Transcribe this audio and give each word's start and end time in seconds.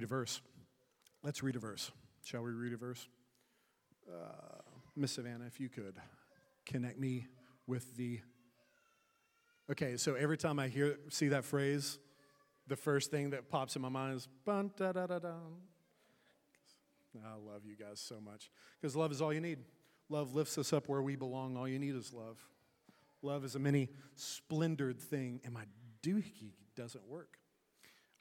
read 0.00 0.04
a 0.04 0.06
verse. 0.06 0.40
Let's 1.22 1.42
read 1.42 1.56
a 1.56 1.58
verse. 1.58 1.90
Shall 2.24 2.40
we 2.40 2.52
read 2.52 2.72
a 2.72 2.78
verse? 2.78 3.06
Uh, 4.08 4.62
Miss 4.96 5.12
Savannah, 5.12 5.44
if 5.44 5.60
you 5.60 5.68
could 5.68 5.94
connect 6.64 6.98
me 6.98 7.26
with 7.66 7.94
the. 7.96 8.20
Okay, 9.70 9.98
so 9.98 10.14
every 10.14 10.38
time 10.38 10.58
I 10.58 10.68
hear 10.68 10.96
see 11.10 11.28
that 11.28 11.44
phrase, 11.44 11.98
the 12.66 12.76
first 12.76 13.10
thing 13.10 13.30
that 13.30 13.50
pops 13.50 13.76
in 13.76 13.82
my 13.82 13.90
mind 13.90 14.16
is 14.16 14.26
bun 14.46 14.70
da 14.74 14.92
da 14.92 15.06
da 15.06 15.18
da. 15.18 15.34
I 17.22 17.34
love 17.34 17.66
you 17.66 17.76
guys 17.76 18.00
so 18.00 18.22
much 18.22 18.50
because 18.80 18.96
love 18.96 19.12
is 19.12 19.20
all 19.20 19.34
you 19.34 19.42
need. 19.42 19.58
Love 20.08 20.34
lifts 20.34 20.56
us 20.56 20.72
up 20.72 20.88
where 20.88 21.02
we 21.02 21.14
belong. 21.14 21.58
All 21.58 21.68
you 21.68 21.78
need 21.78 21.94
is 21.94 22.14
love. 22.14 22.38
Love 23.20 23.44
is 23.44 23.54
a 23.54 23.58
many 23.58 23.90
splendored 24.14 24.98
thing, 24.98 25.42
and 25.44 25.52
my 25.52 25.64
doohickey 26.02 26.54
doesn't 26.74 27.06
work. 27.06 27.39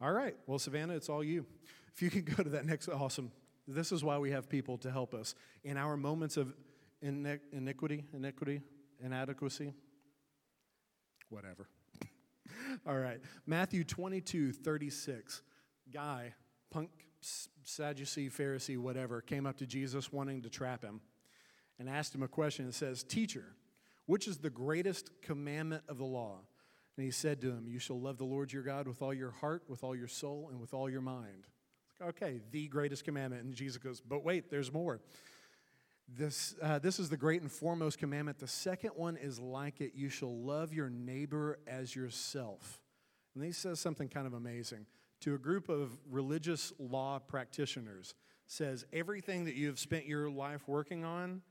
All 0.01 0.11
right, 0.11 0.35
well, 0.47 0.59
Savannah, 0.59 0.95
it's 0.95 1.09
all 1.09 1.23
you. 1.23 1.45
If 1.93 2.01
you 2.01 2.09
can 2.09 2.23
go 2.23 2.41
to 2.41 2.49
that 2.51 2.65
next, 2.65 2.87
awesome. 2.87 3.31
This 3.67 3.91
is 3.91 4.03
why 4.03 4.17
we 4.17 4.31
have 4.31 4.47
people 4.49 4.77
to 4.79 4.91
help 4.91 5.13
us 5.13 5.35
in 5.63 5.77
our 5.77 5.97
moments 5.97 6.37
of 6.37 6.53
iniquity, 7.01 8.05
iniquity, 8.13 8.61
inadequacy, 9.03 9.73
whatever. 11.29 11.67
all 12.87 12.97
right, 12.97 13.19
Matthew 13.45 13.83
22, 13.83 14.53
36. 14.53 15.41
Guy, 15.91 16.33
punk, 16.71 16.89
Sadducee, 17.63 18.29
Pharisee, 18.29 18.77
whatever, 18.77 19.21
came 19.21 19.45
up 19.45 19.57
to 19.57 19.65
Jesus 19.65 20.13
wanting 20.13 20.41
to 20.43 20.49
trap 20.49 20.83
him 20.83 21.01
and 21.77 21.89
asked 21.89 22.15
him 22.15 22.23
a 22.23 22.27
question. 22.27 22.67
It 22.67 22.75
says, 22.75 23.03
Teacher, 23.03 23.45
which 24.05 24.27
is 24.27 24.37
the 24.37 24.49
greatest 24.49 25.09
commandment 25.21 25.83
of 25.87 25.97
the 25.97 26.05
law? 26.05 26.39
And 26.99 27.05
he 27.05 27.11
said 27.11 27.39
to 27.43 27.47
him, 27.51 27.63
You 27.69 27.79
shall 27.79 27.97
love 27.97 28.17
the 28.17 28.25
Lord 28.25 28.51
your 28.51 28.61
God 28.61 28.85
with 28.85 29.01
all 29.01 29.13
your 29.13 29.31
heart, 29.31 29.63
with 29.69 29.85
all 29.85 29.95
your 29.95 30.09
soul, 30.09 30.49
and 30.51 30.59
with 30.59 30.73
all 30.73 30.89
your 30.89 30.99
mind. 30.99 31.47
Okay, 32.03 32.41
the 32.51 32.67
greatest 32.67 33.05
commandment. 33.05 33.41
And 33.41 33.53
Jesus 33.53 33.77
goes, 33.77 34.01
But 34.01 34.25
wait, 34.25 34.51
there's 34.51 34.73
more. 34.73 34.99
This, 36.09 36.55
uh, 36.61 36.79
this 36.79 36.99
is 36.99 37.07
the 37.07 37.15
great 37.15 37.41
and 37.41 37.49
foremost 37.49 37.99
commandment. 37.99 38.39
The 38.39 38.49
second 38.49 38.91
one 38.97 39.15
is 39.15 39.39
like 39.39 39.79
it 39.79 39.93
you 39.95 40.09
shall 40.09 40.43
love 40.43 40.73
your 40.73 40.89
neighbor 40.89 41.59
as 41.65 41.95
yourself. 41.95 42.81
And 43.33 43.45
he 43.45 43.53
says 43.53 43.79
something 43.79 44.09
kind 44.09 44.27
of 44.27 44.33
amazing 44.33 44.85
to 45.21 45.35
a 45.35 45.39
group 45.39 45.69
of 45.69 45.97
religious 46.11 46.73
law 46.79 47.17
practitioners 47.17 48.13
says 48.45 48.85
everything 48.91 49.45
that 49.45 49.55
you've 49.55 49.79
spent 49.79 50.05
your 50.05 50.29
life 50.29 50.67
working 50.67 51.05
on 51.05 51.43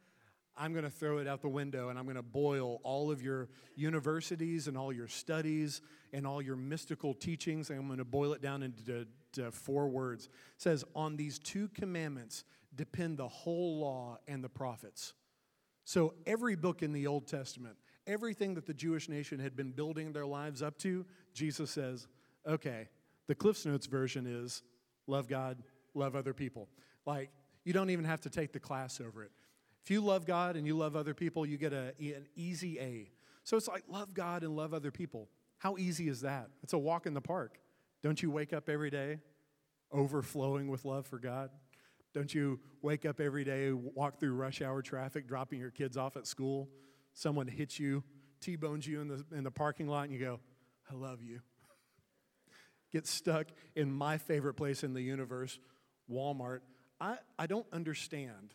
I'm 0.59 0.73
going 0.73 0.85
to 0.85 0.91
throw 0.91 1.19
it 1.19 1.29
out 1.29 1.41
the 1.41 1.49
window 1.49 1.89
and 1.89 1.99
I'm 1.99 2.05
going 2.05 2.17
to 2.17 2.23
boil 2.23 2.81
all 2.83 3.11
of 3.11 3.23
your 3.23 3.49
universities 3.77 4.67
and 4.67 4.77
all 4.77 4.93
your 4.93 5.07
studies 5.07 5.81
and 6.13 6.27
all 6.27 6.43
your 6.43 6.57
mystical 6.57 7.15
teachings. 7.15 7.71
And 7.71 7.79
I'm 7.79 7.87
going 7.87 7.99
to 7.99 8.05
boil 8.05 8.33
it 8.33 8.43
down 8.43 8.63
into 8.63 9.07
four 9.53 9.89
words. 9.89 10.27
It 10.27 10.31
says, 10.59 10.85
On 10.95 11.17
these 11.17 11.39
two 11.39 11.69
commandments 11.69 12.45
depend 12.75 13.19
the 13.19 13.29
whole 13.29 13.79
law 13.81 14.19
and 14.27 14.43
the 14.43 14.49
prophets. 14.49 15.15
So 15.85 16.15
every 16.27 16.57
book 16.57 16.83
in 16.83 16.93
the 16.93 17.07
Old 17.07 17.27
Testament, 17.27 17.77
everything 18.07 18.55
that 18.55 18.67
the 18.67 18.75
Jewish 18.75 19.09
nation 19.09 19.39
had 19.39 19.57
been 19.57 19.71
building 19.71 20.13
their 20.13 20.27
lives 20.27 20.61
up 20.61 20.77
to, 20.79 21.07
Jesus 21.33 21.71
says, 21.71 22.09
okay, 22.47 22.89
the 23.27 23.35
Cliffs 23.35 23.65
Notes 23.65 23.87
version 23.87 24.27
is 24.27 24.63
love 25.07 25.29
God, 25.29 25.63
love 25.95 26.17
other 26.17 26.35
people. 26.35 26.69
Like, 27.07 27.31
you 27.65 27.73
don't 27.73 27.91
even 27.91 28.05
have 28.05 28.21
to 28.23 28.31
take 28.31 28.53
the 28.53 28.61
class 28.61 29.01
over 29.01 29.23
it. 29.23 29.31
If 29.89 29.93
you 29.93 30.03
love 30.03 30.27
God 30.27 30.57
and 30.57 30.67
you 30.67 30.77
love 30.77 30.97
other 30.97 31.15
people, 31.15 31.47
you 31.47 31.57
get 31.57 31.73
a, 31.73 31.95
an 31.99 32.27
easy 32.37 32.79
A. 32.79 33.11
So 33.43 33.57
it's 33.57 33.69
like 33.69 33.85
love 33.89 34.13
God 34.13 34.43
and 34.43 34.55
love 34.55 34.75
other 34.75 34.91
people. 34.91 35.31
How 35.57 35.79
easy 35.79 36.11
is 36.11 36.21
that? 36.21 36.51
It's 36.63 36.75
a 36.75 36.79
walk 36.79 37.07
in 37.07 37.15
the 37.15 37.23
park. 37.23 37.57
Don't 38.03 38.23
you 38.23 38.31
wake 38.31 38.53
up 38.53 38.69
every 38.69 38.91
day 38.91 39.21
overflowing 39.91 40.69
with 40.69 40.85
love 40.85 41.07
for 41.07 41.19
God? 41.19 41.49
Don't 42.13 42.35
you 42.35 42.61
wake 42.83 43.07
up 43.07 43.19
every 43.19 43.45
day, 43.45 43.73
walk 43.73 44.21
through 44.21 44.35
rush 44.35 44.61
hour 44.61 44.83
traffic, 44.83 45.27
dropping 45.27 45.59
your 45.59 45.71
kids 45.71 45.97
off 45.97 46.19
at 46.19 46.27
school? 46.27 46.69
Someone 47.15 47.47
hits 47.47 47.81
you, 47.81 48.05
T 48.43 48.57
bones 48.57 48.87
you 48.87 49.01
in 49.01 49.09
the, 49.09 49.25
in 49.35 49.43
the 49.43 49.51
parking 49.51 49.89
lot, 49.89 50.05
and 50.05 50.13
you 50.13 50.21
go, 50.21 50.39
I 50.93 50.97
love 50.97 51.23
you. 51.23 51.41
Get 52.93 53.07
stuck 53.07 53.47
in 53.75 53.91
my 53.91 54.19
favorite 54.19 54.53
place 54.53 54.85
in 54.85 54.93
the 54.93 55.01
universe, 55.01 55.59
Walmart. 56.13 56.59
I, 57.01 57.17
I 57.39 57.47
don't 57.47 57.67
understand 57.73 58.53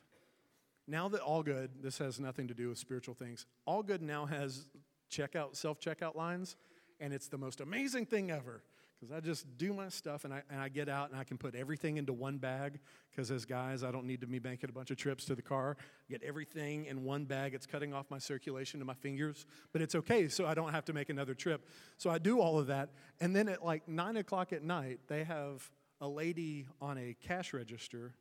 now 0.87 1.07
that 1.09 1.21
All 1.21 1.43
Good, 1.43 1.71
this 1.81 1.97
has 1.99 2.19
nothing 2.19 2.47
to 2.47 2.53
do 2.53 2.69
with 2.69 2.77
spiritual 2.77 3.15
things, 3.15 3.45
All 3.65 3.83
Good 3.83 4.01
now 4.01 4.25
has 4.25 4.67
checkout, 5.11 5.55
self 5.55 5.79
checkout 5.79 6.15
lines, 6.15 6.55
and 6.99 7.13
it's 7.13 7.27
the 7.27 7.37
most 7.37 7.61
amazing 7.61 8.05
thing 8.05 8.31
ever. 8.31 8.63
Because 8.99 9.17
I 9.17 9.19
just 9.19 9.57
do 9.57 9.73
my 9.73 9.89
stuff 9.89 10.23
and 10.23 10.33
I, 10.33 10.43
and 10.49 10.61
I 10.61 10.69
get 10.69 10.87
out 10.87 11.11
and 11.11 11.19
I 11.19 11.25
can 11.25 11.37
put 11.37 11.55
everything 11.55 11.97
into 11.97 12.13
one 12.13 12.37
bag. 12.37 12.79
Because 13.11 13.31
as 13.31 13.43
guys, 13.43 13.83
I 13.83 13.91
don't 13.91 14.05
need 14.05 14.21
to 14.21 14.27
be 14.27 14.39
making 14.39 14.69
a 14.69 14.71
bunch 14.71 14.91
of 14.91 14.97
trips 14.97 15.25
to 15.25 15.35
the 15.35 15.41
car. 15.41 15.75
Get 16.09 16.23
everything 16.23 16.85
in 16.85 17.03
one 17.03 17.25
bag. 17.25 17.53
It's 17.53 17.65
cutting 17.65 17.93
off 17.93 18.05
my 18.09 18.17
circulation 18.17 18.79
to 18.79 18.85
my 18.85 18.93
fingers, 18.93 19.45
but 19.73 19.81
it's 19.81 19.93
okay, 19.93 20.29
so 20.29 20.45
I 20.45 20.53
don't 20.53 20.71
have 20.71 20.85
to 20.85 20.93
make 20.93 21.09
another 21.09 21.33
trip. 21.33 21.67
So 21.97 22.09
I 22.09 22.17
do 22.17 22.39
all 22.39 22.57
of 22.57 22.67
that. 22.67 22.91
And 23.19 23.35
then 23.35 23.49
at 23.49 23.65
like 23.65 23.89
nine 23.89 24.15
o'clock 24.15 24.53
at 24.53 24.63
night, 24.63 25.01
they 25.09 25.25
have 25.25 25.69
a 25.99 26.07
lady 26.07 26.67
on 26.79 26.97
a 26.97 27.13
cash 27.21 27.51
register 27.51 28.13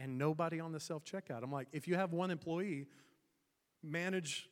and 0.00 0.18
nobody 0.18 0.60
on 0.60 0.72
the 0.72 0.80
self 0.80 1.04
checkout. 1.04 1.42
I'm 1.42 1.52
like, 1.52 1.68
if 1.72 1.86
you 1.86 1.94
have 1.94 2.12
one 2.12 2.30
employee, 2.30 2.86
manage 3.82 4.48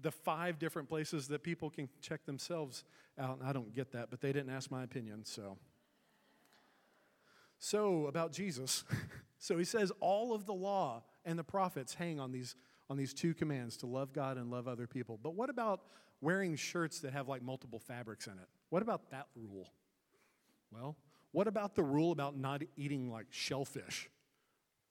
the 0.00 0.10
five 0.10 0.58
different 0.58 0.88
places 0.88 1.28
that 1.28 1.42
people 1.42 1.68
can 1.68 1.88
check 2.00 2.24
themselves 2.24 2.84
out. 3.18 3.38
And 3.38 3.48
I 3.48 3.52
don't 3.52 3.74
get 3.74 3.92
that, 3.92 4.10
but 4.10 4.20
they 4.20 4.32
didn't 4.32 4.50
ask 4.50 4.70
my 4.70 4.84
opinion, 4.84 5.24
so. 5.24 5.58
So, 7.58 8.06
about 8.06 8.32
Jesus. 8.32 8.84
so 9.38 9.58
he 9.58 9.64
says 9.64 9.92
all 10.00 10.34
of 10.34 10.46
the 10.46 10.54
law 10.54 11.02
and 11.24 11.38
the 11.38 11.44
prophets 11.44 11.94
hang 11.94 12.18
on 12.18 12.32
these 12.32 12.54
on 12.90 12.96
these 12.96 13.14
two 13.14 13.32
commands 13.32 13.76
to 13.78 13.86
love 13.86 14.12
God 14.12 14.36
and 14.36 14.50
love 14.50 14.68
other 14.68 14.86
people. 14.86 15.18
But 15.22 15.34
what 15.34 15.48
about 15.48 15.82
wearing 16.20 16.56
shirts 16.56 17.00
that 17.00 17.12
have 17.12 17.28
like 17.28 17.40
multiple 17.40 17.78
fabrics 17.78 18.26
in 18.26 18.34
it? 18.34 18.48
What 18.68 18.82
about 18.82 19.10
that 19.10 19.28
rule? 19.34 19.72
Well, 20.70 20.96
what 21.30 21.46
about 21.46 21.74
the 21.74 21.82
rule 21.82 22.12
about 22.12 22.36
not 22.36 22.62
eating 22.76 23.10
like 23.10 23.26
shellfish? 23.30 24.10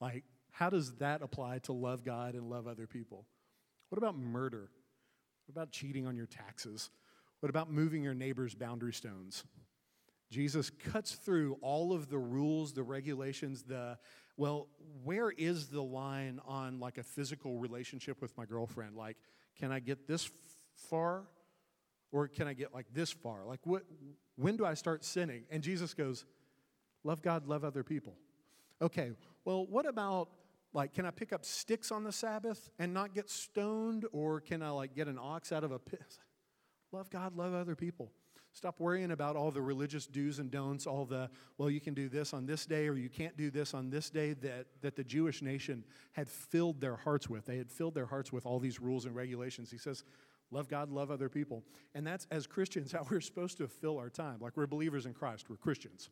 Like, 0.01 0.23
how 0.49 0.69
does 0.69 0.95
that 0.95 1.21
apply 1.21 1.59
to 1.59 1.73
love 1.73 2.03
God 2.03 2.33
and 2.33 2.49
love 2.49 2.67
other 2.67 2.87
people? 2.87 3.25
What 3.89 3.97
about 3.97 4.17
murder? 4.17 4.69
What 5.45 5.51
about 5.51 5.71
cheating 5.71 6.07
on 6.07 6.15
your 6.15 6.25
taxes? 6.25 6.89
What 7.39 7.49
about 7.49 7.71
moving 7.71 8.03
your 8.03 8.13
neighbor's 8.13 8.55
boundary 8.55 8.93
stones? 8.93 9.43
Jesus 10.29 10.69
cuts 10.69 11.13
through 11.13 11.57
all 11.61 11.93
of 11.93 12.09
the 12.09 12.17
rules, 12.17 12.73
the 12.73 12.83
regulations, 12.83 13.63
the, 13.63 13.97
well, 14.37 14.67
where 15.03 15.29
is 15.29 15.67
the 15.67 15.81
line 15.81 16.39
on 16.45 16.79
like 16.79 16.97
a 16.97 17.03
physical 17.03 17.59
relationship 17.59 18.21
with 18.21 18.35
my 18.37 18.45
girlfriend? 18.45 18.95
Like, 18.95 19.17
can 19.59 19.71
I 19.71 19.79
get 19.79 20.07
this 20.07 20.29
far 20.89 21.23
or 22.11 22.27
can 22.27 22.47
I 22.47 22.53
get 22.53 22.73
like 22.73 22.85
this 22.93 23.11
far? 23.11 23.45
Like, 23.45 23.59
what, 23.65 23.83
when 24.35 24.55
do 24.55 24.65
I 24.65 24.73
start 24.73 25.03
sinning? 25.03 25.43
And 25.49 25.61
Jesus 25.61 25.93
goes, 25.93 26.25
love 27.03 27.21
God, 27.21 27.47
love 27.47 27.65
other 27.65 27.83
people. 27.83 28.15
Okay, 28.81 29.11
well, 29.45 29.65
what 29.65 29.85
about 29.85 30.29
like, 30.73 30.93
can 30.93 31.05
I 31.05 31.11
pick 31.11 31.33
up 31.33 31.43
sticks 31.43 31.91
on 31.91 32.03
the 32.03 32.11
Sabbath 32.11 32.69
and 32.79 32.93
not 32.93 33.13
get 33.13 33.29
stoned? 33.29 34.05
Or 34.11 34.39
can 34.39 34.61
I 34.61 34.69
like 34.69 34.95
get 34.95 35.07
an 35.07 35.19
ox 35.19 35.51
out 35.51 35.63
of 35.63 35.71
a 35.71 35.79
pit? 35.79 36.17
Love 36.93 37.09
God, 37.09 37.37
love 37.37 37.53
other 37.53 37.73
people. 37.73 38.11
Stop 38.51 38.81
worrying 38.81 39.11
about 39.11 39.37
all 39.37 39.49
the 39.49 39.61
religious 39.61 40.05
do's 40.05 40.39
and 40.39 40.51
don'ts, 40.51 40.85
all 40.85 41.05
the, 41.05 41.29
well, 41.57 41.69
you 41.69 41.79
can 41.79 41.93
do 41.93 42.09
this 42.09 42.33
on 42.33 42.45
this 42.45 42.65
day 42.65 42.89
or 42.89 42.97
you 42.97 43.07
can't 43.07 43.37
do 43.37 43.49
this 43.49 43.73
on 43.73 43.89
this 43.89 44.09
day 44.09 44.33
that, 44.33 44.65
that 44.81 44.97
the 44.97 45.03
Jewish 45.05 45.41
nation 45.41 45.85
had 46.11 46.27
filled 46.27 46.81
their 46.81 46.97
hearts 46.97 47.29
with. 47.29 47.45
They 47.45 47.55
had 47.55 47.71
filled 47.71 47.95
their 47.95 48.07
hearts 48.07 48.33
with 48.33 48.45
all 48.45 48.59
these 48.59 48.81
rules 48.81 49.05
and 49.05 49.15
regulations. 49.15 49.71
He 49.71 49.77
says, 49.77 50.03
love 50.51 50.67
God, 50.67 50.91
love 50.91 51.11
other 51.11 51.29
people. 51.29 51.63
And 51.95 52.05
that's, 52.05 52.27
as 52.29 52.45
Christians, 52.45 52.91
how 52.91 53.07
we're 53.09 53.21
supposed 53.21 53.57
to 53.59 53.69
fill 53.69 53.97
our 53.97 54.09
time. 54.09 54.39
Like 54.41 54.57
we're 54.57 54.67
believers 54.67 55.05
in 55.05 55.13
Christ, 55.13 55.49
we're 55.49 55.55
Christians 55.55 56.09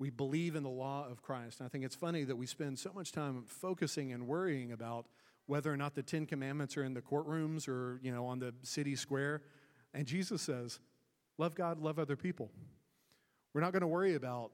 we 0.00 0.08
believe 0.08 0.56
in 0.56 0.62
the 0.62 0.70
law 0.70 1.06
of 1.08 1.20
Christ. 1.20 1.60
And 1.60 1.66
I 1.66 1.68
think 1.68 1.84
it's 1.84 1.94
funny 1.94 2.24
that 2.24 2.34
we 2.34 2.46
spend 2.46 2.78
so 2.78 2.90
much 2.94 3.12
time 3.12 3.44
focusing 3.46 4.12
and 4.12 4.26
worrying 4.26 4.72
about 4.72 5.04
whether 5.44 5.70
or 5.70 5.76
not 5.76 5.94
the 5.94 6.02
Ten 6.02 6.24
Commandments 6.24 6.78
are 6.78 6.84
in 6.84 6.94
the 6.94 7.02
courtrooms 7.02 7.68
or, 7.68 8.00
you 8.02 8.10
know, 8.10 8.24
on 8.24 8.38
the 8.38 8.54
city 8.62 8.96
square. 8.96 9.42
And 9.92 10.06
Jesus 10.06 10.40
says, 10.40 10.80
love 11.36 11.54
God, 11.54 11.78
love 11.78 11.98
other 11.98 12.16
people. 12.16 12.50
We're 13.52 13.60
not 13.60 13.72
going 13.72 13.82
to 13.82 13.86
worry 13.86 14.14
about 14.14 14.52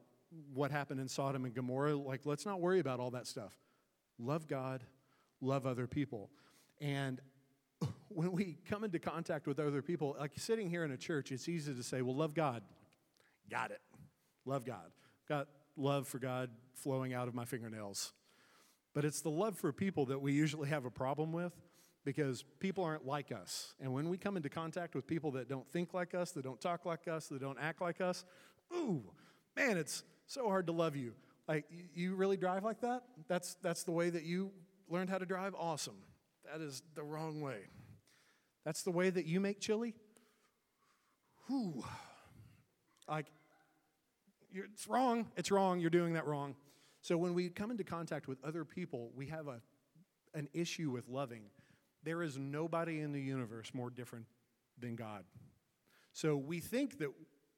what 0.53 0.69
happened 0.69 0.99
in 0.99 1.07
Sodom 1.07 1.45
and 1.45 1.55
Gomorrah. 1.55 1.95
Like, 1.95 2.25
let's 2.25 2.45
not 2.45 2.59
worry 2.59 2.79
about 2.79 2.99
all 2.99 3.11
that 3.11 3.25
stuff. 3.25 3.53
Love 4.19 4.49
God, 4.49 4.83
love 5.39 5.65
other 5.65 5.87
people. 5.87 6.29
And 6.81 7.21
when 8.09 8.33
we 8.33 8.57
come 8.67 8.83
into 8.83 8.99
contact 8.99 9.47
with 9.47 9.61
other 9.61 9.81
people, 9.81 10.17
like 10.19 10.31
sitting 10.35 10.69
here 10.69 10.83
in 10.83 10.91
a 10.91 10.97
church, 10.97 11.31
it's 11.31 11.47
easy 11.47 11.73
to 11.73 11.83
say, 11.83 12.01
well, 12.01 12.15
love 12.15 12.33
God. 12.33 12.63
Got 13.49 13.71
it. 13.71 13.79
Love 14.45 14.65
God 14.65 14.91
got 15.27 15.47
love 15.75 16.07
for 16.07 16.19
God 16.19 16.49
flowing 16.73 17.13
out 17.13 17.27
of 17.27 17.35
my 17.35 17.45
fingernails. 17.45 18.13
But 18.93 19.05
it's 19.05 19.21
the 19.21 19.29
love 19.29 19.57
for 19.57 19.71
people 19.71 20.07
that 20.07 20.21
we 20.21 20.33
usually 20.33 20.69
have 20.69 20.85
a 20.85 20.89
problem 20.89 21.31
with 21.31 21.53
because 22.03 22.43
people 22.59 22.83
aren't 22.83 23.05
like 23.05 23.31
us. 23.31 23.73
And 23.79 23.93
when 23.93 24.09
we 24.09 24.17
come 24.17 24.37
into 24.37 24.49
contact 24.49 24.95
with 24.95 25.05
people 25.05 25.31
that 25.31 25.49
don't 25.49 25.69
think 25.71 25.93
like 25.93 26.15
us, 26.15 26.31
that 26.31 26.43
don't 26.43 26.59
talk 26.59 26.85
like 26.85 27.07
us, 27.07 27.27
that 27.27 27.41
don't 27.41 27.59
act 27.59 27.81
like 27.81 28.01
us, 28.01 28.25
ooh, 28.73 29.03
man, 29.55 29.77
it's 29.77 30.03
so 30.25 30.47
hard 30.47 30.67
to 30.67 30.73
love 30.73 30.95
you. 30.95 31.13
Like, 31.47 31.65
you 31.93 32.15
really 32.15 32.37
drive 32.37 32.63
like 32.63 32.81
that? 32.81 33.03
That's, 33.27 33.55
that's 33.61 33.83
the 33.83 33.91
way 33.91 34.09
that 34.09 34.23
you 34.23 34.51
learned 34.89 35.09
how 35.09 35.17
to 35.17 35.25
drive? 35.25 35.53
Awesome. 35.57 35.97
That 36.51 36.61
is 36.61 36.81
the 36.95 37.03
wrong 37.03 37.41
way. 37.41 37.59
That's 38.65 38.83
the 38.83 38.91
way 38.91 39.09
that 39.09 39.25
you 39.25 39.39
make 39.39 39.59
chili? 39.59 39.93
Whew. 41.47 41.83
Like, 43.07 43.27
it's 44.65 44.87
wrong. 44.87 45.27
It's 45.35 45.51
wrong. 45.51 45.79
You're 45.79 45.89
doing 45.89 46.13
that 46.13 46.25
wrong. 46.25 46.55
So 47.01 47.17
when 47.17 47.33
we 47.33 47.49
come 47.49 47.71
into 47.71 47.83
contact 47.83 48.27
with 48.27 48.43
other 48.43 48.65
people, 48.65 49.11
we 49.15 49.27
have 49.27 49.47
a, 49.47 49.61
an 50.33 50.49
issue 50.53 50.89
with 50.91 51.07
loving. 51.07 51.43
There 52.03 52.23
is 52.23 52.37
nobody 52.37 53.01
in 53.01 53.11
the 53.11 53.21
universe 53.21 53.71
more 53.73 53.89
different 53.89 54.25
than 54.79 54.95
God. 54.95 55.23
So 56.13 56.35
we 56.35 56.59
think 56.59 56.99
that 56.99 57.09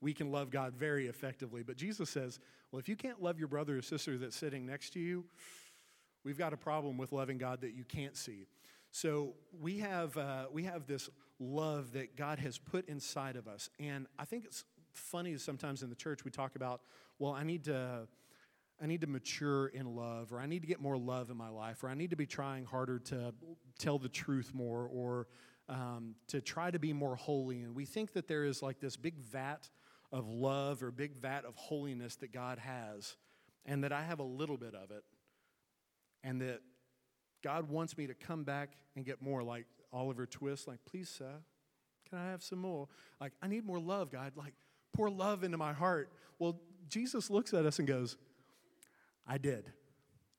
we 0.02 0.14
can 0.14 0.32
love 0.32 0.50
God 0.50 0.74
very 0.76 1.08
effectively, 1.08 1.64
but 1.64 1.76
Jesus 1.76 2.10
says, 2.10 2.40
well, 2.72 2.80
if 2.80 2.88
you 2.88 2.96
can't 2.96 3.22
love 3.22 3.40
your 3.40 3.48
brother 3.48 3.78
or 3.78 3.82
sister 3.82 4.18
that's 4.18 4.36
sitting 4.36 4.66
next 4.66 4.92
to 4.92 5.00
you, 5.00 5.26
we've 6.24 6.38
got 6.38 6.54
a 6.54 6.58
problem 6.58 6.98
with 6.98 7.12
loving 7.12 7.38
God 7.38 7.62
that 7.62 7.74
you 7.74 7.84
can't 7.84 8.16
see. 8.16 8.46
So 8.92 9.34
we 9.60 9.80
have, 9.80 10.18
uh, 10.18 10.46
we 10.52 10.64
have 10.64 10.88
this 10.88 11.10
love 11.40 11.94
that 11.94 12.16
God 12.16 12.40
has 12.40 12.58
put 12.58 12.88
inside 12.88 13.36
of 13.36 13.48
us. 13.48 13.70
And 13.80 14.08
I 14.18 14.26
think 14.26 14.46
it's 14.46 14.64
funny 15.00 15.38
sometimes 15.38 15.82
in 15.84 15.90
the 15.90 15.96
church 15.96 16.24
we 16.24 16.32
talk 16.32 16.56
about, 16.56 16.82
well, 17.18 17.34
I 17.34 17.44
need 17.44 17.64
to. 17.66 18.08
I 18.82 18.86
need 18.86 19.02
to 19.02 19.08
mature 19.08 19.68
in 19.68 19.94
love, 19.94 20.32
or 20.32 20.40
I 20.40 20.46
need 20.46 20.62
to 20.62 20.68
get 20.68 20.80
more 20.80 20.98
love 20.98 21.30
in 21.30 21.36
my 21.36 21.50
life, 21.50 21.84
or 21.84 21.90
I 21.90 21.96
need 21.96 22.12
to 22.12 22.16
be 22.16 22.26
trying 22.26 22.64
harder 22.64 22.98
to 22.98 23.34
tell 23.78 24.00
the 24.00 24.08
truth 24.08 24.52
more, 24.54 24.88
or 24.90 25.28
um, 25.68 26.16
to 26.30 26.40
try 26.40 26.72
to 26.72 26.80
be 26.80 26.94
more 26.94 27.18
holy. 27.18 27.62
And 27.64 27.76
we 27.76 27.84
think 27.84 28.14
that 28.14 28.30
there 28.30 28.46
is 28.46 28.64
like 28.64 28.80
this 28.80 28.96
big 28.96 29.18
vat 29.18 29.70
of 30.14 30.30
love 30.30 30.82
or 30.82 30.92
big 30.92 31.18
vat 31.18 31.44
of 31.44 31.58
holiness 31.58 32.16
that 32.22 32.32
God 32.32 32.58
has, 32.58 33.18
and 33.66 33.84
that 33.84 33.92
I 33.92 34.02
have 34.04 34.20
a 34.20 34.24
little 34.24 34.56
bit 34.56 34.74
of 34.74 34.92
it, 34.92 35.04
and 36.24 36.40
that 36.40 36.62
God 37.44 37.70
wants 37.70 37.98
me 37.98 38.08
to 38.08 38.14
come 38.14 38.46
back 38.46 38.78
and 38.96 39.04
get 39.04 39.22
more 39.22 39.44
like 39.44 39.66
Oliver 39.92 40.26
Twist, 40.26 40.70
like, 40.70 40.80
please, 40.86 41.10
sir, 41.10 41.42
can 42.10 42.18
I 42.18 42.32
have 42.32 42.42
some 42.42 42.60
more? 42.60 42.88
Like, 43.20 43.34
I 43.42 43.48
need 43.48 43.66
more 43.66 43.80
love, 43.80 44.10
God. 44.10 44.34
Like, 44.38 44.54
pour 44.94 45.10
love 45.10 45.44
into 45.44 45.58
my 45.58 45.74
heart. 45.74 46.12
Well, 46.40 46.60
Jesus 46.88 47.30
looks 47.30 47.54
at 47.54 47.66
us 47.66 47.80
and 47.80 47.88
goes, 47.88 48.18
I 49.28 49.38
did. 49.38 49.72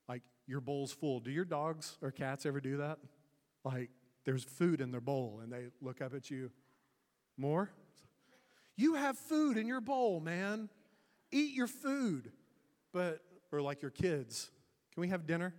Like, 0.09 0.23
your 0.47 0.61
bowl's 0.61 0.93
full. 0.93 1.21
Do 1.21 1.31
your 1.31 1.45
dogs 1.45 1.97
or 2.03 2.11
cats 2.11 2.45
ever 2.47 2.61
do 2.61 2.79
that? 2.79 2.99
Like, 3.65 3.91
there's 4.25 4.45
food 4.45 4.81
in 4.81 4.91
their 4.91 5.01
bowl 5.01 5.41
and 5.43 5.53
they 5.53 5.67
look 5.81 6.01
up 6.01 6.15
at 6.15 6.31
you, 6.31 6.51
more? 7.37 7.71
You 8.77 8.95
have 8.95 9.19
food 9.19 9.57
in 9.57 9.67
your 9.67 9.81
bowl, 9.81 10.21
man. 10.21 10.69
Eat 11.31 11.55
your 11.55 11.67
food. 11.67 12.33
But, 12.93 13.21
or 13.53 13.61
like 13.61 13.83
your 13.83 13.91
kids, 13.91 14.51
can 14.93 15.01
we 15.01 15.09
have 15.09 15.27
dinner? 15.27 15.55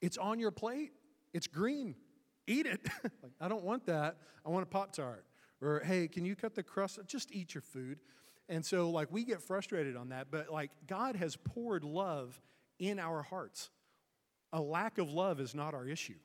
It's 0.00 0.16
on 0.16 0.38
your 0.38 0.50
plate. 0.50 0.92
It's 1.32 1.46
green. 1.46 1.94
Eat 2.46 2.66
it. 2.66 2.80
like, 3.02 3.32
I 3.40 3.48
don't 3.48 3.64
want 3.64 3.86
that. 3.86 4.16
I 4.44 4.48
want 4.48 4.62
a 4.62 4.66
Pop 4.66 4.92
Tart. 4.92 5.24
Or, 5.62 5.80
hey, 5.84 6.08
can 6.08 6.24
you 6.24 6.34
cut 6.34 6.54
the 6.54 6.62
crust? 6.62 6.98
Just 7.06 7.32
eat 7.32 7.54
your 7.54 7.62
food. 7.62 7.98
And 8.48 8.64
so, 8.64 8.90
like, 8.90 9.12
we 9.12 9.24
get 9.24 9.42
frustrated 9.42 9.96
on 9.96 10.08
that. 10.08 10.28
But, 10.30 10.50
like, 10.50 10.70
God 10.86 11.16
has 11.16 11.36
poured 11.36 11.84
love 11.84 12.40
in 12.78 12.98
our 12.98 13.22
hearts. 13.22 13.70
A 14.52 14.60
lack 14.60 14.98
of 14.98 15.10
love 15.10 15.38
is 15.38 15.54
not 15.54 15.74
our 15.74 15.86
issue. 15.86 16.18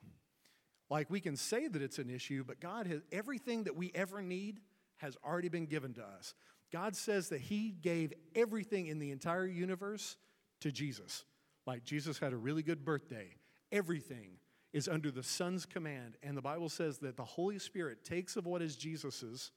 Like, 0.88 1.10
we 1.10 1.20
can 1.20 1.36
say 1.36 1.68
that 1.68 1.82
it's 1.82 1.98
an 1.98 2.10
issue, 2.10 2.44
but 2.44 2.60
God 2.60 2.86
has 2.86 3.02
everything 3.12 3.64
that 3.64 3.76
we 3.76 3.92
ever 3.94 4.22
need 4.22 4.60
has 4.96 5.16
already 5.24 5.48
been 5.48 5.66
given 5.66 5.92
to 5.94 6.02
us. 6.02 6.34
God 6.72 6.96
says 6.96 7.28
that 7.28 7.40
He 7.40 7.70
gave 7.80 8.12
everything 8.34 8.86
in 8.86 8.98
the 8.98 9.10
entire 9.10 9.46
universe 9.46 10.16
to 10.60 10.72
Jesus. 10.72 11.24
Like, 11.66 11.84
Jesus 11.84 12.18
had 12.18 12.32
a 12.32 12.36
really 12.36 12.62
good 12.62 12.84
birthday. 12.84 13.34
Everything 13.70 14.38
is 14.76 14.88
under 14.88 15.10
the 15.10 15.22
Son's 15.22 15.64
command. 15.64 16.18
And 16.22 16.36
the 16.36 16.42
Bible 16.42 16.68
says 16.68 16.98
that 16.98 17.16
the 17.16 17.24
Holy 17.24 17.58
Spirit 17.58 18.04
takes 18.04 18.36
of 18.36 18.44
what 18.44 18.60
is 18.60 18.76
Jesus's 18.76 19.50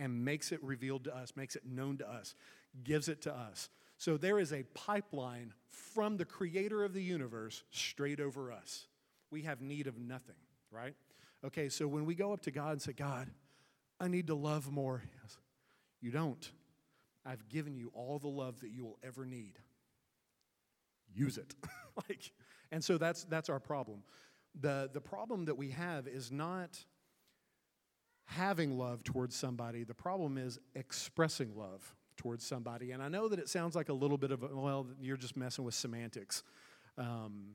and 0.00 0.24
makes 0.24 0.50
it 0.50 0.58
revealed 0.64 1.04
to 1.04 1.16
us, 1.16 1.34
makes 1.36 1.54
it 1.54 1.64
known 1.64 1.96
to 1.98 2.10
us, 2.10 2.34
gives 2.82 3.08
it 3.08 3.22
to 3.22 3.32
us. 3.32 3.68
So 3.98 4.16
there 4.16 4.40
is 4.40 4.52
a 4.52 4.64
pipeline 4.74 5.54
from 5.68 6.16
the 6.16 6.24
creator 6.24 6.82
of 6.82 6.92
the 6.92 7.00
universe 7.00 7.62
straight 7.70 8.18
over 8.18 8.50
us. 8.50 8.88
We 9.30 9.42
have 9.42 9.60
need 9.60 9.86
of 9.86 9.96
nothing, 9.96 10.34
right? 10.72 10.96
Okay, 11.44 11.68
so 11.68 11.86
when 11.86 12.04
we 12.04 12.16
go 12.16 12.32
up 12.32 12.42
to 12.42 12.50
God 12.50 12.72
and 12.72 12.82
say, 12.82 12.94
God, 12.94 13.30
I 14.00 14.08
need 14.08 14.26
to 14.26 14.34
love 14.34 14.72
more, 14.72 15.04
yes, 15.22 15.36
you 16.00 16.10
don't. 16.10 16.50
I've 17.24 17.48
given 17.48 17.76
you 17.76 17.92
all 17.94 18.18
the 18.18 18.26
love 18.26 18.58
that 18.62 18.70
you 18.70 18.82
will 18.82 18.98
ever 19.04 19.24
need. 19.24 19.60
Use 21.14 21.38
it. 21.38 21.54
like, 22.08 22.32
and 22.72 22.82
so 22.82 22.98
that's, 22.98 23.22
that's 23.24 23.48
our 23.48 23.60
problem. 23.60 24.02
The, 24.60 24.90
the 24.92 25.00
problem 25.00 25.46
that 25.46 25.56
we 25.56 25.70
have 25.70 26.06
is 26.06 26.30
not 26.30 26.84
having 28.26 28.78
love 28.78 29.02
towards 29.02 29.34
somebody, 29.34 29.84
the 29.84 29.94
problem 29.94 30.38
is 30.38 30.58
expressing 30.74 31.56
love 31.56 31.94
towards 32.16 32.46
somebody. 32.46 32.92
And 32.92 33.02
I 33.02 33.08
know 33.08 33.28
that 33.28 33.38
it 33.38 33.48
sounds 33.48 33.74
like 33.74 33.88
a 33.88 33.94
little 33.94 34.18
bit 34.18 34.30
of, 34.30 34.42
well, 34.52 34.86
you're 35.00 35.16
just 35.16 35.36
messing 35.36 35.64
with 35.64 35.74
semantics. 35.74 36.42
Um, 36.96 37.54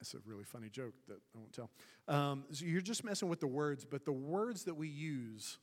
it's 0.00 0.14
a 0.14 0.18
really 0.24 0.44
funny 0.44 0.70
joke 0.70 0.94
that 1.08 1.18
I 1.34 1.38
won't 1.38 1.52
tell. 1.52 1.70
Um, 2.08 2.44
so 2.52 2.64
you're 2.64 2.80
just 2.80 3.04
messing 3.04 3.28
with 3.28 3.40
the 3.40 3.46
words, 3.46 3.84
but 3.84 4.04
the 4.04 4.12
words 4.12 4.64
that 4.64 4.74
we 4.74 4.88
use 4.88 5.58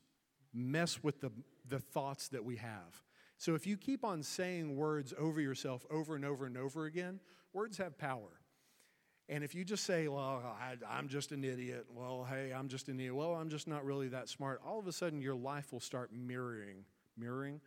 mess 0.54 1.04
with 1.04 1.22
the, 1.22 1.32
the 1.68 1.80
thoughts 1.80 2.28
that 2.30 2.44
we 2.44 2.58
have. 2.58 3.04
So 3.38 3.56
if 3.56 3.66
you 3.66 3.78
keep 3.78 4.04
on 4.04 4.22
saying 4.22 4.76
words 4.76 5.14
over 5.18 5.42
yourself 5.42 5.86
over 5.90 6.16
and 6.16 6.24
over 6.24 6.46
and 6.46 6.58
over 6.58 6.86
again, 6.86 7.20
Words 7.58 7.78
have 7.78 7.98
power. 7.98 8.40
And 9.30 9.44
if 9.44 9.54
you 9.54 9.66
just 9.66 9.84
say, 9.84 10.08
well, 10.08 10.56
I, 10.60 10.98
am 10.98 11.10
just 11.10 11.34
an 11.34 11.44
idiot, 11.44 11.86
well, 11.94 12.26
hey, 12.30 12.54
I'm 12.54 12.70
just 12.70 12.88
an 12.88 12.96
idiot, 13.00 13.16
well, 13.16 13.34
I'm 13.34 13.50
just 13.50 13.68
not 13.68 13.84
really 13.84 14.08
that 14.10 14.30
smart, 14.30 14.62
all 14.66 14.80
of 14.80 14.88
a 14.88 14.92
sudden 14.94 15.22
your 15.22 15.36
life 15.36 15.74
will 15.74 15.82
start 15.82 16.12
mirroring, 16.14 16.86
mirroring 17.18 17.60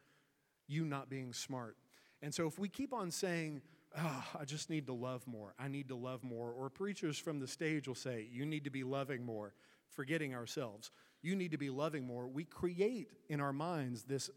you 0.68 0.86
not 0.86 1.10
being 1.10 1.32
smart. 1.34 1.76
And 2.22 2.32
so 2.32 2.46
if 2.46 2.58
we 2.58 2.68
keep 2.68 2.94
on 2.94 3.10
saying, 3.10 3.60
oh, 3.98 4.24
I 4.38 4.44
just 4.44 4.70
need 4.70 4.86
to 4.86 4.94
love 4.94 5.26
more, 5.26 5.54
I 5.58 5.68
need 5.68 5.88
to 5.88 5.96
love 5.96 6.24
more, 6.24 6.50
or 6.50 6.70
preachers 6.70 7.18
from 7.18 7.40
the 7.40 7.48
stage 7.48 7.86
will 7.86 7.94
say, 7.94 8.26
you 8.32 8.46
need 8.46 8.64
to 8.64 8.70
be 8.70 8.84
loving 8.84 9.24
more, 9.24 9.52
forgetting 9.90 10.34
ourselves, 10.34 10.90
you 11.20 11.36
need 11.36 11.50
to 11.50 11.58
be 11.58 11.68
loving 11.68 12.06
more, 12.06 12.26
we 12.26 12.44
create 12.44 13.08
in 13.28 13.40
our 13.40 13.52
minds 13.52 14.04
this 14.04 14.30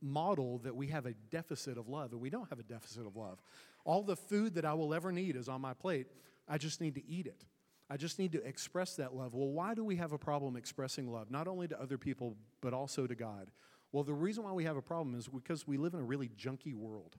model 0.00 0.58
that 0.58 0.76
we 0.76 0.86
have 0.88 1.06
a 1.06 1.14
deficit 1.30 1.76
of 1.76 1.88
love, 1.88 2.12
and 2.12 2.20
we 2.20 2.30
don't 2.30 2.48
have 2.50 2.60
a 2.60 2.64
deficit 2.64 3.04
of 3.04 3.16
love. 3.16 3.42
All 3.84 4.02
the 4.02 4.16
food 4.16 4.54
that 4.54 4.64
I 4.64 4.74
will 4.74 4.94
ever 4.94 5.10
need 5.10 5.34
is 5.34 5.48
on 5.48 5.60
my 5.60 5.74
plate. 5.74 6.06
I 6.48 6.58
just 6.58 6.80
need 6.80 6.94
to 6.94 7.06
eat 7.06 7.26
it. 7.26 7.44
I 7.90 7.96
just 7.96 8.18
need 8.18 8.32
to 8.32 8.44
express 8.46 8.96
that 8.96 9.14
love. 9.14 9.34
Well, 9.34 9.48
why 9.48 9.74
do 9.74 9.84
we 9.84 9.96
have 9.96 10.12
a 10.12 10.18
problem 10.18 10.56
expressing 10.56 11.10
love, 11.10 11.30
not 11.30 11.48
only 11.48 11.68
to 11.68 11.80
other 11.80 11.96
people, 11.96 12.36
but 12.60 12.74
also 12.74 13.06
to 13.06 13.14
God? 13.14 13.50
Well, 13.92 14.04
the 14.04 14.14
reason 14.14 14.44
why 14.44 14.52
we 14.52 14.64
have 14.64 14.76
a 14.76 14.82
problem 14.82 15.14
is 15.14 15.28
because 15.28 15.66
we 15.66 15.78
live 15.78 15.94
in 15.94 16.00
a 16.00 16.04
really 16.04 16.28
junky 16.28 16.74
world. 16.74 17.16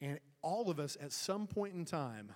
And 0.00 0.20
all 0.42 0.70
of 0.70 0.78
us 0.78 0.98
at 1.00 1.12
some 1.12 1.46
point 1.46 1.74
in 1.74 1.86
time 1.86 2.30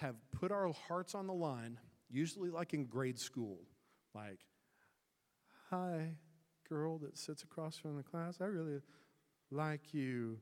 have 0.00 0.16
put 0.32 0.50
our 0.50 0.72
hearts 0.88 1.14
on 1.14 1.28
the 1.28 1.32
line, 1.32 1.78
usually 2.10 2.50
like 2.50 2.74
in 2.74 2.86
grade 2.86 3.18
school. 3.18 3.60
Like, 4.12 4.40
hi, 5.70 6.14
girl 6.68 6.98
that 6.98 7.16
sits 7.16 7.44
across 7.44 7.76
from 7.76 7.96
the 7.96 8.02
class, 8.02 8.38
I 8.40 8.46
really 8.46 8.80
like 9.52 9.94
you. 9.94 10.38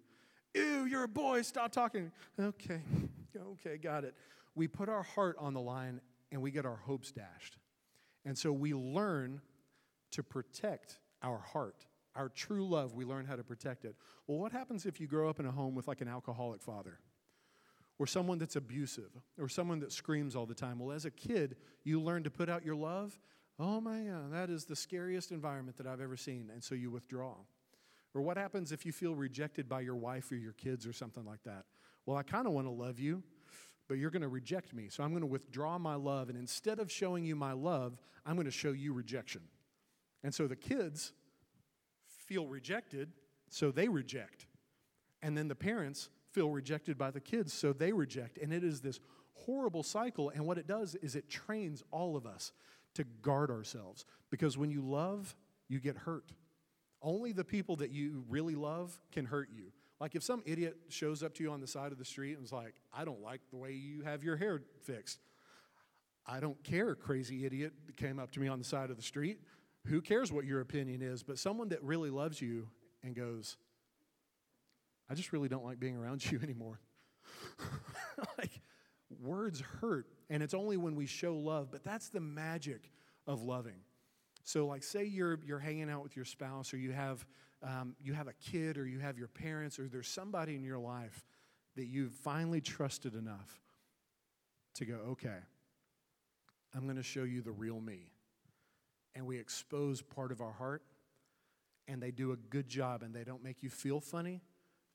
Ew, 0.55 0.87
you're 0.87 1.05
a 1.05 1.09
boy, 1.09 1.43
stop 1.43 1.73
talking. 1.73 2.11
Okay, 2.41 2.81
okay, 3.37 3.77
got 3.77 4.05
it. 4.05 4.15
We 4.55 4.69
put 4.69 4.89
our 4.89 5.03
heart 5.03 5.37
on 5.39 5.55
the 5.55 5.61
line 5.61 6.01
and 6.31 6.41
we 6.43 6.51
get 6.51 6.67
our 6.67 6.77
hopes 6.77 7.11
dashed. 7.13 7.59
And 8.25 8.37
so 8.37 8.53
we 8.53 8.75
learn 8.75 9.41
to 10.13 10.23
protect 10.23 10.99
our 11.23 11.39
heart. 11.39 11.87
Our 12.15 12.29
true 12.29 12.67
love, 12.67 12.95
we 12.95 13.05
learn 13.05 13.27
how 13.27 13.37
to 13.37 13.43
protect 13.43 13.85
it. 13.85 13.97
Well, 14.27 14.39
what 14.39 14.53
happens 14.53 14.87
if 14.87 15.01
you 15.01 15.07
grow 15.07 15.29
up 15.29 15.41
in 15.41 15.47
a 15.47 15.51
home 15.51 15.75
with 15.75 15.89
like 15.89 16.01
an 16.01 16.09
alcoholic 16.09 16.63
father? 16.63 16.99
Or 17.99 18.07
someone 18.07 18.39
that's 18.39 18.57
abusive, 18.57 19.11
or 19.39 19.49
someone 19.49 19.79
that 19.81 19.93
screams 19.93 20.35
all 20.35 20.47
the 20.47 20.55
time. 20.55 20.81
Well, 20.81 20.95
as 20.95 21.05
a 21.05 21.11
kid, 21.13 21.57
you 21.85 22.01
learn 22.01 22.25
to 22.25 22.31
put 22.31 22.49
out 22.49 22.65
your 22.65 22.75
love. 22.75 23.19
Oh 23.59 23.81
my 23.81 24.01
God, 24.01 24.33
that 24.33 24.51
is 24.51 24.65
the 24.65 24.75
scariest 24.75 25.31
environment 25.31 25.77
that 25.77 25.87
I've 25.87 26.01
ever 26.01 26.17
seen. 26.17 26.51
And 26.53 26.63
so 26.63 26.75
you 26.75 26.91
withdraw. 26.91 27.35
Or 28.13 28.23
what 28.23 28.37
happens 28.37 28.73
if 28.73 28.85
you 28.85 28.93
feel 28.93 29.15
rejected 29.15 29.69
by 29.69 29.81
your 29.81 29.97
wife 29.97 30.31
or 30.33 30.37
your 30.37 30.53
kids 30.53 30.87
or 30.87 30.93
something 30.93 31.25
like 31.25 31.43
that? 31.45 31.65
Well, 32.07 32.17
I 32.17 32.23
kind 32.23 32.47
of 32.47 32.53
want 32.53 32.67
to 32.67 32.73
love 32.73 32.99
you, 32.99 33.23
but 33.89 33.99
you're 33.99 34.11
going 34.11 34.23
to 34.23 34.29
reject 34.29 34.75
me. 34.75 34.89
So 34.91 35.03
I'm 35.03 35.11
going 35.11 35.23
to 35.23 35.27
withdraw 35.27 35.79
my 35.79 35.95
love. 35.95 36.29
And 36.29 36.39
instead 36.39 36.79
of 36.79 36.91
showing 36.91 37.25
you 37.25 37.37
my 37.37 37.53
love, 37.53 37.97
I'm 38.27 38.35
going 38.35 38.47
to 38.47 38.51
show 38.51 38.73
you 38.73 38.93
rejection. 38.93 39.43
And 40.23 40.35
so 40.35 40.47
the 40.47 40.57
kids 40.57 41.13
feel 42.27 42.47
rejected, 42.47 43.13
so 43.49 43.71
they 43.71 43.89
reject. 43.89 44.47
And 45.23 45.37
then 45.37 45.49
the 45.49 45.55
parents 45.55 46.09
feel 46.33 46.51
rejected 46.51 46.99
by 46.99 47.11
the 47.11 47.21
kids, 47.21 47.53
so 47.53 47.73
they 47.73 47.93
reject. 47.93 48.39
And 48.39 48.53
it 48.53 48.65
is 48.65 48.81
this 48.81 49.01
horrible 49.35 49.83
cycle. 49.83 50.31
And 50.31 50.47
what 50.47 50.59
it 50.59 50.67
does 50.67 50.95
is 50.97 51.15
it 51.17 51.29
trains 51.29 51.83
all 51.91 52.17
of 52.17 52.27
us 52.27 52.53
to 52.95 53.05
guard 53.23 53.51
ourselves. 53.51 54.05
Because 54.31 54.57
when 54.57 54.71
you 54.71 54.83
love, 54.83 55.35
you 55.69 55.81
get 55.81 55.97
hurt. 55.97 56.33
Only 57.03 57.33
the 57.33 57.45
people 57.45 57.77
that 57.77 57.91
you 57.91 58.25
really 58.29 58.55
love 58.55 58.99
can 59.13 59.27
hurt 59.27 59.51
you. 59.55 59.73
Like 60.01 60.15
if 60.15 60.23
some 60.23 60.43
idiot 60.45 60.77
shows 60.89 61.23
up 61.23 61.35
to 61.35 61.43
you 61.43 61.53
on 61.53 61.61
the 61.61 61.67
side 61.67 61.93
of 61.93 61.99
the 61.99 62.05
street 62.05 62.37
and 62.37 62.45
is 62.45 62.53
like, 62.53 62.75
I 62.93 63.05
don't 63.05 63.23
like 63.23 63.41
the 63.51 63.57
way 63.57 63.73
you 63.73 64.03
have 64.03 64.25
your 64.25 64.37
hair 64.37 64.63
fixed. 64.83 65.21
I 66.27 66.41
don't 66.41 66.63
care, 66.65 66.95
crazy 66.95 67.45
idiot 67.45 67.75
that 67.87 67.97
came 67.97 68.19
up 68.19 68.31
to 68.33 68.41
me 68.41 68.49
on 68.49 68.59
the 68.59 68.65
side 68.65 68.91
of 68.91 68.97
the 68.97 69.03
street. 69.03 69.41
Who 69.87 70.01
cares 70.01 70.33
what 70.33 70.47
your 70.47 70.61
opinion 70.61 71.03
is? 71.03 71.23
But 71.23 71.39
someone 71.39 71.69
that 71.69 71.83
really 71.83 72.11
loves 72.11 72.41
you 72.41 72.69
and 73.03 73.15
goes, 73.15 73.57
I 75.09 75.15
just 75.15 75.33
really 75.33 75.49
don't 75.49 75.65
like 75.65 75.79
being 75.79 75.97
around 75.97 76.25
you 76.31 76.41
anymore. 76.43 76.81
like, 78.39 78.61
words 79.21 79.61
hurt, 79.81 80.07
and 80.31 80.43
it's 80.43 80.55
only 80.55 80.77
when 80.77 80.97
we 80.97 81.07
show 81.07 81.37
love, 81.37 81.71
but 81.71 81.85
that's 81.85 82.09
the 82.09 82.21
magic 82.21 82.91
of 83.27 83.43
loving. 83.43 83.81
So, 84.45 84.67
like, 84.67 84.83
say 84.83 85.05
you're, 85.05 85.41
you're 85.45 85.59
hanging 85.59 85.91
out 85.91 86.03
with 86.03 86.17
your 86.17 86.27
spouse, 86.27 86.75
or 86.75 86.77
you 86.77 86.93
have, 86.93 87.27
um, 87.63 87.97
you 88.03 88.13
have 88.13 88.29
a 88.29 88.35
kid, 88.35 88.77
or 88.77 88.87
you 88.87 88.99
have 88.99 89.19
your 89.19 89.29
parents, 89.29 89.79
or 89.79 89.89
there's 89.89 90.09
somebody 90.09 90.55
in 90.55 90.63
your 90.63 90.79
life 90.79 91.25
that 91.77 91.87
you've 91.87 92.13
finally 92.13 92.61
trusted 92.61 93.15
enough 93.15 93.61
to 94.75 94.85
go, 94.85 94.95
okay, 95.11 95.39
I'm 96.75 96.85
going 96.85 96.97
to 96.97 97.03
show 97.03 97.23
you 97.23 97.41
the 97.41 97.53
real 97.53 97.81
me. 97.81 98.11
And 99.15 99.27
we 99.27 99.39
expose 99.39 100.03
part 100.03 100.31
of 100.31 100.41
our 100.41 100.53
heart, 100.53 100.83
and 101.89 102.03
they 102.03 102.11
do 102.11 102.33
a 102.33 102.37
good 102.37 102.69
job, 102.69 103.03
and 103.03 103.15
they 103.15 103.25
don't 103.25 103.43
make 103.43 103.63
you 103.63 103.71
feel 103.71 104.01
funny. 104.01 104.43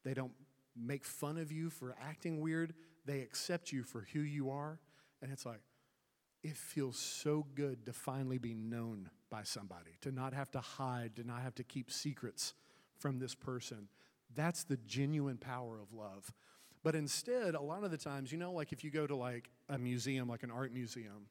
They 0.03 0.13
don't 0.13 0.33
make 0.75 1.05
fun 1.05 1.37
of 1.37 1.51
you 1.51 1.69
for 1.69 1.95
acting 2.01 2.39
weird. 2.39 2.73
They 3.05 3.21
accept 3.21 3.71
you 3.71 3.83
for 3.83 4.05
who 4.13 4.19
you 4.19 4.51
are. 4.51 4.79
And 5.21 5.31
it's 5.31 5.45
like, 5.45 5.61
it 6.43 6.55
feels 6.55 6.97
so 6.97 7.45
good 7.55 7.85
to 7.87 7.93
finally 7.93 8.37
be 8.37 8.53
known 8.53 9.09
by 9.29 9.43
somebody, 9.43 9.91
to 10.01 10.11
not 10.11 10.33
have 10.33 10.51
to 10.51 10.59
hide, 10.59 11.15
to 11.17 11.23
not 11.23 11.41
have 11.41 11.55
to 11.55 11.63
keep 11.63 11.91
secrets 11.91 12.53
from 12.97 13.19
this 13.19 13.35
person. 13.35 13.87
That's 14.35 14.63
the 14.63 14.77
genuine 14.77 15.37
power 15.37 15.79
of 15.81 15.93
love. 15.93 16.33
But 16.83 16.95
instead, 16.95 17.55
a 17.55 17.61
lot 17.61 17.83
of 17.83 17.91
the 17.91 17.97
times, 17.97 18.31
you 18.31 18.37
know, 18.37 18.51
like 18.51 18.71
if 18.71 18.83
you 18.83 18.91
go 18.91 19.05
to 19.05 19.15
like 19.15 19.49
a 19.67 19.77
museum, 19.77 20.29
like 20.29 20.43
an 20.43 20.51
art 20.51 20.73
museum, 20.73 21.27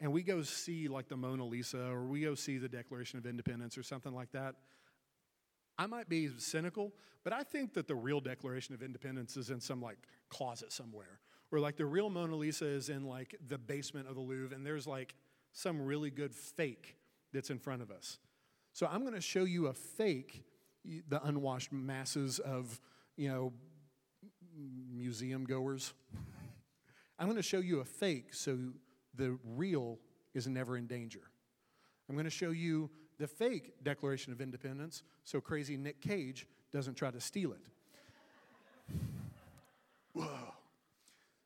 and 0.00 0.12
we 0.12 0.22
go 0.22 0.42
see 0.42 0.88
like 0.88 1.08
the 1.08 1.16
Mona 1.16 1.44
Lisa 1.44 1.90
or 1.90 2.04
we 2.04 2.22
go 2.22 2.34
see 2.34 2.58
the 2.58 2.68
Declaration 2.68 3.18
of 3.18 3.26
Independence 3.26 3.78
or 3.78 3.82
something 3.82 4.14
like 4.14 4.32
that, 4.32 4.56
I 5.78 5.86
might 5.86 6.08
be 6.08 6.30
cynical, 6.38 6.92
but 7.22 7.32
I 7.32 7.42
think 7.42 7.74
that 7.74 7.86
the 7.86 7.94
real 7.94 8.20
Declaration 8.20 8.74
of 8.74 8.82
Independence 8.82 9.36
is 9.36 9.50
in 9.50 9.60
some 9.60 9.80
like 9.80 9.98
closet 10.28 10.72
somewhere. 10.72 11.20
Or 11.52 11.60
like 11.60 11.76
the 11.76 11.86
real 11.86 12.10
Mona 12.10 12.34
Lisa 12.34 12.66
is 12.66 12.88
in 12.88 13.04
like 13.04 13.36
the 13.46 13.58
basement 13.58 14.08
of 14.08 14.16
the 14.16 14.20
Louvre, 14.20 14.54
and 14.54 14.66
there's 14.66 14.86
like 14.86 15.14
some 15.52 15.80
really 15.80 16.10
good 16.10 16.34
fake 16.34 16.96
that's 17.32 17.50
in 17.50 17.58
front 17.58 17.82
of 17.82 17.90
us. 17.90 18.18
So 18.72 18.86
I'm 18.90 19.02
going 19.02 19.14
to 19.14 19.20
show 19.20 19.44
you 19.44 19.68
a 19.68 19.72
fake, 19.72 20.44
the 21.08 21.24
unwashed 21.24 21.72
masses 21.72 22.38
of, 22.38 22.80
you 23.16 23.28
know, 23.28 23.52
museum 24.92 25.44
goers. 25.44 25.92
I'm 27.18 27.26
going 27.26 27.36
to 27.36 27.42
show 27.42 27.60
you 27.60 27.80
a 27.80 27.84
fake 27.84 28.34
so 28.34 28.58
the 29.14 29.38
real 29.44 29.98
is 30.34 30.46
never 30.46 30.76
in 30.76 30.86
danger. 30.86 31.22
I'm 32.08 32.14
going 32.14 32.24
to 32.26 32.30
show 32.30 32.50
you 32.50 32.90
the 33.18 33.26
fake 33.26 33.82
Declaration 33.82 34.32
of 34.32 34.40
Independence 34.40 35.02
so 35.24 35.40
crazy 35.40 35.76
Nick 35.76 36.00
Cage 36.00 36.46
doesn't 36.72 36.94
try 36.94 37.10
to 37.10 37.20
steal 37.20 37.52
it. 37.52 37.60
Whoa. 40.12 40.28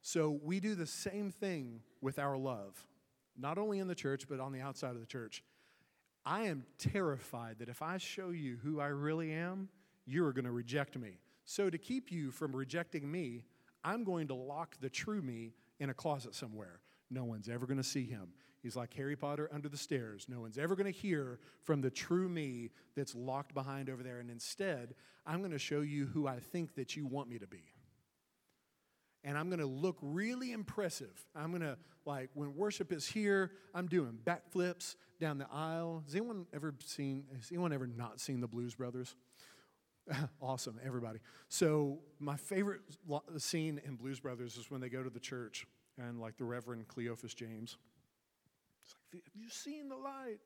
So 0.02 0.40
we 0.42 0.58
do 0.58 0.74
the 0.74 0.86
same 0.86 1.30
thing 1.30 1.82
with 2.00 2.18
our 2.18 2.36
love, 2.36 2.86
not 3.38 3.58
only 3.58 3.78
in 3.78 3.86
the 3.86 3.94
church, 3.94 4.26
but 4.28 4.40
on 4.40 4.52
the 4.52 4.60
outside 4.60 4.90
of 4.90 5.00
the 5.00 5.06
church. 5.06 5.44
I 6.24 6.42
am 6.42 6.64
terrified 6.78 7.58
that 7.58 7.68
if 7.68 7.82
I 7.82 7.96
show 7.98 8.30
you 8.30 8.58
who 8.62 8.80
I 8.80 8.88
really 8.88 9.32
am, 9.32 9.68
you 10.06 10.24
are 10.26 10.32
going 10.32 10.44
to 10.44 10.50
reject 10.50 10.98
me. 10.98 11.18
So, 11.44 11.70
to 11.70 11.78
keep 11.78 12.12
you 12.12 12.30
from 12.30 12.54
rejecting 12.54 13.10
me, 13.10 13.44
I'm 13.82 14.04
going 14.04 14.28
to 14.28 14.34
lock 14.34 14.76
the 14.80 14.90
true 14.90 15.22
me 15.22 15.54
in 15.78 15.90
a 15.90 15.94
closet 15.94 16.34
somewhere. 16.34 16.80
No 17.10 17.24
one's 17.24 17.48
ever 17.48 17.66
going 17.66 17.78
to 17.78 17.84
see 17.84 18.04
him. 18.04 18.28
He's 18.62 18.76
like 18.76 18.92
Harry 18.94 19.16
Potter 19.16 19.48
under 19.52 19.68
the 19.68 19.76
stairs. 19.76 20.26
No 20.28 20.40
one's 20.40 20.58
ever 20.58 20.76
going 20.76 20.92
to 20.92 20.98
hear 20.98 21.40
from 21.62 21.80
the 21.80 21.90
true 21.90 22.28
me 22.28 22.70
that's 22.94 23.14
locked 23.14 23.54
behind 23.54 23.88
over 23.88 24.02
there. 24.02 24.18
And 24.18 24.30
instead, 24.30 24.94
I'm 25.26 25.38
going 25.40 25.50
to 25.50 25.58
show 25.58 25.80
you 25.80 26.06
who 26.06 26.26
I 26.26 26.38
think 26.38 26.74
that 26.74 26.94
you 26.94 27.06
want 27.06 27.28
me 27.28 27.38
to 27.38 27.46
be. 27.46 27.62
And 29.24 29.36
I'm 29.36 29.48
going 29.48 29.60
to 29.60 29.66
look 29.66 29.98
really 30.00 30.52
impressive. 30.52 31.26
I'm 31.36 31.50
going 31.50 31.62
to, 31.62 31.76
like, 32.06 32.30
when 32.34 32.54
worship 32.56 32.92
is 32.92 33.06
here, 33.06 33.52
I'm 33.74 33.86
doing 33.86 34.18
backflips 34.24 34.96
down 35.20 35.38
the 35.38 35.46
aisle. 35.52 36.02
Has 36.06 36.14
anyone 36.14 36.46
ever 36.54 36.74
seen, 36.84 37.24
has 37.36 37.50
anyone 37.50 37.72
ever 37.72 37.86
not 37.86 38.20
seen 38.20 38.40
the 38.40 38.48
Blues 38.48 38.74
Brothers? 38.74 39.14
awesome, 40.42 40.80
everybody. 40.84 41.20
So, 41.48 41.98
my 42.18 42.36
favorite 42.36 42.80
scene 43.38 43.80
in 43.84 43.96
Blues 43.96 44.20
Brothers 44.20 44.56
is 44.56 44.70
when 44.70 44.80
they 44.80 44.88
go 44.88 45.02
to 45.02 45.10
the 45.10 45.20
church 45.20 45.66
and, 45.98 46.20
like, 46.20 46.36
the 46.38 46.44
Reverend 46.44 46.88
Cleophus 46.88 47.34
James 47.34 47.76
It's 48.84 48.94
like, 49.12 49.24
have 49.24 49.36
you 49.36 49.48
seen 49.48 49.88
the 49.88 49.96
light? 49.96 50.38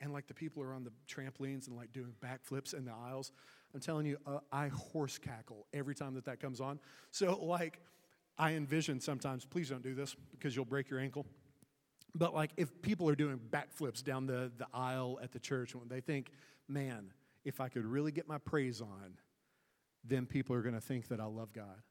And 0.00 0.12
like 0.12 0.28
the 0.28 0.34
people 0.34 0.62
are 0.62 0.74
on 0.74 0.84
the 0.84 0.92
trampolines 1.08 1.66
and 1.66 1.76
like 1.76 1.92
doing 1.92 2.14
backflips 2.20 2.72
in 2.74 2.84
the 2.84 2.92
aisles. 2.92 3.32
I'm 3.74 3.80
telling 3.80 4.06
you, 4.06 4.16
uh, 4.26 4.38
I 4.52 4.68
horse 4.68 5.18
cackle 5.18 5.66
every 5.72 5.94
time 5.94 6.14
that 6.14 6.24
that 6.26 6.40
comes 6.40 6.60
on. 6.60 6.78
So, 7.10 7.38
like, 7.44 7.80
I 8.38 8.52
envision 8.52 9.00
sometimes, 9.00 9.44
please 9.44 9.68
don't 9.68 9.82
do 9.82 9.94
this 9.94 10.14
because 10.30 10.54
you'll 10.54 10.64
break 10.64 10.90
your 10.90 11.00
ankle. 11.00 11.26
But 12.14 12.34
like, 12.34 12.50
if 12.56 12.82
people 12.82 13.08
are 13.08 13.14
doing 13.14 13.38
backflips 13.50 14.02
down 14.02 14.26
the, 14.26 14.50
the 14.56 14.66
aisle 14.72 15.18
at 15.22 15.32
the 15.32 15.38
church, 15.38 15.74
when 15.74 15.88
they 15.88 16.00
think, 16.00 16.30
man, 16.68 17.12
if 17.44 17.60
I 17.60 17.68
could 17.68 17.84
really 17.84 18.12
get 18.12 18.28
my 18.28 18.38
praise 18.38 18.80
on, 18.80 19.18
then 20.04 20.26
people 20.26 20.54
are 20.54 20.62
going 20.62 20.74
to 20.74 20.80
think 20.80 21.08
that 21.08 21.20
I 21.20 21.24
love 21.24 21.52
God. 21.52 21.82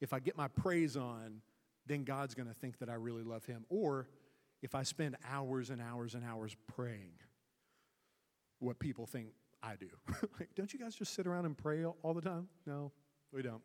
If 0.00 0.12
I 0.12 0.18
get 0.18 0.36
my 0.36 0.48
praise 0.48 0.96
on, 0.96 1.40
then 1.86 2.04
God's 2.04 2.34
going 2.34 2.48
to 2.48 2.54
think 2.54 2.78
that 2.78 2.88
I 2.88 2.94
really 2.94 3.22
love 3.22 3.44
Him. 3.44 3.64
Or 3.68 4.08
if 4.62 4.74
I 4.74 4.82
spend 4.82 5.16
hours 5.28 5.70
and 5.70 5.80
hours 5.80 6.14
and 6.14 6.24
hours 6.24 6.54
praying 6.74 7.12
what 8.58 8.78
people 8.78 9.06
think 9.06 9.28
I 9.62 9.76
do. 9.76 9.88
like, 10.38 10.50
don't 10.54 10.72
you 10.72 10.78
guys 10.78 10.94
just 10.94 11.14
sit 11.14 11.26
around 11.26 11.46
and 11.46 11.56
pray 11.56 11.84
all 11.84 12.14
the 12.14 12.20
time? 12.20 12.48
No, 12.66 12.92
we 13.32 13.42
don't. 13.42 13.62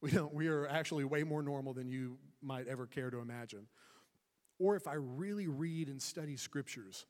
We 0.02 0.10
don't. 0.10 0.32
We 0.32 0.48
are 0.48 0.66
actually 0.66 1.04
way 1.04 1.24
more 1.24 1.42
normal 1.42 1.74
than 1.74 1.86
you 1.86 2.16
might 2.40 2.68
ever 2.68 2.86
care 2.86 3.10
to 3.10 3.18
imagine. 3.18 3.66
Or 4.58 4.74
if 4.74 4.86
I 4.86 4.94
really 4.94 5.46
read 5.46 5.88
and 5.88 6.00
study 6.00 6.38
scriptures, 6.38 7.04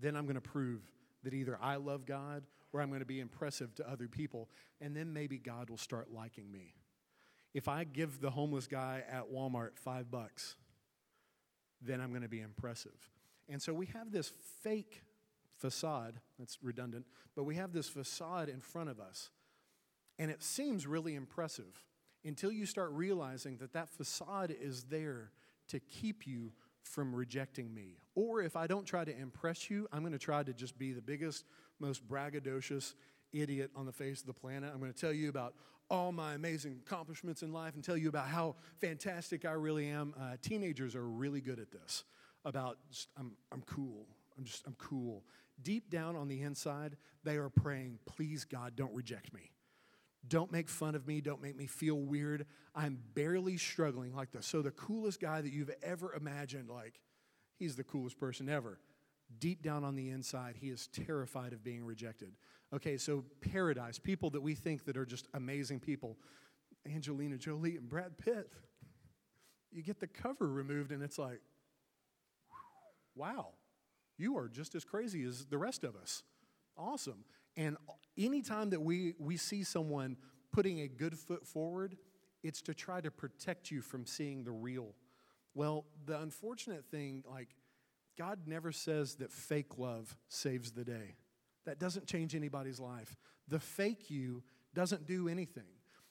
then 0.00 0.16
I'm 0.16 0.24
going 0.24 0.36
to 0.36 0.40
prove 0.40 0.80
that 1.24 1.34
either 1.34 1.58
I 1.60 1.76
love 1.76 2.06
God 2.06 2.44
or 2.72 2.80
I'm 2.80 2.88
going 2.88 3.00
to 3.00 3.06
be 3.06 3.20
impressive 3.20 3.74
to 3.76 3.90
other 3.90 4.08
people, 4.08 4.48
and 4.80 4.96
then 4.96 5.12
maybe 5.12 5.38
God 5.38 5.68
will 5.68 5.76
start 5.76 6.08
liking 6.12 6.50
me. 6.50 6.74
If 7.52 7.66
I 7.66 7.84
give 7.84 8.20
the 8.20 8.30
homeless 8.30 8.66
guy 8.66 9.02
at 9.10 9.30
Walmart 9.30 9.76
five 9.76 10.10
bucks, 10.10 10.54
then 11.82 12.00
I'm 12.00 12.10
going 12.10 12.22
to 12.22 12.28
be 12.28 12.40
impressive. 12.40 13.10
And 13.48 13.60
so 13.60 13.74
we 13.74 13.86
have 13.86 14.12
this 14.12 14.30
fake 14.62 15.02
facade, 15.56 16.20
that's 16.38 16.58
redundant, 16.62 17.06
but 17.34 17.44
we 17.44 17.56
have 17.56 17.72
this 17.72 17.88
facade 17.88 18.48
in 18.48 18.60
front 18.60 18.88
of 18.88 19.00
us. 19.00 19.30
And 20.18 20.30
it 20.30 20.42
seems 20.42 20.86
really 20.86 21.14
impressive 21.14 21.82
until 22.24 22.52
you 22.52 22.66
start 22.66 22.90
realizing 22.92 23.56
that 23.58 23.72
that 23.72 23.88
facade 23.88 24.54
is 24.60 24.84
there 24.84 25.30
to 25.68 25.80
keep 25.80 26.26
you 26.26 26.52
from 26.82 27.14
rejecting 27.14 27.72
me. 27.72 27.98
Or 28.14 28.42
if 28.42 28.56
I 28.56 28.66
don't 28.66 28.84
try 28.84 29.04
to 29.04 29.16
impress 29.16 29.70
you, 29.70 29.86
I'm 29.92 30.00
going 30.00 30.12
to 30.12 30.18
try 30.18 30.42
to 30.42 30.52
just 30.52 30.78
be 30.78 30.92
the 30.92 31.02
biggest, 31.02 31.44
most 31.78 32.06
braggadocious 32.06 32.94
idiot 33.32 33.70
on 33.76 33.86
the 33.86 33.92
face 33.92 34.20
of 34.20 34.26
the 34.26 34.32
planet. 34.32 34.70
I'm 34.72 34.80
going 34.80 34.92
to 34.92 34.98
tell 34.98 35.12
you 35.12 35.28
about 35.28 35.54
all 35.88 36.12
my 36.12 36.34
amazing 36.34 36.80
accomplishments 36.86 37.42
in 37.42 37.52
life 37.52 37.74
and 37.74 37.82
tell 37.82 37.96
you 37.96 38.08
about 38.08 38.28
how 38.28 38.56
fantastic 38.80 39.44
I 39.44 39.52
really 39.52 39.88
am. 39.88 40.14
Uh, 40.18 40.36
teenagers 40.40 40.94
are 40.94 41.06
really 41.06 41.40
good 41.40 41.58
at 41.58 41.70
this 41.70 42.04
about 42.44 42.78
just, 42.90 43.08
I'm, 43.18 43.32
I'm 43.52 43.62
cool. 43.62 44.06
I'm 44.38 44.44
just, 44.44 44.66
I'm 44.66 44.76
cool. 44.78 45.24
Deep 45.62 45.90
down 45.90 46.16
on 46.16 46.28
the 46.28 46.42
inside, 46.42 46.96
they 47.24 47.36
are 47.36 47.50
praying, 47.50 47.98
please, 48.06 48.44
God, 48.44 48.74
don't 48.76 48.94
reject 48.94 49.34
me. 49.34 49.50
Don't 50.26 50.52
make 50.52 50.68
fun 50.68 50.94
of 50.94 51.06
me. 51.06 51.20
Don't 51.20 51.42
make 51.42 51.56
me 51.56 51.66
feel 51.66 51.96
weird. 51.96 52.46
I'm 52.74 52.98
barely 53.14 53.56
struggling 53.56 54.14
like 54.14 54.32
this. 54.32 54.46
So, 54.46 54.62
the 54.62 54.70
coolest 54.70 55.20
guy 55.20 55.40
that 55.40 55.52
you've 55.52 55.70
ever 55.82 56.14
imagined, 56.14 56.68
like, 56.68 57.00
he's 57.58 57.76
the 57.76 57.84
coolest 57.84 58.18
person 58.18 58.48
ever. 58.48 58.78
Deep 59.38 59.62
down 59.62 59.84
on 59.84 59.94
the 59.94 60.10
inside, 60.10 60.56
he 60.60 60.68
is 60.68 60.88
terrified 60.88 61.52
of 61.52 61.62
being 61.62 61.84
rejected. 61.84 62.32
Okay, 62.74 62.96
so 62.96 63.24
paradise, 63.40 63.98
people 63.98 64.30
that 64.30 64.40
we 64.40 64.54
think 64.54 64.84
that 64.84 64.96
are 64.96 65.06
just 65.06 65.26
amazing 65.34 65.80
people, 65.80 66.18
Angelina 66.86 67.36
Jolie 67.36 67.76
and 67.76 67.88
Brad 67.88 68.18
Pitt. 68.18 68.50
You 69.72 69.82
get 69.82 70.00
the 70.00 70.06
cover 70.06 70.48
removed 70.48 70.90
and 70.90 71.02
it's 71.02 71.18
like, 71.18 71.40
wow, 73.14 73.50
you 74.18 74.36
are 74.36 74.48
just 74.48 74.74
as 74.74 74.84
crazy 74.84 75.24
as 75.24 75.46
the 75.46 75.58
rest 75.58 75.84
of 75.84 75.96
us. 75.96 76.22
Awesome. 76.76 77.24
And 77.56 77.76
anytime 78.16 78.70
that 78.70 78.80
we, 78.80 79.14
we 79.18 79.36
see 79.36 79.64
someone 79.64 80.16
putting 80.52 80.80
a 80.80 80.88
good 80.88 81.18
foot 81.18 81.46
forward, 81.46 81.96
it's 82.42 82.62
to 82.62 82.74
try 82.74 83.00
to 83.00 83.10
protect 83.10 83.70
you 83.70 83.82
from 83.82 84.06
seeing 84.06 84.44
the 84.44 84.52
real. 84.52 84.94
Well, 85.54 85.84
the 86.06 86.20
unfortunate 86.20 86.84
thing, 86.90 87.24
like, 87.28 87.48
God 88.16 88.40
never 88.46 88.72
says 88.72 89.16
that 89.16 89.32
fake 89.32 89.78
love 89.78 90.16
saves 90.28 90.72
the 90.72 90.84
day. 90.84 91.16
That 91.66 91.78
doesn't 91.78 92.06
change 92.06 92.34
anybody's 92.34 92.80
life. 92.80 93.16
The 93.48 93.60
fake 93.60 94.10
you 94.10 94.42
doesn't 94.74 95.06
do 95.06 95.28
anything. 95.28 95.64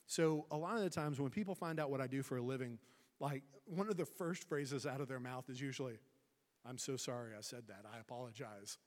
So 0.08 0.46
a 0.52 0.58
lot 0.58 0.76
of 0.76 0.84
the 0.84 0.90
times 0.90 1.20
when 1.20 1.30
people 1.30 1.56
find 1.56 1.80
out 1.80 1.92
what 1.92 2.02
I 2.02 2.08
do 2.08 2.24
for 2.24 2.38
a 2.38 2.42
living, 2.42 2.80
like 3.20 3.44
one 3.66 3.90
of 3.90 3.98
the 3.98 4.06
first 4.06 4.48
phrases 4.48 4.86
out 4.86 5.02
of 5.02 5.08
their 5.08 5.20
mouth 5.20 5.50
is 5.50 5.62
usually, 5.62 6.00
I'm 6.66 6.78
so 6.78 6.98
sorry 6.98 7.32
I 7.38 7.42
said 7.42 7.64
that. 7.68 7.86
I 7.94 8.00
apologize. 8.00 8.78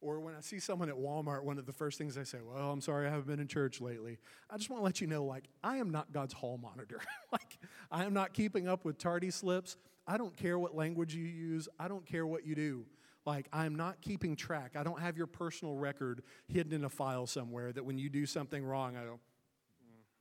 Or 0.00 0.20
when 0.20 0.34
I 0.34 0.40
see 0.40 0.60
someone 0.60 0.88
at 0.88 0.94
Walmart, 0.94 1.42
one 1.42 1.58
of 1.58 1.66
the 1.66 1.72
first 1.72 1.98
things 1.98 2.14
they 2.14 2.24
say, 2.24 2.38
Well, 2.44 2.70
I'm 2.70 2.80
sorry 2.80 3.06
I 3.06 3.10
haven't 3.10 3.26
been 3.26 3.40
in 3.40 3.48
church 3.48 3.80
lately. 3.80 4.18
I 4.48 4.56
just 4.56 4.70
want 4.70 4.80
to 4.80 4.84
let 4.84 5.00
you 5.00 5.08
know, 5.08 5.24
like, 5.24 5.44
I 5.62 5.78
am 5.78 5.90
not 5.90 6.12
God's 6.12 6.32
hall 6.32 6.58
monitor. 6.62 7.00
like, 7.32 7.58
I 7.90 8.04
am 8.04 8.14
not 8.14 8.32
keeping 8.32 8.68
up 8.68 8.84
with 8.84 8.98
tardy 8.98 9.30
slips. 9.30 9.76
I 10.06 10.16
don't 10.16 10.36
care 10.36 10.58
what 10.58 10.74
language 10.74 11.14
you 11.14 11.24
use, 11.24 11.68
I 11.78 11.88
don't 11.88 12.06
care 12.06 12.26
what 12.26 12.46
you 12.46 12.54
do. 12.54 12.86
Like, 13.26 13.46
I'm 13.52 13.74
not 13.74 14.00
keeping 14.00 14.36
track. 14.36 14.72
I 14.74 14.82
don't 14.82 15.00
have 15.00 15.18
your 15.18 15.26
personal 15.26 15.74
record 15.74 16.22
hidden 16.46 16.72
in 16.72 16.84
a 16.84 16.88
file 16.88 17.26
somewhere 17.26 17.72
that 17.72 17.84
when 17.84 17.98
you 17.98 18.08
do 18.08 18.24
something 18.24 18.64
wrong, 18.64 18.96
I 18.96 19.02
go, 19.04 19.20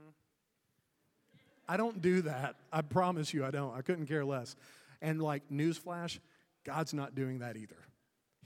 mm-hmm. 0.01 0.09
I 1.69 1.77
don't 1.77 2.01
do 2.01 2.23
that. 2.23 2.57
I 2.73 2.81
promise 2.81 3.33
you, 3.33 3.45
I 3.45 3.51
don't. 3.51 3.73
I 3.73 3.81
couldn't 3.81 4.07
care 4.07 4.25
less. 4.25 4.57
And, 5.01 5.21
like, 5.21 5.43
newsflash, 5.49 6.19
God's 6.65 6.93
not 6.93 7.15
doing 7.15 7.39
that 7.39 7.55
either. 7.55 7.77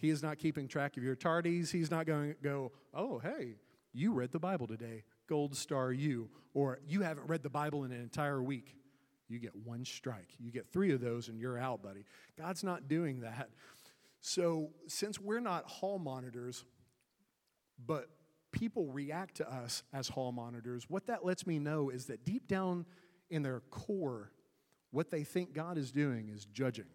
He 0.01 0.09
is 0.09 0.23
not 0.23 0.39
keeping 0.39 0.67
track 0.67 0.97
of 0.97 1.03
your 1.03 1.15
tardies. 1.15 1.71
He's 1.71 1.91
not 1.91 2.07
going 2.07 2.33
to 2.33 2.39
go, 2.41 2.71
oh, 2.91 3.19
hey, 3.19 3.57
you 3.93 4.13
read 4.13 4.31
the 4.31 4.39
Bible 4.39 4.65
today. 4.65 5.03
Gold 5.27 5.55
star 5.55 5.91
you. 5.91 6.27
Or 6.55 6.79
you 6.87 7.01
haven't 7.01 7.27
read 7.27 7.43
the 7.43 7.51
Bible 7.51 7.83
in 7.83 7.91
an 7.91 8.01
entire 8.01 8.41
week. 8.41 8.75
You 9.29 9.37
get 9.37 9.55
one 9.55 9.85
strike. 9.85 10.29
You 10.39 10.51
get 10.51 10.73
three 10.73 10.91
of 10.91 11.01
those 11.01 11.27
and 11.27 11.39
you're 11.39 11.57
out, 11.57 11.83
buddy. 11.83 12.03
God's 12.35 12.63
not 12.63 12.87
doing 12.87 13.21
that. 13.21 13.49
So, 14.21 14.71
since 14.87 15.19
we're 15.19 15.39
not 15.39 15.65
hall 15.65 15.99
monitors, 15.99 16.65
but 17.85 18.09
people 18.51 18.87
react 18.91 19.35
to 19.35 19.49
us 19.49 19.83
as 19.93 20.09
hall 20.09 20.31
monitors, 20.31 20.85
what 20.89 21.07
that 21.07 21.23
lets 21.23 21.45
me 21.45 21.59
know 21.59 21.89
is 21.89 22.07
that 22.07 22.25
deep 22.25 22.47
down 22.47 22.85
in 23.29 23.43
their 23.43 23.61
core, 23.69 24.31
what 24.89 25.11
they 25.11 25.23
think 25.23 25.53
God 25.53 25.77
is 25.77 25.91
doing 25.91 26.29
is 26.29 26.45
judging. 26.45 26.85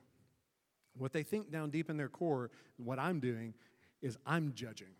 What 0.98 1.12
they 1.12 1.22
think 1.22 1.50
down 1.50 1.70
deep 1.70 1.90
in 1.90 1.96
their 1.96 2.08
core, 2.08 2.50
what 2.76 2.98
I'm 2.98 3.20
doing, 3.20 3.54
is 4.02 4.16
I'm 4.26 4.52
judging. 4.54 4.94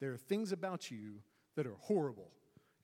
There 0.00 0.12
are 0.12 0.18
things 0.18 0.52
about 0.52 0.90
you 0.90 1.20
that 1.56 1.66
are 1.66 1.76
horrible. 1.80 2.30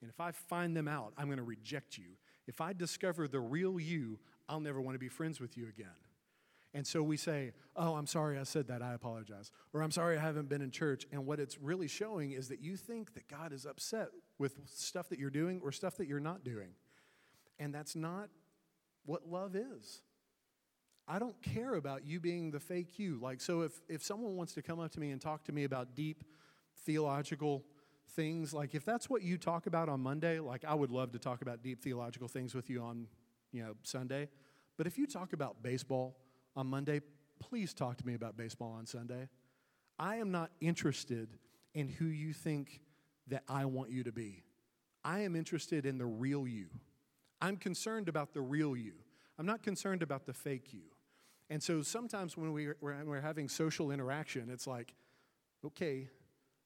And 0.01 0.09
if 0.09 0.19
I 0.19 0.31
find 0.31 0.75
them 0.75 0.87
out, 0.87 1.13
I'm 1.17 1.27
going 1.27 1.37
to 1.37 1.43
reject 1.43 1.97
you. 1.97 2.17
If 2.47 2.61
I 2.61 2.73
discover 2.73 3.27
the 3.27 3.39
real 3.39 3.79
you, 3.79 4.19
I'll 4.49 4.59
never 4.59 4.81
want 4.81 4.95
to 4.95 4.99
be 4.99 5.07
friends 5.07 5.39
with 5.39 5.57
you 5.57 5.67
again. 5.67 5.87
And 6.73 6.87
so 6.87 7.03
we 7.03 7.17
say, 7.17 7.51
Oh, 7.75 7.95
I'm 7.95 8.07
sorry 8.07 8.39
I 8.39 8.43
said 8.43 8.67
that. 8.67 8.81
I 8.81 8.93
apologize. 8.93 9.51
Or 9.73 9.81
I'm 9.81 9.91
sorry 9.91 10.17
I 10.17 10.21
haven't 10.21 10.49
been 10.49 10.61
in 10.61 10.71
church. 10.71 11.05
And 11.11 11.25
what 11.25 11.39
it's 11.39 11.59
really 11.59 11.87
showing 11.87 12.31
is 12.31 12.47
that 12.47 12.61
you 12.61 12.77
think 12.77 13.13
that 13.13 13.27
God 13.27 13.51
is 13.53 13.65
upset 13.65 14.07
with 14.37 14.57
stuff 14.65 15.09
that 15.09 15.19
you're 15.19 15.29
doing 15.29 15.59
or 15.63 15.71
stuff 15.71 15.97
that 15.97 16.07
you're 16.07 16.19
not 16.19 16.43
doing. 16.43 16.69
And 17.59 17.73
that's 17.73 17.95
not 17.95 18.29
what 19.05 19.27
love 19.27 19.55
is. 19.55 20.01
I 21.11 21.19
don't 21.19 21.35
care 21.41 21.75
about 21.75 22.05
you 22.05 22.21
being 22.21 22.51
the 22.51 22.59
fake 22.61 22.97
you. 22.97 23.19
Like, 23.21 23.41
so 23.41 23.63
if, 23.63 23.73
if 23.89 24.01
someone 24.01 24.37
wants 24.37 24.53
to 24.53 24.61
come 24.61 24.79
up 24.79 24.91
to 24.91 24.99
me 25.01 25.11
and 25.11 25.19
talk 25.19 25.43
to 25.43 25.51
me 25.51 25.65
about 25.65 25.93
deep 25.93 26.23
theological 26.85 27.65
things, 28.15 28.53
like 28.53 28.73
if 28.75 28.85
that's 28.85 29.09
what 29.09 29.21
you 29.21 29.37
talk 29.37 29.67
about 29.67 29.89
on 29.89 29.99
Monday, 29.99 30.39
like 30.39 30.63
I 30.63 30.73
would 30.73 30.89
love 30.89 31.11
to 31.11 31.19
talk 31.19 31.41
about 31.41 31.61
deep 31.61 31.83
theological 31.83 32.29
things 32.29 32.55
with 32.55 32.69
you 32.69 32.81
on, 32.81 33.07
you 33.51 33.61
know, 33.61 33.73
Sunday. 33.83 34.29
But 34.77 34.87
if 34.87 34.97
you 34.97 35.05
talk 35.05 35.33
about 35.33 35.61
baseball 35.61 36.15
on 36.55 36.67
Monday, 36.67 37.01
please 37.39 37.73
talk 37.73 37.97
to 37.97 38.07
me 38.07 38.13
about 38.13 38.37
baseball 38.37 38.71
on 38.71 38.85
Sunday. 38.85 39.27
I 39.99 40.15
am 40.15 40.31
not 40.31 40.51
interested 40.61 41.27
in 41.73 41.89
who 41.89 42.05
you 42.05 42.31
think 42.31 42.79
that 43.27 43.43
I 43.49 43.65
want 43.65 43.91
you 43.91 44.05
to 44.05 44.13
be. 44.13 44.45
I 45.03 45.19
am 45.19 45.35
interested 45.35 45.85
in 45.85 45.97
the 45.97 46.05
real 46.05 46.47
you. 46.47 46.67
I'm 47.41 47.57
concerned 47.57 48.07
about 48.07 48.33
the 48.33 48.39
real 48.39 48.77
you. 48.77 48.93
I'm 49.37 49.45
not 49.45 49.61
concerned 49.61 50.03
about 50.03 50.25
the 50.25 50.33
fake 50.33 50.71
you. 50.71 50.90
And 51.51 51.61
so 51.61 51.81
sometimes 51.81 52.37
when 52.37 52.53
we, 52.53 52.69
when 52.79 53.05
we're 53.07 53.19
having 53.19 53.49
social 53.49 53.91
interaction, 53.91 54.49
it's 54.49 54.65
like, 54.65 54.93
okay, 55.65 56.07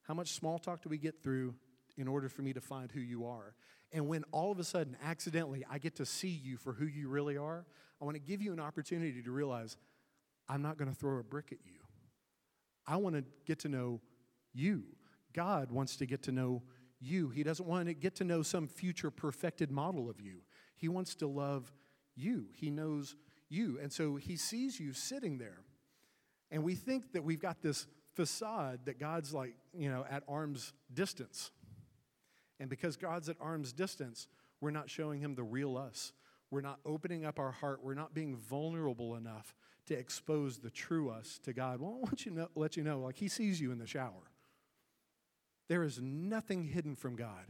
how 0.03 0.13
much 0.13 0.33
small 0.33 0.59
talk 0.59 0.83
do 0.83 0.89
we 0.89 0.99
get 0.99 1.23
through 1.23 1.55
in 1.97 2.07
order 2.07 2.29
for 2.29 2.43
me 2.43 2.53
to 2.53 2.61
find 2.61 2.91
who 2.91 2.99
you 2.99 3.25
are? 3.25 3.55
And 3.91 4.07
when 4.07 4.23
all 4.31 4.51
of 4.51 4.59
a 4.59 4.63
sudden, 4.63 4.95
accidentally, 5.03 5.65
I 5.67 5.79
get 5.79 5.95
to 5.95 6.05
see 6.05 6.29
you 6.29 6.57
for 6.57 6.71
who 6.71 6.85
you 6.85 7.09
really 7.09 7.35
are, 7.35 7.65
I 7.99 8.05
want 8.05 8.13
to 8.13 8.21
give 8.21 8.43
you 8.43 8.53
an 8.53 8.59
opportunity 8.59 9.23
to 9.23 9.31
realize 9.31 9.75
I'm 10.47 10.61
not 10.61 10.77
going 10.77 10.91
to 10.91 10.95
throw 10.95 11.17
a 11.17 11.23
brick 11.23 11.47
at 11.51 11.65
you. 11.65 11.79
I 12.85 12.97
want 12.97 13.15
to 13.15 13.23
get 13.47 13.57
to 13.61 13.69
know 13.69 14.01
you. 14.53 14.83
God 15.33 15.71
wants 15.71 15.95
to 15.95 16.05
get 16.05 16.21
to 16.23 16.31
know 16.31 16.61
you. 16.99 17.29
He 17.29 17.41
doesn't 17.41 17.67
want 17.67 17.87
to 17.87 17.95
get 17.95 18.13
to 18.17 18.23
know 18.23 18.43
some 18.43 18.67
future 18.67 19.09
perfected 19.09 19.71
model 19.71 20.11
of 20.11 20.21
you. 20.21 20.41
He 20.75 20.89
wants 20.89 21.15
to 21.15 21.27
love 21.27 21.73
you. 22.15 22.49
He 22.53 22.69
knows 22.69 23.15
you. 23.49 23.79
And 23.81 23.91
so 23.91 24.15
he 24.15 24.37
sees 24.37 24.79
you 24.79 24.93
sitting 24.93 25.37
there. 25.37 25.59
And 26.51 26.63
we 26.63 26.75
think 26.75 27.13
that 27.13 27.23
we've 27.23 27.41
got 27.41 27.61
this 27.61 27.87
facade 28.13 28.85
that 28.85 28.99
God's 28.99 29.33
like, 29.33 29.55
you 29.73 29.89
know, 29.89 30.05
at 30.09 30.23
arm's 30.27 30.73
distance. 30.93 31.51
And 32.59 32.69
because 32.69 32.95
God's 32.95 33.29
at 33.29 33.35
arm's 33.41 33.73
distance, 33.73 34.27
we're 34.61 34.71
not 34.71 34.89
showing 34.89 35.19
him 35.19 35.35
the 35.35 35.43
real 35.43 35.77
us. 35.77 36.13
We're 36.49 36.61
not 36.61 36.79
opening 36.85 37.25
up 37.25 37.39
our 37.39 37.51
heart. 37.51 37.81
We're 37.83 37.95
not 37.95 38.13
being 38.13 38.37
vulnerable 38.37 39.15
enough 39.15 39.53
to 39.87 39.93
expose 39.93 40.59
the 40.59 40.69
true 40.69 41.09
us 41.09 41.39
to 41.43 41.53
God. 41.53 41.81
Well, 41.81 41.91
I 41.91 41.97
want 41.97 42.25
you 42.25 42.31
to 42.31 42.37
know, 42.37 42.47
let 42.55 42.77
you 42.77 42.83
know, 42.83 42.99
like 42.99 43.17
he 43.17 43.27
sees 43.27 43.59
you 43.59 43.71
in 43.71 43.77
the 43.77 43.87
shower. 43.87 44.31
There 45.67 45.83
is 45.83 45.99
nothing 46.01 46.63
hidden 46.63 46.95
from 46.95 47.15
God. 47.15 47.45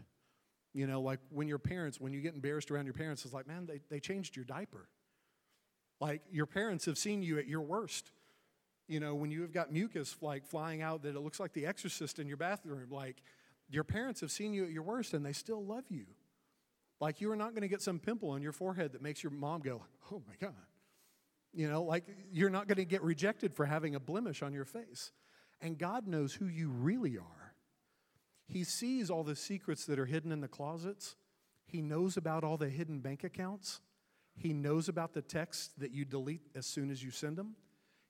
You 0.73 0.87
know, 0.87 1.01
like 1.01 1.19
when 1.29 1.47
your 1.47 1.59
parents, 1.59 2.01
when 2.01 2.11
you 2.11 2.21
get 2.21 2.33
embarrassed 2.33 2.71
around 2.71 2.85
your 2.85 2.93
parents, 2.93 3.23
it's 3.23 3.33
like, 3.33 3.47
man, 3.47 3.65
they, 3.65 3.79
they 3.89 3.99
changed 3.99 4.35
your 4.35 4.45
diaper. 4.45 4.89
Like 5.99 6.21
your 6.31 6.45
parents 6.45 6.85
have 6.85 6.97
seen 6.97 7.21
you 7.21 7.37
at 7.37 7.47
your 7.47 7.61
worst. 7.61 8.11
You 8.87 8.99
know, 8.99 9.15
when 9.15 9.31
you 9.31 9.41
have 9.41 9.51
got 9.51 9.71
mucus 9.71 10.15
like 10.21 10.45
flying 10.45 10.81
out 10.81 11.03
that 11.03 11.15
it 11.15 11.19
looks 11.19 11.39
like 11.39 11.53
the 11.53 11.65
exorcist 11.65 12.19
in 12.19 12.27
your 12.27 12.37
bathroom, 12.37 12.87
like 12.91 13.21
your 13.69 13.83
parents 13.83 14.21
have 14.21 14.31
seen 14.31 14.53
you 14.53 14.65
at 14.65 14.71
your 14.71 14.83
worst 14.83 15.13
and 15.13 15.25
they 15.25 15.33
still 15.33 15.63
love 15.63 15.85
you. 15.89 16.05
Like 16.99 17.19
you 17.19 17.31
are 17.31 17.35
not 17.35 17.51
going 17.51 17.63
to 17.63 17.67
get 17.67 17.81
some 17.81 17.99
pimple 17.99 18.29
on 18.29 18.41
your 18.41 18.51
forehead 18.51 18.93
that 18.93 19.01
makes 19.01 19.23
your 19.23 19.31
mom 19.31 19.61
go, 19.61 19.81
oh 20.11 20.21
my 20.27 20.35
God. 20.39 20.53
You 21.53 21.69
know, 21.69 21.83
like 21.83 22.05
you're 22.31 22.49
not 22.49 22.67
going 22.67 22.77
to 22.77 22.85
get 22.85 23.01
rejected 23.01 23.53
for 23.53 23.65
having 23.65 23.95
a 23.95 23.99
blemish 23.99 24.41
on 24.41 24.53
your 24.53 24.65
face. 24.65 25.11
And 25.61 25.77
God 25.77 26.05
knows 26.05 26.33
who 26.33 26.47
you 26.47 26.69
really 26.69 27.17
are. 27.17 27.53
He 28.47 28.63
sees 28.63 29.09
all 29.09 29.23
the 29.23 29.35
secrets 29.35 29.85
that 29.85 29.97
are 29.97 30.05
hidden 30.05 30.31
in 30.31 30.41
the 30.41 30.47
closets. 30.47 31.15
He 31.65 31.81
knows 31.81 32.17
about 32.17 32.43
all 32.43 32.57
the 32.57 32.69
hidden 32.69 32.99
bank 32.99 33.23
accounts. 33.23 33.81
He 34.35 34.53
knows 34.53 34.89
about 34.89 35.13
the 35.13 35.21
texts 35.21 35.69
that 35.77 35.91
you 35.91 36.05
delete 36.05 36.41
as 36.55 36.65
soon 36.65 36.91
as 36.91 37.03
you 37.03 37.11
send 37.11 37.37
them. 37.37 37.55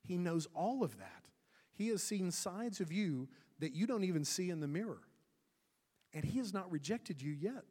He 0.02 0.18
knows 0.18 0.48
all 0.54 0.82
of 0.82 0.98
that. 0.98 1.26
He 1.72 1.88
has 1.88 2.02
seen 2.02 2.30
sides 2.30 2.80
of 2.80 2.90
you 2.90 3.28
that 3.58 3.74
you 3.74 3.86
don't 3.86 4.04
even 4.04 4.24
see 4.24 4.50
in 4.50 4.60
the 4.60 4.68
mirror. 4.68 5.02
And 6.12 6.24
He 6.24 6.38
has 6.38 6.52
not 6.52 6.70
rejected 6.70 7.20
you 7.20 7.32
yet. 7.32 7.64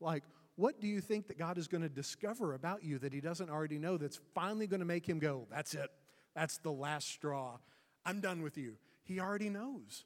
Like, 0.00 0.24
what 0.56 0.80
do 0.80 0.86
you 0.86 1.00
think 1.00 1.28
that 1.28 1.38
God 1.38 1.58
is 1.58 1.68
going 1.68 1.82
to 1.82 1.88
discover 1.88 2.54
about 2.54 2.82
you 2.82 2.98
that 2.98 3.12
He 3.12 3.20
doesn't 3.20 3.50
already 3.50 3.78
know 3.78 3.96
that's 3.96 4.20
finally 4.34 4.66
going 4.66 4.80
to 4.80 4.86
make 4.86 5.08
Him 5.08 5.18
go, 5.18 5.46
that's 5.50 5.74
it, 5.74 5.90
that's 6.34 6.58
the 6.58 6.72
last 6.72 7.08
straw, 7.08 7.58
I'm 8.04 8.20
done 8.20 8.42
with 8.42 8.56
you? 8.56 8.76
He 9.02 9.20
already 9.20 9.50
knows. 9.50 10.04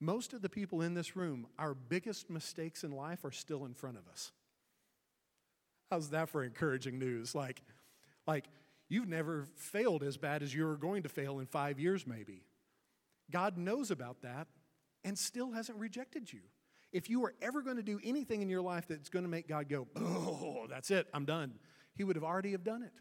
Most 0.00 0.32
of 0.32 0.40
the 0.40 0.48
people 0.48 0.80
in 0.80 0.94
this 0.94 1.14
room, 1.14 1.46
our 1.58 1.74
biggest 1.74 2.30
mistakes 2.30 2.84
in 2.84 2.90
life 2.90 3.24
are 3.24 3.30
still 3.30 3.66
in 3.66 3.74
front 3.74 3.98
of 3.98 4.08
us. 4.08 4.32
How's 5.90 6.10
that 6.10 6.28
for 6.28 6.44
encouraging 6.44 6.98
news? 6.98 7.34
Like, 7.34 7.62
like 8.26 8.46
you've 8.88 9.08
never 9.08 9.46
failed 9.56 10.02
as 10.02 10.16
bad 10.16 10.42
as 10.42 10.54
you're 10.54 10.76
going 10.76 11.02
to 11.02 11.08
fail 11.08 11.40
in 11.40 11.46
five 11.46 11.80
years, 11.80 12.06
maybe. 12.06 12.44
God 13.30 13.56
knows 13.56 13.90
about 13.90 14.22
that 14.22 14.46
and 15.04 15.18
still 15.18 15.52
hasn't 15.52 15.78
rejected 15.78 16.32
you. 16.32 16.40
If 16.92 17.08
you 17.08 17.20
were 17.20 17.34
ever 17.40 17.62
going 17.62 17.76
to 17.76 17.82
do 17.82 18.00
anything 18.02 18.42
in 18.42 18.48
your 18.48 18.62
life 18.62 18.86
that's 18.88 19.08
going 19.08 19.24
to 19.24 19.28
make 19.28 19.48
God 19.48 19.68
go, 19.68 19.86
oh, 19.96 20.66
that's 20.68 20.90
it, 20.90 21.06
I'm 21.14 21.24
done, 21.24 21.54
He 21.94 22.04
would 22.04 22.16
have 22.16 22.24
already 22.24 22.52
have 22.52 22.64
done 22.64 22.82
it. 22.82 22.92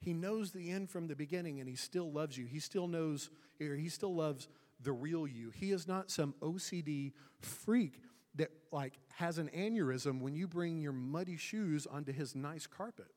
He 0.00 0.12
knows 0.12 0.52
the 0.52 0.70
end 0.70 0.90
from 0.90 1.08
the 1.08 1.16
beginning 1.16 1.60
and 1.60 1.68
He 1.68 1.76
still 1.76 2.10
loves 2.10 2.38
you. 2.38 2.46
He 2.46 2.60
still 2.60 2.88
knows, 2.88 3.30
or 3.60 3.74
He 3.74 3.88
still 3.88 4.14
loves 4.14 4.48
the 4.80 4.92
real 4.92 5.26
you. 5.26 5.50
He 5.50 5.72
is 5.72 5.86
not 5.86 6.10
some 6.10 6.34
OCD 6.40 7.12
freak 7.40 8.00
that 8.38 8.50
like 8.72 8.94
has 9.14 9.38
an 9.38 9.50
aneurysm 9.56 10.20
when 10.20 10.34
you 10.34 10.48
bring 10.48 10.80
your 10.80 10.92
muddy 10.92 11.36
shoes 11.36 11.86
onto 11.86 12.12
his 12.12 12.34
nice 12.34 12.66
carpet. 12.66 13.12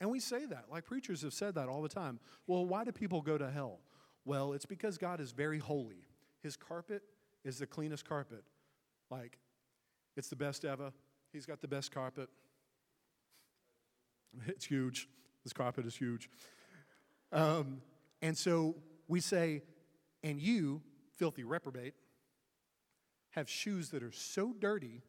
And 0.00 0.10
we 0.10 0.18
say 0.18 0.44
that, 0.46 0.64
like 0.70 0.84
preachers 0.84 1.22
have 1.22 1.32
said 1.32 1.54
that 1.54 1.68
all 1.68 1.80
the 1.80 1.88
time. 1.88 2.18
Well, 2.46 2.66
why 2.66 2.84
do 2.84 2.92
people 2.92 3.22
go 3.22 3.38
to 3.38 3.50
hell? 3.50 3.78
Well, 4.24 4.52
it's 4.52 4.66
because 4.66 4.98
God 4.98 5.20
is 5.20 5.30
very 5.30 5.58
holy. 5.58 6.04
His 6.42 6.56
carpet 6.56 7.02
is 7.44 7.58
the 7.58 7.66
cleanest 7.66 8.08
carpet. 8.08 8.42
Like, 9.10 9.38
it's 10.16 10.28
the 10.28 10.36
best 10.36 10.64
ever. 10.64 10.92
He's 11.32 11.46
got 11.46 11.60
the 11.60 11.68
best 11.68 11.92
carpet. 11.92 12.28
It's 14.48 14.64
huge. 14.64 15.08
This 15.44 15.52
carpet 15.52 15.86
is 15.86 15.94
huge. 15.94 16.28
Um, 17.30 17.82
and 18.20 18.36
so 18.36 18.74
we 19.06 19.20
say, 19.20 19.62
and 20.24 20.40
you, 20.40 20.82
filthy 21.16 21.44
reprobate, 21.44 21.94
have 23.34 23.48
shoes 23.48 23.90
that 23.90 24.02
are 24.02 24.12
so 24.12 24.54
dirty 24.58 25.02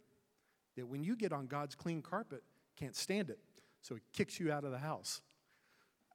that 0.76 0.88
when 0.88 1.04
you 1.04 1.16
get 1.16 1.32
on 1.32 1.48
God's 1.48 1.76
clean 1.76 2.02
carpet, 2.02 2.44
can't 2.76 2.96
stand 2.96 3.30
it. 3.30 3.40
So 3.82 3.96
he 3.96 4.02
kicks 4.14 4.40
you 4.40 4.52
out 4.52 4.64
of 4.64 4.72
the 4.72 4.80
house. 4.80 5.22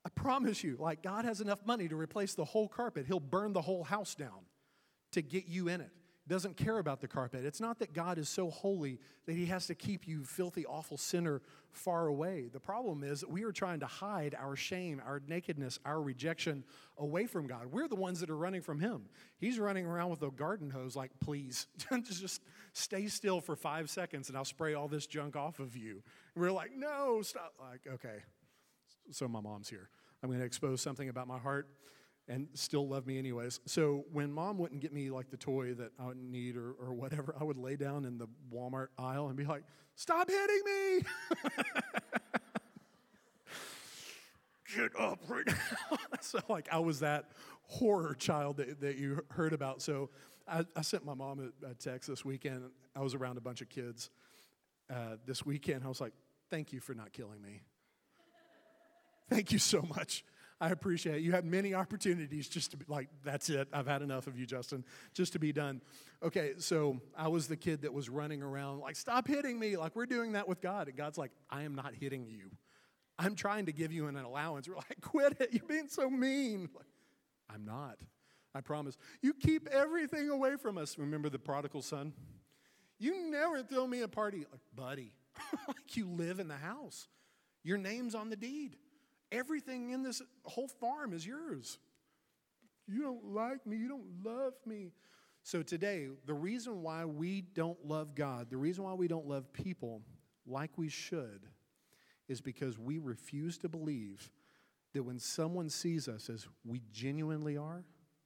I 0.05 0.09
promise 0.09 0.65
you, 0.65 0.77
like 0.79 1.03
God 1.03 1.25
has 1.25 1.41
enough 1.41 1.65
money 1.67 1.89
to 1.89 1.97
replace 1.97 2.35
the 2.35 2.45
whole 2.45 2.69
carpet. 2.69 3.07
He'll 3.07 3.21
burn 3.21 3.53
the 3.53 3.61
whole 3.61 3.85
house 3.85 4.15
down 4.15 4.47
to 5.13 5.23
get 5.23 5.47
you 5.47 5.69
in 5.69 5.81
it. 5.81 5.91
Doesn't 6.31 6.57
care 6.57 6.79
about 6.79 7.01
the 7.01 7.09
carpet. 7.09 7.45
It's 7.45 7.61
not 7.61 7.81
that 7.81 7.93
God 7.93 8.17
is 8.17 8.29
so 8.29 8.51
holy 8.51 9.01
that 9.27 9.35
he 9.35 9.47
has 9.47 9.67
to 9.67 9.75
keep 9.75 10.07
you, 10.07 10.23
filthy, 10.23 10.65
awful 10.65 10.97
sinner, 10.97 11.43
far 11.73 12.07
away. 12.07 12.49
The 12.53 12.61
problem 12.61 13.03
is 13.03 13.27
we 13.27 13.43
are 13.43 13.51
trying 13.51 13.81
to 13.81 13.87
hide 13.87 14.37
our 14.41 14.55
shame, 14.55 15.03
our 15.05 15.21
nakedness, 15.27 15.81
our 15.85 16.01
rejection 16.01 16.63
away 16.99 17.27
from 17.27 17.49
God. 17.49 17.67
We're 17.73 17.89
the 17.89 17.97
ones 17.97 18.21
that 18.21 18.31
are 18.31 18.37
running 18.37 18.63
from 18.63 18.79
him. 18.79 19.07
He's 19.39 19.59
running 19.59 19.87
around 19.87 20.11
with 20.11 20.23
a 20.23 20.31
garden 20.31 20.71
hose, 20.71 20.95
like, 20.95 21.11
please, 21.19 21.67
just 22.05 22.43
stay 22.75 23.09
still 23.09 23.41
for 23.41 23.57
five 23.57 23.91
seconds 23.91 24.29
and 24.29 24.39
I'll 24.39 24.45
spray 24.45 24.75
all 24.75 24.87
this 24.87 25.09
junk 25.09 25.35
off 25.35 25.59
of 25.59 25.77
you. 25.77 26.01
And 26.37 26.45
we're 26.45 26.53
like, 26.53 26.71
no, 26.77 27.23
stop. 27.23 27.55
Like, 27.59 27.93
okay. 27.93 28.23
So 29.11 29.27
my 29.27 29.41
mom's 29.41 29.69
here. 29.69 29.89
I'm 30.23 30.29
going 30.29 30.39
to 30.39 30.47
expose 30.47 30.81
something 30.81 31.09
about 31.09 31.27
my 31.27 31.39
heart 31.39 31.67
and 32.31 32.49
still 32.55 32.89
love 32.89 33.07
me 33.09 33.19
anyways. 33.19 33.59
So 33.67 34.05
when 34.13 34.33
mom 34.33 34.57
wouldn't 34.59 34.81
get 34.81 34.93
me 34.93 35.11
like 35.11 35.31
the 35.31 35.37
toy 35.37 35.75
that 35.75 35.91
I 35.99 36.07
would 36.07 36.17
need 36.17 36.57
or, 36.57 36.71
or 36.81 36.95
whatever, 36.95 37.35
I 37.39 37.43
would 37.43 37.59
lay 37.59 37.75
down 37.75 38.05
in 38.05 38.19
the 38.19 38.29
Walmart 38.55 38.87
aisle 38.97 39.27
and 39.27 39.37
be 39.37 39.45
like, 39.45 39.65
stop 39.97 40.31
hitting 40.31 40.63
me. 40.65 41.03
get 44.77 44.99
up 44.99 45.19
right 45.27 45.45
now. 45.45 45.99
so 46.21 46.39
like 46.49 46.69
I 46.71 46.79
was 46.79 47.01
that 47.01 47.33
horror 47.63 48.15
child 48.15 48.59
that, 48.59 48.81
that 48.81 48.97
you 48.97 49.25
heard 49.31 49.53
about. 49.53 49.83
So 49.83 50.11
I, 50.47 50.65
I 50.77 50.83
sent 50.83 51.05
my 51.05 51.15
mom 51.15 51.53
a, 51.65 51.71
a, 51.71 51.75
text 51.75 52.09
this 52.09 52.25
weekend. 52.25 52.63
I 52.95 53.01
was 53.01 53.15
around 53.15 53.39
a 53.39 53.41
bunch 53.41 53.61
of 53.61 53.69
kids 53.69 54.09
uh, 54.89 55.17
this 55.27 55.45
weekend. 55.45 55.83
I 55.85 55.89
was 55.89 56.01
like, 56.01 56.13
thank 56.49 56.73
you 56.73 56.79
for 56.79 56.95
not 56.95 57.13
killing 57.13 57.43
me. 57.43 57.63
Thank 59.29 59.51
you 59.51 59.59
so 59.59 59.83
much. 59.83 60.25
I 60.61 60.69
appreciate 60.71 61.17
it. 61.17 61.23
You 61.23 61.33
had 61.33 61.47
many 61.47 61.73
opportunities 61.73 62.47
just 62.47 62.73
to 62.73 62.77
be 62.77 62.85
like, 62.87 63.09
that's 63.25 63.49
it. 63.49 63.69
I've 63.73 63.87
had 63.87 64.03
enough 64.03 64.27
of 64.27 64.39
you, 64.39 64.45
Justin, 64.45 64.85
just 65.15 65.33
to 65.33 65.39
be 65.39 65.53
done. 65.53 65.81
Okay, 66.23 66.53
so 66.59 67.01
I 67.17 67.29
was 67.29 67.49
the 67.49 67.57
kid 67.57 67.83
that 67.83 67.95
was 67.95 68.11
running 68.11 68.43
around, 68.43 68.81
like, 68.81 68.97
stop 68.97 69.27
hitting 69.27 69.59
me. 69.59 69.79
Like, 69.79 69.97
we're 69.97 70.05
doing 70.05 70.33
that 70.33 70.47
with 70.47 70.61
God. 70.61 70.89
And 70.89 70.97
God's 70.97 71.17
like, 71.17 71.31
I 71.49 71.63
am 71.63 71.75
not 71.75 71.95
hitting 71.95 72.27
you. 72.27 72.51
I'm 73.19 73.35
trying 73.35 73.67
to 73.67 73.73
give 73.73 73.91
you 73.91 74.07
an 74.07 74.17
allowance. 74.17 74.69
We're 74.69 74.77
like, 74.77 75.01
quit 75.01 75.41
it. 75.41 75.51
You're 75.53 75.67
being 75.67 75.89
so 75.89 76.11
mean. 76.11 76.69
Like, 76.75 76.87
I'm 77.49 77.65
not. 77.65 77.97
I 78.55 78.61
promise. 78.61 78.99
You 79.23 79.33
keep 79.33 79.67
everything 79.69 80.29
away 80.29 80.57
from 80.57 80.77
us. 80.77 80.99
Remember 80.99 81.31
the 81.31 81.39
prodigal 81.39 81.83
son? 81.83 82.13
You 82.99 83.31
never 83.31 83.63
throw 83.63 83.87
me 83.87 84.03
a 84.03 84.09
party. 84.09 84.45
Like, 84.51 84.61
buddy, 84.75 85.13
like 85.69 85.97
you 85.97 86.07
live 86.07 86.39
in 86.39 86.49
the 86.49 86.57
house. 86.57 87.09
Your 87.63 87.79
name's 87.79 88.15
on 88.15 88.29
the 88.29 88.37
deed. 88.37 88.77
Everything 89.33 89.91
in 89.91 90.03
this 90.03 90.23
whole 90.45 90.69
farm 90.69 91.13
is 91.13 91.27
yours. 91.27 91.79
You 92.87 93.03
don't 93.03 93.25
like 93.25 93.67
me. 93.67 93.77
You 93.77 93.89
don't 93.89 94.25
love 94.25 94.55
me. 94.67 94.93
So, 95.43 95.63
today, 95.63 96.09
the 96.27 96.35
reason 96.35 96.83
why 96.83 97.05
we 97.05 97.41
don't 97.41 97.83
love 97.87 98.15
God, 98.15 98.51
the 98.51 98.57
reason 98.57 98.85
why 98.85 98.93
we 98.93 99.09
don't 99.09 99.27
love 99.27 99.53
people 99.53 100.03
like 100.47 100.77
we 100.77 100.89
should, 100.89 101.47
is 102.29 102.41
because 102.41 102.79
we 102.79 102.99
refuse 102.99 103.57
to 103.59 103.69
believe 103.69 104.31
that 104.93 105.03
when 105.03 105.19
someone 105.19 105.71
sees 105.71 106.09
us 106.09 106.29
as 106.29 106.47
we 106.65 106.83
genuinely 106.93 107.57
are, 107.57 107.85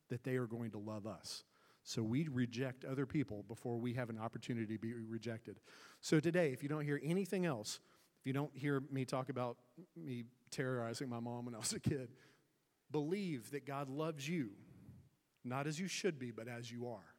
that 0.09 0.25
they 0.25 0.37
are 0.37 0.47
going 0.47 0.71
to 0.73 0.79
love 0.79 1.07
us. 1.07 1.45
So 1.85 2.03
we 2.03 2.29
reject 2.29 2.85
other 2.85 3.05
people 3.05 3.45
before 3.47 3.77
we 3.77 3.93
have 3.95 4.09
an 4.09 4.19
opportunity 4.19 4.75
to 4.75 4.79
be 4.79 4.95
rejected. 4.95 5.61
So 6.01 6.19
today, 6.19 6.51
if 6.53 6.62
you 6.62 6.69
don't 6.69 6.85
hear 6.85 7.01
anything 7.05 7.45
else, 7.45 7.79
if 8.25 8.29
you 8.29 8.33
don't 8.33 8.57
hear 8.57 8.83
me 8.91 9.05
talk 9.05 9.29
about 9.29 9.59
me 9.95 10.25
terrorizing 10.51 11.11
my 11.11 11.21
mom 11.21 11.45
when 11.45 11.55
I 11.55 11.59
was 11.59 11.75
a 11.75 11.79
kid. 11.79 12.09
Believe 12.91 13.51
that 13.51 13.67
God 13.67 13.91
loves 13.91 14.27
you, 14.27 14.49
not 15.45 15.67
as 15.67 15.79
you 15.79 15.89
should 15.89 16.19
be, 16.19 16.31
but 16.31 16.49
as 16.49 16.73
you 16.73 16.89
are. 16.89 17.15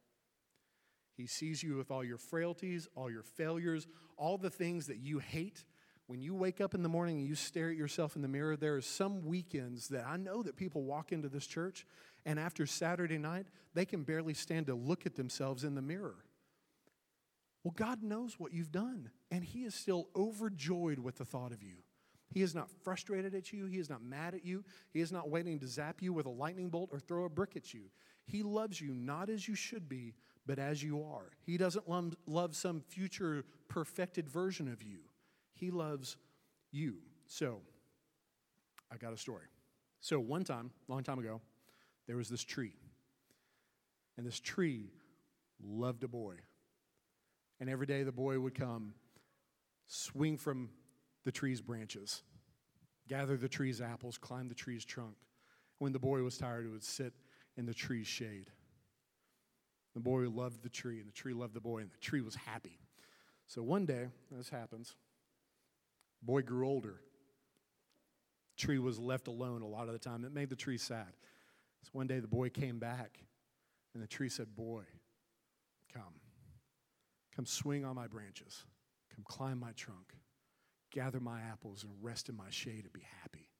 He 1.16 1.28
sees 1.28 1.62
you 1.62 1.76
with 1.76 1.92
all 1.92 2.02
your 2.02 2.18
frailties, 2.18 2.88
all 2.96 3.08
your 3.08 3.22
failures, 3.22 3.86
all 4.16 4.36
the 4.36 4.50
things 4.50 4.88
that 4.88 4.96
you 4.96 5.20
hate. 5.20 5.64
When 6.08 6.20
you 6.20 6.34
wake 6.34 6.60
up 6.60 6.74
in 6.74 6.82
the 6.82 6.88
morning 6.88 7.18
and 7.18 7.28
you 7.28 7.36
stare 7.36 7.70
at 7.70 7.76
yourself 7.76 8.16
in 8.16 8.22
the 8.22 8.26
mirror, 8.26 8.56
there 8.56 8.74
are 8.74 8.80
some 8.80 9.24
weekends 9.24 9.86
that 9.90 10.08
I 10.08 10.16
know 10.16 10.42
that 10.42 10.56
people 10.56 10.82
walk 10.82 11.12
into 11.12 11.28
this 11.28 11.46
church, 11.46 11.86
and 12.24 12.36
after 12.40 12.66
Saturday 12.66 13.18
night, 13.18 13.46
they 13.74 13.84
can 13.84 14.02
barely 14.02 14.34
stand 14.34 14.66
to 14.66 14.74
look 14.74 15.06
at 15.06 15.14
themselves 15.14 15.62
in 15.62 15.76
the 15.76 15.82
mirror. 15.82 16.16
Well, 17.66 17.74
God 17.74 18.04
knows 18.04 18.38
what 18.38 18.52
you've 18.52 18.70
done, 18.70 19.10
and 19.32 19.42
He 19.42 19.64
is 19.64 19.74
still 19.74 20.06
overjoyed 20.14 21.00
with 21.00 21.16
the 21.16 21.24
thought 21.24 21.50
of 21.50 21.64
you. 21.64 21.78
He 22.32 22.42
is 22.42 22.54
not 22.54 22.70
frustrated 22.84 23.34
at 23.34 23.52
you. 23.52 23.66
He 23.66 23.78
is 23.78 23.90
not 23.90 24.04
mad 24.04 24.36
at 24.36 24.44
you. 24.44 24.62
He 24.92 25.00
is 25.00 25.10
not 25.10 25.30
waiting 25.30 25.58
to 25.58 25.66
zap 25.66 26.00
you 26.00 26.12
with 26.12 26.26
a 26.26 26.30
lightning 26.30 26.68
bolt 26.68 26.90
or 26.92 27.00
throw 27.00 27.24
a 27.24 27.28
brick 27.28 27.56
at 27.56 27.74
you. 27.74 27.90
He 28.24 28.44
loves 28.44 28.80
you 28.80 28.94
not 28.94 29.28
as 29.28 29.48
you 29.48 29.56
should 29.56 29.88
be, 29.88 30.14
but 30.46 30.60
as 30.60 30.80
you 30.80 31.02
are. 31.02 31.32
He 31.42 31.56
doesn't 31.56 31.88
love 32.28 32.54
some 32.54 32.82
future 32.82 33.44
perfected 33.66 34.28
version 34.28 34.68
of 34.68 34.84
you. 34.84 35.00
He 35.52 35.72
loves 35.72 36.18
you. 36.70 36.98
So, 37.26 37.62
I 38.92 38.96
got 38.96 39.12
a 39.12 39.16
story. 39.16 39.46
So, 39.98 40.20
one 40.20 40.44
time, 40.44 40.70
long 40.86 41.02
time 41.02 41.18
ago, 41.18 41.40
there 42.06 42.16
was 42.16 42.28
this 42.28 42.44
tree. 42.44 42.76
And 44.16 44.24
this 44.24 44.38
tree 44.38 44.92
loved 45.60 46.04
a 46.04 46.08
boy. 46.08 46.36
And 47.60 47.70
every 47.70 47.86
day 47.86 48.02
the 48.02 48.12
boy 48.12 48.38
would 48.38 48.54
come, 48.54 48.94
swing 49.86 50.36
from 50.36 50.70
the 51.24 51.32
tree's 51.32 51.60
branches, 51.60 52.22
gather 53.08 53.36
the 53.36 53.48
tree's 53.48 53.80
apples, 53.80 54.18
climb 54.18 54.48
the 54.48 54.54
tree's 54.54 54.84
trunk. 54.84 55.14
When 55.78 55.92
the 55.92 55.98
boy 55.98 56.22
was 56.22 56.38
tired, 56.38 56.64
he 56.64 56.70
would 56.70 56.84
sit 56.84 57.12
in 57.56 57.66
the 57.66 57.74
tree's 57.74 58.06
shade. 58.06 58.50
The 59.94 60.00
boy 60.00 60.28
loved 60.28 60.62
the 60.62 60.68
tree, 60.68 61.00
and 61.00 61.08
the 61.08 61.12
tree 61.12 61.32
loved 61.32 61.54
the 61.54 61.60
boy, 61.60 61.78
and 61.78 61.90
the 61.90 61.98
tree 61.98 62.20
was 62.20 62.34
happy. 62.34 62.78
So 63.46 63.62
one 63.62 63.86
day, 63.86 64.08
this 64.30 64.48
happens. 64.48 64.94
Boy 66.22 66.42
grew 66.42 66.66
older. 66.66 67.00
Tree 68.56 68.78
was 68.78 68.98
left 68.98 69.28
alone 69.28 69.62
a 69.62 69.66
lot 69.66 69.86
of 69.86 69.92
the 69.92 69.98
time. 69.98 70.24
It 70.24 70.32
made 70.32 70.50
the 70.50 70.56
tree 70.56 70.78
sad. 70.78 71.12
So 71.82 71.90
one 71.92 72.06
day 72.06 72.18
the 72.20 72.28
boy 72.28 72.50
came 72.50 72.78
back, 72.78 73.20
and 73.94 74.02
the 74.02 74.06
tree 74.06 74.28
said, 74.28 74.54
Boy, 74.54 74.82
come. 75.92 76.14
Come 77.36 77.46
swing 77.46 77.84
on 77.84 77.94
my 77.94 78.06
branches. 78.06 78.64
Come 79.14 79.24
climb 79.28 79.60
my 79.60 79.72
trunk 79.72 80.14
gather 80.96 81.20
my 81.20 81.40
apples 81.40 81.84
and 81.84 81.92
rest 82.00 82.30
in 82.30 82.36
my 82.36 82.48
shade 82.48 82.84
and 82.84 82.92
be 82.92 83.04
happy. 83.22 83.50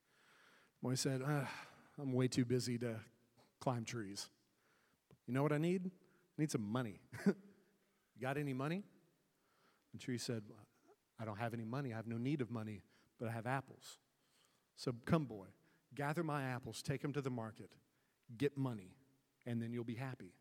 Boy 0.82 0.94
said, 0.94 1.20
ah, 1.22 1.46
I'm 2.00 2.14
way 2.14 2.28
too 2.28 2.46
busy 2.46 2.78
to 2.78 2.96
climb 3.60 3.84
trees. 3.84 4.28
You 5.26 5.34
know 5.34 5.42
what 5.42 5.52
I 5.52 5.58
need? 5.58 5.84
I 5.86 6.42
need 6.42 6.50
some 6.50 6.62
money. 6.62 6.98
you 7.26 7.34
got 8.22 8.38
any 8.38 8.54
money? 8.54 8.82
And 9.92 10.00
tree 10.00 10.16
said, 10.16 10.44
I 11.20 11.26
don't 11.26 11.38
have 11.38 11.52
any 11.52 11.64
money. 11.64 11.92
I 11.92 11.96
have 11.96 12.06
no 12.06 12.16
need 12.16 12.40
of 12.40 12.50
money, 12.50 12.80
but 13.18 13.28
I 13.28 13.32
have 13.32 13.46
apples. 13.46 13.98
So 14.76 14.94
come, 15.04 15.26
boy, 15.26 15.48
gather 15.94 16.22
my 16.22 16.42
apples, 16.42 16.80
take 16.80 17.02
them 17.02 17.12
to 17.12 17.20
the 17.20 17.30
market, 17.30 17.70
get 18.38 18.56
money, 18.56 18.96
and 19.44 19.60
then 19.60 19.74
you'll 19.74 19.84
be 19.84 19.94
happy. 19.94 20.32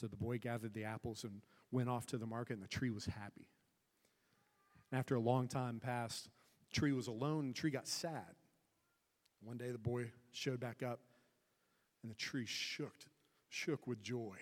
So 0.00 0.06
the 0.06 0.16
boy 0.16 0.38
gathered 0.38 0.72
the 0.72 0.84
apples 0.84 1.24
and 1.24 1.42
went 1.70 1.88
off 1.88 2.06
to 2.06 2.18
the 2.18 2.26
market, 2.26 2.54
and 2.54 2.62
the 2.62 2.68
tree 2.68 2.90
was 2.90 3.06
happy. 3.06 3.48
And 4.90 4.98
After 4.98 5.14
a 5.14 5.20
long 5.20 5.48
time 5.48 5.80
passed, 5.80 6.28
Tree 6.72 6.92
was 6.92 7.06
alone, 7.06 7.46
and 7.46 7.54
Tree 7.54 7.70
got 7.70 7.88
sad. 7.88 8.34
One 9.42 9.56
day 9.56 9.70
the 9.70 9.78
boy 9.78 10.10
showed 10.32 10.60
back 10.60 10.82
up, 10.82 11.00
and 12.02 12.10
the 12.10 12.16
tree 12.16 12.46
shook, 12.46 12.94
shook 13.48 13.86
with 13.86 14.02
joy. 14.02 14.36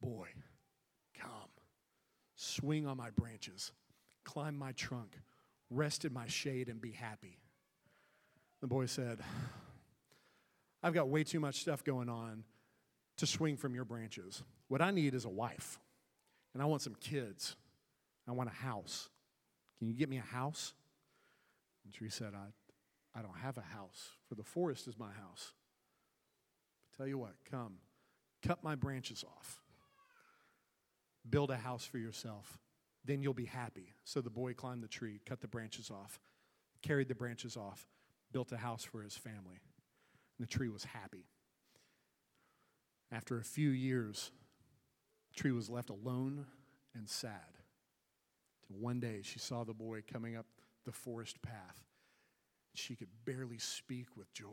Boy, 0.00 0.28
come, 1.18 1.50
swing 2.36 2.86
on 2.86 2.96
my 2.96 3.10
branches, 3.10 3.72
climb 4.24 4.56
my 4.56 4.72
trunk, 4.72 5.18
rest 5.70 6.04
in 6.04 6.12
my 6.12 6.26
shade, 6.26 6.68
and 6.68 6.80
be 6.80 6.92
happy. 6.92 7.38
The 8.60 8.66
boy 8.66 8.86
said, 8.86 9.18
I've 10.82 10.94
got 10.94 11.08
way 11.08 11.24
too 11.24 11.40
much 11.40 11.60
stuff 11.60 11.84
going 11.84 12.08
on 12.08 12.44
to 13.16 13.26
swing 13.26 13.56
from 13.56 13.74
your 13.74 13.84
branches. 13.84 14.42
What 14.68 14.80
I 14.80 14.90
need 14.90 15.14
is 15.14 15.24
a 15.24 15.28
wife, 15.30 15.78
and 16.52 16.62
I 16.62 16.66
want 16.66 16.82
some 16.82 16.94
kids. 17.00 17.56
I 18.28 18.32
want 18.32 18.48
a 18.48 18.52
house. 18.52 19.08
Can 19.78 19.88
you 19.88 19.94
get 19.94 20.08
me 20.08 20.18
a 20.18 20.20
house? 20.20 20.74
And 21.84 21.92
tree 21.92 22.10
said, 22.10 22.32
I, 22.34 23.18
I 23.18 23.22
don't 23.22 23.38
have 23.38 23.58
a 23.58 23.62
house, 23.62 24.10
for 24.28 24.34
the 24.34 24.44
forest 24.44 24.86
is 24.86 24.98
my 24.98 25.12
house. 25.12 25.52
But 26.90 26.96
tell 26.96 27.06
you 27.06 27.18
what, 27.18 27.34
come, 27.50 27.74
cut 28.42 28.62
my 28.62 28.74
branches 28.74 29.24
off. 29.24 29.60
Build 31.28 31.50
a 31.50 31.56
house 31.56 31.84
for 31.84 31.98
yourself. 31.98 32.58
Then 33.04 33.22
you'll 33.22 33.34
be 33.34 33.46
happy. 33.46 33.94
So 34.04 34.20
the 34.20 34.30
boy 34.30 34.54
climbed 34.54 34.82
the 34.82 34.88
tree, 34.88 35.20
cut 35.26 35.40
the 35.40 35.48
branches 35.48 35.90
off, 35.90 36.20
carried 36.82 37.08
the 37.08 37.14
branches 37.14 37.56
off, 37.56 37.86
built 38.32 38.52
a 38.52 38.56
house 38.56 38.84
for 38.84 39.02
his 39.02 39.16
family. 39.16 39.60
And 40.38 40.46
the 40.46 40.50
tree 40.50 40.68
was 40.68 40.84
happy. 40.84 41.26
After 43.10 43.38
a 43.38 43.44
few 43.44 43.70
years, 43.70 44.30
tree 45.32 45.52
was 45.52 45.70
left 45.70 45.90
alone 45.90 46.46
and 46.94 47.08
sad 47.08 47.58
One 48.68 49.00
day 49.00 49.20
she 49.22 49.38
saw 49.38 49.64
the 49.64 49.74
boy 49.74 50.02
coming 50.10 50.36
up 50.36 50.46
the 50.84 50.92
forest 50.92 51.42
path. 51.42 51.84
She 52.74 52.96
could 52.96 53.08
barely 53.24 53.58
speak 53.58 54.16
with 54.16 54.32
joy. 54.32 54.46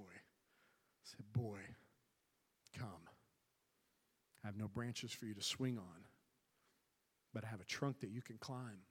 Said, 1.03 1.21
Boy, 1.33 1.59
come. 2.77 3.07
I 4.43 4.47
have 4.47 4.57
no 4.57 4.67
branches 4.67 5.11
for 5.11 5.25
you 5.25 5.33
to 5.33 5.41
swing 5.41 5.77
on, 5.77 6.05
but 7.33 7.43
I 7.43 7.47
have 7.47 7.61
a 7.61 7.65
trunk 7.65 7.99
that 8.01 8.09
you 8.09 8.21
can 8.21 8.37
climb. 8.37 8.83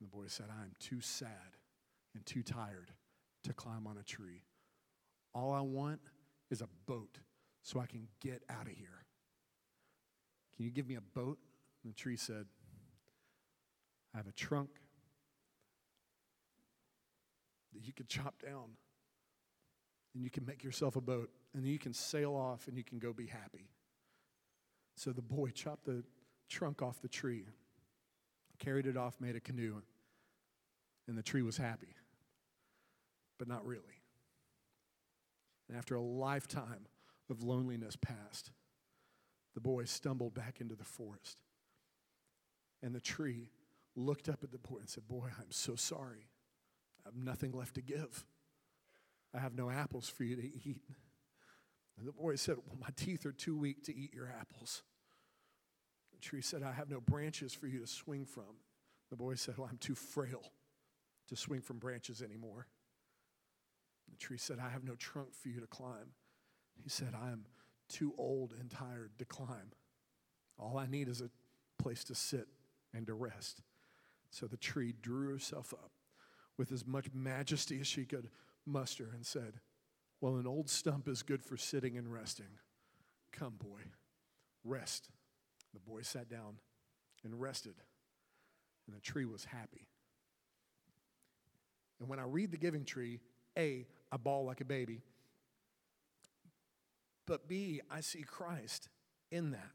And 0.00 0.10
the 0.10 0.16
boy 0.16 0.24
said, 0.28 0.46
I 0.50 0.62
am 0.62 0.72
too 0.80 1.00
sad 1.00 1.56
and 2.14 2.24
too 2.24 2.42
tired 2.42 2.92
to 3.44 3.52
climb 3.52 3.86
on 3.86 3.98
a 3.98 4.02
tree. 4.02 4.44
All 5.34 5.52
I 5.52 5.60
want 5.60 6.00
is 6.50 6.60
a 6.60 6.68
boat 6.86 7.18
so 7.62 7.80
I 7.80 7.86
can 7.86 8.08
get 8.20 8.42
out 8.50 8.66
of 8.66 8.72
here. 8.72 9.01
Can 10.56 10.64
you 10.64 10.70
give 10.70 10.86
me 10.86 10.96
a 10.96 11.00
boat? 11.00 11.38
And 11.82 11.92
the 11.92 11.96
tree 11.96 12.16
said, 12.16 12.46
I 14.14 14.18
have 14.18 14.26
a 14.26 14.32
trunk 14.32 14.70
that 17.72 17.84
you 17.84 17.92
could 17.92 18.08
chop 18.08 18.42
down 18.42 18.76
and 20.14 20.22
you 20.22 20.30
can 20.30 20.44
make 20.44 20.62
yourself 20.62 20.96
a 20.96 21.00
boat 21.00 21.30
and 21.54 21.66
you 21.66 21.78
can 21.78 21.94
sail 21.94 22.34
off 22.34 22.68
and 22.68 22.76
you 22.76 22.84
can 22.84 22.98
go 22.98 23.12
be 23.12 23.26
happy. 23.26 23.70
So 24.96 25.12
the 25.12 25.22
boy 25.22 25.48
chopped 25.50 25.86
the 25.86 26.04
trunk 26.48 26.82
off 26.82 27.00
the 27.00 27.08
tree, 27.08 27.46
carried 28.58 28.86
it 28.86 28.96
off, 28.96 29.16
made 29.20 29.36
a 29.36 29.40
canoe, 29.40 29.80
and 31.08 31.16
the 31.16 31.22
tree 31.22 31.42
was 31.42 31.56
happy, 31.56 31.94
but 33.38 33.48
not 33.48 33.64
really. 33.66 34.02
And 35.68 35.78
after 35.78 35.94
a 35.94 36.02
lifetime 36.02 36.86
of 37.30 37.42
loneliness 37.42 37.96
passed, 37.96 38.50
the 39.54 39.60
boy 39.60 39.84
stumbled 39.84 40.34
back 40.34 40.60
into 40.60 40.74
the 40.74 40.84
forest. 40.84 41.38
And 42.82 42.94
the 42.94 43.00
tree 43.00 43.50
looked 43.94 44.28
up 44.28 44.42
at 44.42 44.50
the 44.50 44.58
boy 44.58 44.78
and 44.80 44.88
said, 44.88 45.06
Boy, 45.06 45.28
I'm 45.38 45.50
so 45.50 45.76
sorry. 45.76 46.28
I 47.04 47.08
have 47.08 47.16
nothing 47.16 47.52
left 47.52 47.74
to 47.74 47.82
give. 47.82 48.24
I 49.34 49.38
have 49.38 49.54
no 49.54 49.70
apples 49.70 50.08
for 50.08 50.24
you 50.24 50.36
to 50.36 50.42
eat. 50.42 50.82
And 51.98 52.06
the 52.06 52.12
boy 52.12 52.36
said, 52.36 52.56
Well, 52.66 52.78
my 52.80 52.88
teeth 52.96 53.26
are 53.26 53.32
too 53.32 53.56
weak 53.56 53.84
to 53.84 53.94
eat 53.96 54.14
your 54.14 54.32
apples. 54.40 54.82
The 56.12 56.20
tree 56.20 56.42
said, 56.42 56.62
I 56.62 56.72
have 56.72 56.90
no 56.90 57.00
branches 57.00 57.52
for 57.52 57.66
you 57.66 57.80
to 57.80 57.86
swing 57.86 58.24
from. 58.24 58.56
The 59.10 59.16
boy 59.16 59.34
said, 59.34 59.58
Well, 59.58 59.68
I'm 59.70 59.78
too 59.78 59.94
frail 59.94 60.52
to 61.28 61.36
swing 61.36 61.60
from 61.60 61.78
branches 61.78 62.22
anymore. 62.22 62.66
The 64.10 64.16
tree 64.16 64.38
said, 64.38 64.58
I 64.58 64.68
have 64.70 64.84
no 64.84 64.94
trunk 64.94 65.34
for 65.34 65.48
you 65.48 65.60
to 65.60 65.66
climb. 65.66 66.12
He 66.82 66.88
said, 66.88 67.14
I 67.20 67.30
am 67.30 67.44
too 67.92 68.14
old 68.18 68.54
and 68.58 68.70
tired 68.70 69.10
to 69.18 69.24
climb. 69.24 69.72
All 70.58 70.78
I 70.78 70.86
need 70.86 71.08
is 71.08 71.20
a 71.20 71.30
place 71.82 72.04
to 72.04 72.14
sit 72.14 72.48
and 72.94 73.06
to 73.06 73.14
rest. 73.14 73.62
So 74.30 74.46
the 74.46 74.56
tree 74.56 74.94
drew 75.00 75.28
herself 75.30 75.72
up 75.74 75.90
with 76.56 76.72
as 76.72 76.86
much 76.86 77.06
majesty 77.12 77.80
as 77.80 77.86
she 77.86 78.04
could 78.04 78.30
muster 78.66 79.10
and 79.14 79.26
said, 79.26 79.60
Well, 80.20 80.36
an 80.36 80.46
old 80.46 80.70
stump 80.70 81.08
is 81.08 81.22
good 81.22 81.42
for 81.42 81.56
sitting 81.56 81.96
and 81.96 82.12
resting. 82.12 82.58
Come, 83.32 83.54
boy, 83.58 83.80
rest. 84.64 85.08
The 85.74 85.80
boy 85.80 86.02
sat 86.02 86.28
down 86.28 86.56
and 87.24 87.40
rested, 87.40 87.74
and 88.86 88.96
the 88.96 89.00
tree 89.00 89.24
was 89.24 89.44
happy. 89.44 89.88
And 91.98 92.08
when 92.08 92.18
I 92.18 92.24
read 92.24 92.50
the 92.50 92.58
giving 92.58 92.84
tree, 92.84 93.20
A, 93.56 93.86
I 94.10 94.16
bawl 94.16 94.44
like 94.44 94.60
a 94.60 94.64
baby, 94.66 95.02
but 97.32 97.48
B, 97.48 97.80
I 97.90 98.02
see 98.02 98.20
Christ 98.20 98.90
in 99.30 99.52
that. 99.52 99.70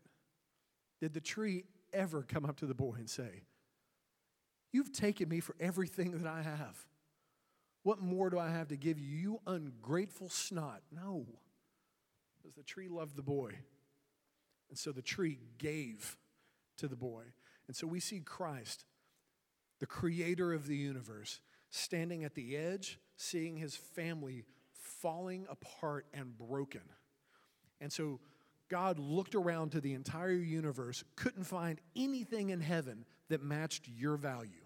Did 1.02 1.16
the 1.16 1.20
tree 1.20 1.64
ever 1.92 2.22
come 2.22 2.46
up 2.46 2.58
to 2.58 2.68
the 2.68 2.76
boy 2.76 2.98
and 3.00 3.10
say, 3.10 3.42
You've 4.72 4.92
taken 4.92 5.28
me 5.28 5.40
for 5.40 5.56
everything 5.60 6.12
that 6.22 6.28
I 6.28 6.44
have. 6.44 6.86
What 7.82 8.00
more 8.00 8.30
do 8.30 8.38
I 8.38 8.52
have 8.52 8.68
to 8.68 8.76
give 8.76 9.00
you, 9.00 9.08
you 9.08 9.40
ungrateful 9.48 10.30
snot? 10.30 10.84
No. 10.92 11.26
Because 12.38 12.54
the 12.54 12.62
tree 12.62 12.90
loved 12.90 13.16
the 13.16 13.24
boy. 13.24 13.54
And 14.70 14.78
so 14.78 14.92
the 14.92 15.02
tree 15.02 15.40
gave 15.58 16.16
to 16.78 16.88
the 16.88 16.96
boy. 16.96 17.24
And 17.68 17.76
so 17.76 17.88
we 17.88 18.00
see 18.00 18.20
Christ, 18.20 18.86
the 19.80 19.88
creator 19.88 20.54
of 20.54 20.68
the 20.68 20.78
universe, 20.78 21.40
standing 21.72 22.24
at 22.24 22.36
the 22.36 22.56
edge, 22.56 23.00
seeing 23.16 23.58
his 23.58 23.76
family 23.76 24.46
falling 24.74 25.48
apart 25.50 26.06
and 26.14 26.38
broken. 26.38 26.82
And 27.80 27.92
so 27.92 28.20
God 28.70 29.00
looked 29.00 29.36
around 29.36 29.72
to 29.72 29.82
the 29.82 29.94
entire 29.94 30.32
universe, 30.32 31.04
couldn't 31.16 31.46
find 31.46 31.80
anything 31.96 32.50
in 32.50 32.60
heaven 32.60 33.06
that 33.30 33.44
matched 33.44 33.88
your 33.88 34.18
value. 34.18 34.66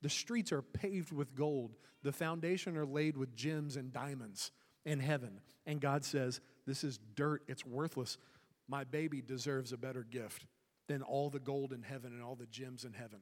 The 0.00 0.08
streets 0.08 0.52
are 0.52 0.62
paved 0.62 1.12
with 1.12 1.34
gold, 1.34 1.76
the 2.02 2.12
foundation 2.12 2.76
are 2.76 2.86
laid 2.86 3.16
with 3.16 3.34
gems 3.34 3.76
and 3.76 3.92
diamonds 3.92 4.52
in 4.84 5.00
heaven. 5.00 5.40
And 5.66 5.80
God 5.80 6.04
says, 6.04 6.40
This 6.66 6.84
is 6.84 6.98
dirt, 7.14 7.42
it's 7.48 7.66
worthless. 7.66 8.16
My 8.68 8.84
baby 8.84 9.22
deserves 9.22 9.72
a 9.72 9.78
better 9.78 10.04
gift 10.04 10.46
than 10.88 11.02
all 11.02 11.30
the 11.30 11.40
gold 11.40 11.72
in 11.72 11.82
heaven 11.82 12.12
and 12.12 12.22
all 12.22 12.36
the 12.36 12.46
gems 12.46 12.84
in 12.84 12.92
heaven. 12.92 13.20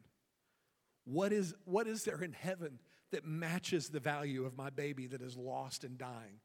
What 1.05 1.33
is, 1.33 1.55
what 1.65 1.87
is 1.87 2.05
there 2.05 2.23
in 2.23 2.33
heaven 2.33 2.81
that 3.13 3.25
matches 3.25 3.89
the 3.89 4.01
value 4.01 4.45
of 4.45 4.57
my 4.57 4.71
baby 4.71 5.07
that 5.07 5.23
is 5.23 5.37
lost 5.37 5.85
and 5.85 5.97
dying? 5.97 6.41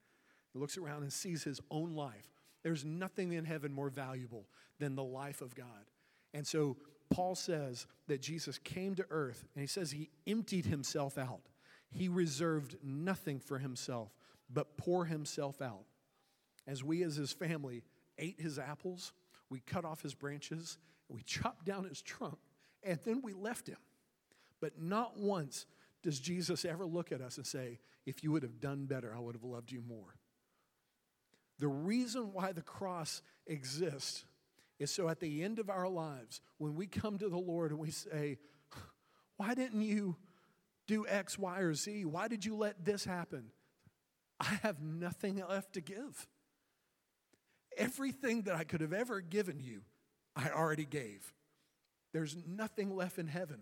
He 0.54 0.60
looks 0.60 0.78
around 0.78 1.04
and 1.04 1.14
sees 1.14 1.44
his 1.44 1.62
own 1.70 1.96
life. 1.96 2.32
There's 2.64 2.86
nothing 2.86 3.34
in 3.34 3.46
heaven 3.46 3.74
more 3.74 3.90
valuable 3.90 4.46
than 4.80 4.96
the 4.96 5.04
life 5.04 5.42
of 5.42 5.56
God. 5.56 5.90
And 6.34 6.46
so 6.46 6.78
Paul 7.10 7.36
says 7.36 7.88
that 8.08 8.22
Jesus 8.22 8.58
came 8.58 8.96
to 8.96 9.06
earth 9.10 9.46
and 9.56 9.62
he 9.62 9.68
says 9.68 9.92
he 9.92 10.10
emptied 10.28 10.66
himself 10.66 11.18
out. 11.18 11.42
He 11.90 12.08
reserved 12.08 12.78
nothing 12.84 13.40
for 13.40 13.58
himself, 13.58 14.16
but 14.50 14.78
pour 14.78 15.06
himself 15.06 15.62
out. 15.62 15.84
As 16.68 16.84
we, 16.84 17.04
as 17.04 17.16
his 17.16 17.34
family, 17.34 17.84
ate 18.18 18.40
his 18.40 18.58
apples, 18.58 19.14
we 19.50 19.60
cut 19.60 19.84
off 19.84 20.02
his 20.02 20.14
branches, 20.14 20.78
we 21.10 21.22
chopped 21.24 21.66
down 21.66 21.84
his 21.84 22.02
trunk, 22.02 22.38
and 22.84 22.98
then 23.04 23.22
we 23.22 23.34
left 23.34 23.68
him. 23.68 23.78
But 24.62 24.80
not 24.82 25.18
once 25.18 25.66
does 26.02 26.20
Jesus 26.20 26.64
ever 26.64 26.86
look 26.86 27.12
at 27.12 27.20
us 27.20 27.38
and 27.38 27.46
say, 27.46 27.80
If 28.06 28.24
you 28.24 28.32
would 28.32 28.44
have 28.44 28.62
done 28.62 28.86
better, 28.86 29.14
I 29.16 29.20
would 29.20 29.36
have 29.36 29.44
loved 29.44 29.72
you 29.72 29.82
more. 29.82 30.16
The 31.62 31.68
reason 31.68 32.34
why 32.34 32.54
the 32.54 32.64
cross 32.64 33.22
exists 33.46 34.26
is 34.80 34.90
so 34.90 35.08
at 35.08 35.20
the 35.20 35.44
end 35.44 35.60
of 35.60 35.70
our 35.70 35.88
lives, 35.88 36.42
when 36.58 36.74
we 36.74 36.88
come 36.88 37.20
to 37.20 37.30
the 37.30 37.38
Lord 37.38 37.70
and 37.70 37.80
we 37.80 37.92
say, 37.92 38.40
Why 39.38 39.54
didn't 39.54 39.84
you 39.84 40.16
do 40.88 41.06
X, 41.08 41.38
Y, 41.38 41.60
or 41.60 41.76
Z? 41.76 42.06
Why 42.06 42.28
did 42.28 42.44
you 42.44 42.56
let 42.56 42.84
this 42.84 43.06
happen? 43.06 43.52
I 44.40 44.58
have 44.64 44.82
nothing 44.82 45.42
left 45.48 45.74
to 45.74 45.82
give. 45.82 46.28
Everything 47.78 48.42
that 48.44 48.56
I 48.56 48.64
could 48.64 48.82
have 48.82 48.92
ever 48.92 49.22
given 49.22 49.60
you, 49.60 49.82
I 50.36 50.50
already 50.50 50.86
gave. 50.86 51.32
There's 52.12 52.36
nothing 52.48 52.96
left 52.96 53.20
in 53.20 53.28
heaven. 53.28 53.60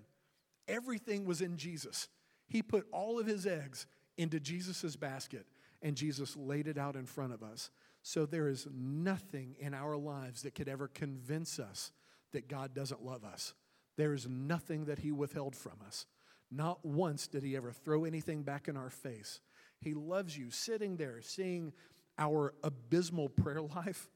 Everything 0.69 1.25
was 1.25 1.41
in 1.41 1.57
Jesus. 1.57 2.07
He 2.47 2.61
put 2.61 2.87
all 2.93 3.19
of 3.19 3.27
his 3.27 3.45
eggs 3.45 3.87
into 4.17 4.39
Jesus' 4.39 4.95
basket, 4.95 5.45
and 5.81 5.97
Jesus 5.97 6.37
laid 6.37 6.67
it 6.67 6.77
out 6.77 6.95
in 6.95 7.05
front 7.05 7.33
of 7.33 7.43
us. 7.43 7.71
So 8.01 8.25
there 8.25 8.47
is 8.47 8.67
nothing 8.71 9.55
in 9.59 9.73
our 9.73 9.97
lives 9.97 10.43
that 10.43 10.55
could 10.55 10.69
ever 10.69 10.87
convince 10.87 11.59
us 11.59 11.91
that 12.31 12.47
God 12.47 12.73
doesn't 12.73 13.03
love 13.03 13.23
us. 13.23 13.53
There 13.97 14.13
is 14.13 14.27
nothing 14.27 14.85
that 14.85 14.99
He 14.99 15.11
withheld 15.11 15.55
from 15.55 15.79
us. 15.85 16.05
Not 16.51 16.83
once 16.85 17.27
did 17.27 17.43
He 17.43 17.55
ever 17.55 17.71
throw 17.71 18.05
anything 18.05 18.43
back 18.43 18.67
in 18.67 18.77
our 18.77 18.89
face. 18.89 19.41
He 19.81 19.93
loves 19.93 20.37
you 20.37 20.51
sitting 20.51 20.97
there, 20.97 21.21
seeing 21.21 21.73
our 22.17 22.53
abysmal 22.63 23.29
prayer 23.29 23.61
life, 23.75 24.09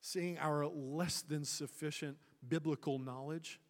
seeing 0.00 0.38
our 0.38 0.66
less 0.66 1.22
than 1.22 1.44
sufficient 1.44 2.16
biblical 2.46 2.98
knowledge, 2.98 3.60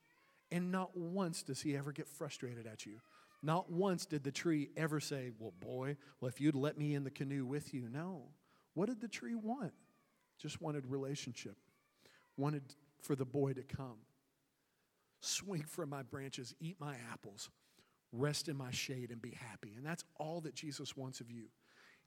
and 0.50 0.72
not 0.72 0.96
once 0.96 1.42
does 1.42 1.61
He 1.62 1.76
ever 1.76 1.92
get 1.92 2.09
frustrated 2.09 2.66
at 2.66 2.87
you. 2.87 3.00
Not 3.42 3.70
once 3.70 4.05
did 4.05 4.22
the 4.22 4.33
tree 4.33 4.70
ever 4.76 5.00
say, 5.00 5.31
Well, 5.38 5.55
boy, 5.61 5.96
well, 6.20 6.29
if 6.29 6.40
you'd 6.40 6.55
let 6.55 6.76
me 6.76 6.94
in 6.94 7.05
the 7.05 7.11
canoe 7.11 7.46
with 7.46 7.72
you. 7.72 7.88
No. 7.88 8.24
What 8.74 8.88
did 8.88 9.00
the 9.00 9.09
tree 9.09 9.35
want? 9.35 9.72
Just 10.38 10.61
wanted 10.62 10.87
relationship, 10.87 11.56
wanted 12.37 12.62
for 13.02 13.14
the 13.14 13.24
boy 13.24 13.52
to 13.52 13.62
come. 13.62 13.98
Swing 15.20 15.62
from 15.62 15.90
my 15.90 16.02
branches, 16.02 16.54
eat 16.61 16.76
my 16.80 16.94
apples, 17.12 17.50
rest 18.12 18.48
in 18.48 18.56
my 18.56 18.70
shade, 18.70 19.11
and 19.11 19.20
be 19.20 19.33
happy. 19.33 19.74
And 19.76 19.85
that's 19.85 20.04
all 20.18 20.40
that 20.42 20.54
Jesus 20.54 20.96
wants 20.96 21.20
of 21.20 21.30
you, 21.30 21.44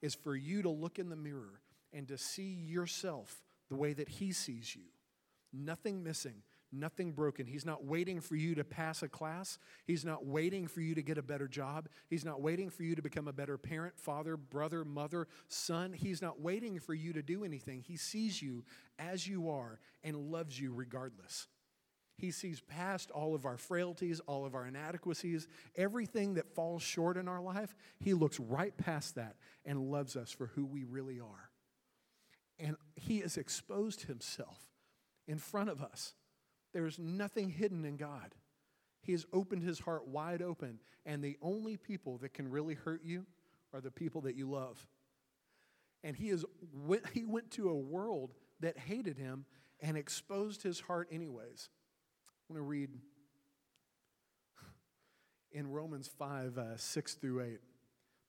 is 0.02 0.16
for 0.16 0.36
you 0.36 0.64
to 0.64 0.70
look 0.70 0.98
in 0.98 1.10
the 1.10 1.16
mirror 1.16 1.62
and 1.94 2.08
to 2.08 2.18
see 2.18 2.54
yourself 2.54 3.44
the 3.70 3.76
way 3.76 3.94
that 3.94 4.10
he 4.10 4.32
sees 4.32 4.76
you. 4.76 4.84
Nothing 5.54 6.04
missing, 6.04 6.42
nothing 6.74 7.12
broken. 7.12 7.46
He's 7.46 7.66
not 7.66 7.86
waiting 7.86 8.20
for 8.20 8.36
you 8.36 8.56
to 8.56 8.64
pass 8.64 9.04
a 9.04 9.08
class. 9.08 9.58
He's 9.86 10.04
not 10.04 10.26
waiting 10.26 10.68
for 10.68 10.82
you 10.82 10.96
to 10.96 11.02
get 11.02 11.18
a 11.18 11.22
better 11.22 11.48
job. 11.48 11.88
He's 12.10 12.26
not 12.26 12.42
waiting 12.42 12.70
for 12.70 12.84
you 12.84 12.96
to 12.96 13.02
become 13.02 13.28
a 13.28 13.34
better 13.34 13.58
parent, 13.58 13.98
father, 13.98 14.38
brother, 14.38 14.84
mother, 14.84 15.28
son. 15.48 15.94
He's 15.94 16.22
not 16.22 16.42
waiting 16.42 16.80
for 16.80 16.94
you 16.94 17.14
to 17.14 17.22
do 17.22 17.44
anything. 17.44 17.82
He 17.82 17.98
sees 17.98 18.42
you 18.42 18.66
as 18.98 19.28
you 19.28 19.50
are 19.50 19.80
and 20.04 20.32
loves 20.32 20.60
you 20.60 20.74
regardless. 20.74 21.48
He 22.18 22.32
sees 22.32 22.62
past 22.62 23.12
all 23.12 23.34
of 23.36 23.46
our 23.46 23.58
frailties, 23.58 24.20
all 24.22 24.46
of 24.46 24.56
our 24.56 24.68
inadequacies, 24.68 25.48
everything 25.76 26.36
that 26.36 26.54
falls 26.54 26.84
short 26.84 27.18
in 27.18 27.28
our 27.28 27.42
life. 27.42 27.76
He 28.00 28.14
looks 28.14 28.40
right 28.40 28.76
past 28.78 29.16
that 29.16 29.36
and 29.66 29.92
loves 29.92 30.16
us 30.16 30.32
for 30.32 30.48
who 30.48 30.66
we 30.66 30.84
really 30.84 31.20
are. 31.20 31.50
And 32.60 32.78
He 32.96 33.20
has 33.22 33.38
exposed 33.38 34.04
Himself 34.04 34.60
in 35.28 35.38
front 35.38 35.70
of 35.70 35.82
us. 35.82 36.14
There 36.74 36.88
is 36.88 37.00
nothing 37.00 37.50
hidden 37.50 37.86
in 37.86 37.98
God. 37.98 38.34
He 39.02 39.12
has 39.12 39.26
opened 39.32 39.64
His 39.64 39.80
heart 39.80 40.08
wide 40.08 40.42
open, 40.42 40.80
and 41.06 41.24
the 41.24 41.38
only 41.42 41.78
people 41.78 42.18
that 42.20 42.34
can 42.34 42.50
really 42.50 42.74
hurt 42.74 43.02
you 43.04 43.26
are 43.74 43.82
the 43.82 43.92
people 43.92 44.22
that 44.22 44.36
you 44.36 44.50
love. 44.50 44.86
And 46.04 46.16
He, 46.16 46.30
is, 46.30 46.46
he 47.14 47.26
went 47.26 47.52
to 47.52 47.70
a 47.70 47.76
world 47.76 48.34
that 48.60 48.78
hated 48.78 49.18
Him 49.18 49.46
and 49.80 49.98
exposed 49.98 50.64
His 50.64 50.80
heart 50.80 51.08
anyways. 51.12 51.70
I'm 52.50 52.56
going 52.56 52.66
to 52.66 52.70
read 52.70 52.90
in 55.52 55.70
Romans 55.70 56.08
5 56.08 56.58
uh, 56.58 56.78
6 56.78 57.14
through 57.16 57.42
8. 57.42 57.60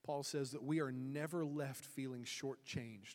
Paul 0.05 0.23
says 0.23 0.51
that 0.51 0.63
we 0.63 0.81
are 0.81 0.93
never 0.93 1.45
left 1.45 1.87
feeling 1.87 2.25
shortchanged. 2.25 3.15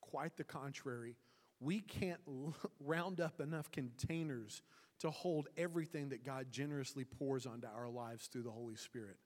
Quite 0.00 0.36
the 0.36 0.44
contrary. 0.44 1.16
We 1.64 1.80
can't 1.80 2.20
round 2.80 3.20
up 3.20 3.40
enough 3.40 3.70
containers 3.70 4.62
to 5.00 5.10
hold 5.10 5.48
everything 5.56 6.10
that 6.10 6.24
God 6.24 6.46
generously 6.50 7.04
pours 7.04 7.46
onto 7.46 7.66
our 7.66 7.88
lives 7.88 8.26
through 8.26 8.42
the 8.42 8.50
Holy 8.50 8.76
Spirit. 8.76 9.16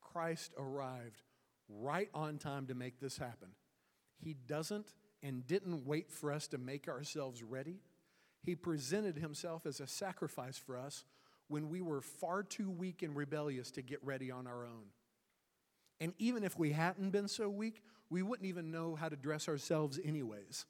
Christ 0.00 0.52
arrived 0.58 1.22
right 1.68 2.10
on 2.12 2.38
time 2.38 2.66
to 2.66 2.74
make 2.74 3.00
this 3.00 3.16
happen. 3.16 3.48
He 4.18 4.34
doesn't 4.34 4.92
and 5.22 5.46
didn't 5.46 5.86
wait 5.86 6.10
for 6.10 6.32
us 6.32 6.48
to 6.48 6.58
make 6.58 6.88
ourselves 6.88 7.42
ready. 7.42 7.80
He 8.42 8.54
presented 8.54 9.16
himself 9.16 9.66
as 9.66 9.80
a 9.80 9.86
sacrifice 9.86 10.58
for 10.58 10.76
us 10.76 11.04
when 11.48 11.68
we 11.68 11.80
were 11.80 12.00
far 12.00 12.42
too 12.42 12.70
weak 12.70 13.02
and 13.02 13.14
rebellious 13.14 13.70
to 13.72 13.82
get 13.82 14.04
ready 14.04 14.30
on 14.30 14.46
our 14.46 14.64
own. 14.64 14.86
And 16.00 16.14
even 16.18 16.44
if 16.44 16.58
we 16.58 16.72
hadn't 16.72 17.10
been 17.10 17.28
so 17.28 17.48
weak, 17.48 17.82
we 18.08 18.22
wouldn't 18.22 18.48
even 18.48 18.70
know 18.70 18.94
how 18.94 19.08
to 19.08 19.16
dress 19.16 19.48
ourselves, 19.48 19.98
anyways. 20.02 20.64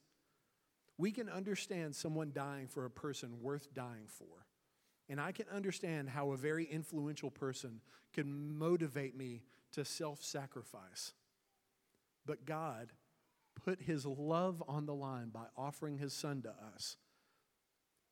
We 1.00 1.12
can 1.12 1.30
understand 1.30 1.96
someone 1.96 2.30
dying 2.34 2.68
for 2.68 2.84
a 2.84 2.90
person 2.90 3.40
worth 3.40 3.72
dying 3.72 4.06
for. 4.06 4.44
And 5.08 5.18
I 5.18 5.32
can 5.32 5.46
understand 5.50 6.10
how 6.10 6.32
a 6.32 6.36
very 6.36 6.66
influential 6.66 7.30
person 7.30 7.80
can 8.12 8.58
motivate 8.58 9.16
me 9.16 9.40
to 9.72 9.82
self 9.82 10.22
sacrifice. 10.22 11.14
But 12.26 12.44
God 12.44 12.92
put 13.64 13.80
his 13.80 14.04
love 14.04 14.62
on 14.68 14.84
the 14.84 14.94
line 14.94 15.30
by 15.30 15.46
offering 15.56 15.96
his 15.96 16.12
son 16.12 16.42
to 16.42 16.50
us 16.74 16.98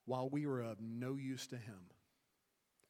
while 0.07 0.31
we 0.31 0.46
were 0.46 0.62
of 0.62 0.81
no 0.81 1.16
use 1.16 1.46
to 1.48 1.57
him. 1.57 1.90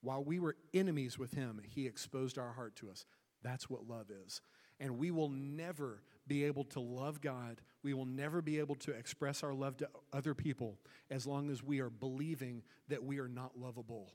While 0.01 0.23
we 0.23 0.39
were 0.39 0.55
enemies 0.73 1.19
with 1.19 1.33
him, 1.33 1.61
he 1.67 1.89
exposed 1.89 2.39
our 2.39 2.53
heart 2.53 2.77
to 2.77 2.89
us. 2.89 3.05
That's 3.43 3.69
what 3.69 3.89
love 3.89 4.13
is. 4.27 4.43
And 4.79 4.97
we 4.97 5.11
will 5.11 5.29
never 5.29 6.05
be 6.29 6.45
able 6.45 6.65
to 6.67 6.79
love 6.79 7.21
God. 7.21 7.61
We 7.83 7.95
will 7.95 8.07
never 8.07 8.43
be 8.43 8.59
able 8.59 8.75
to 8.77 8.93
express 8.93 9.43
our 9.43 9.55
love 9.55 9.77
to 9.79 9.89
other 10.13 10.35
people 10.35 10.79
as 11.11 11.27
long 11.27 11.51
as 11.51 11.63
we 11.63 11.81
are 11.81 11.91
believing 11.91 12.63
that 12.89 13.05
we 13.05 13.19
are 13.19 13.29
not 13.29 13.59
lovable. 13.59 14.13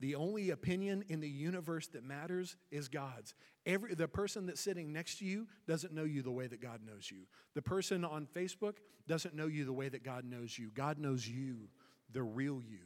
The 0.00 0.14
only 0.14 0.50
opinion 0.50 1.04
in 1.08 1.20
the 1.20 1.28
universe 1.28 1.86
that 1.88 2.02
matters 2.02 2.56
is 2.70 2.88
God's. 2.88 3.34
Every, 3.66 3.94
the 3.94 4.08
person 4.08 4.46
that's 4.46 4.60
sitting 4.60 4.92
next 4.92 5.18
to 5.18 5.26
you 5.26 5.46
doesn't 5.68 5.92
know 5.92 6.04
you 6.04 6.22
the 6.22 6.30
way 6.30 6.46
that 6.46 6.62
God 6.62 6.80
knows 6.84 7.10
you. 7.10 7.26
The 7.54 7.60
person 7.60 8.04
on 8.04 8.26
Facebook 8.26 8.76
doesn't 9.06 9.34
know 9.34 9.46
you 9.46 9.66
the 9.66 9.74
way 9.74 9.90
that 9.90 10.02
God 10.02 10.24
knows 10.24 10.58
you. 10.58 10.70
God 10.74 10.98
knows 10.98 11.28
you 11.28 11.68
the 12.12 12.22
real 12.22 12.62
you. 12.62 12.80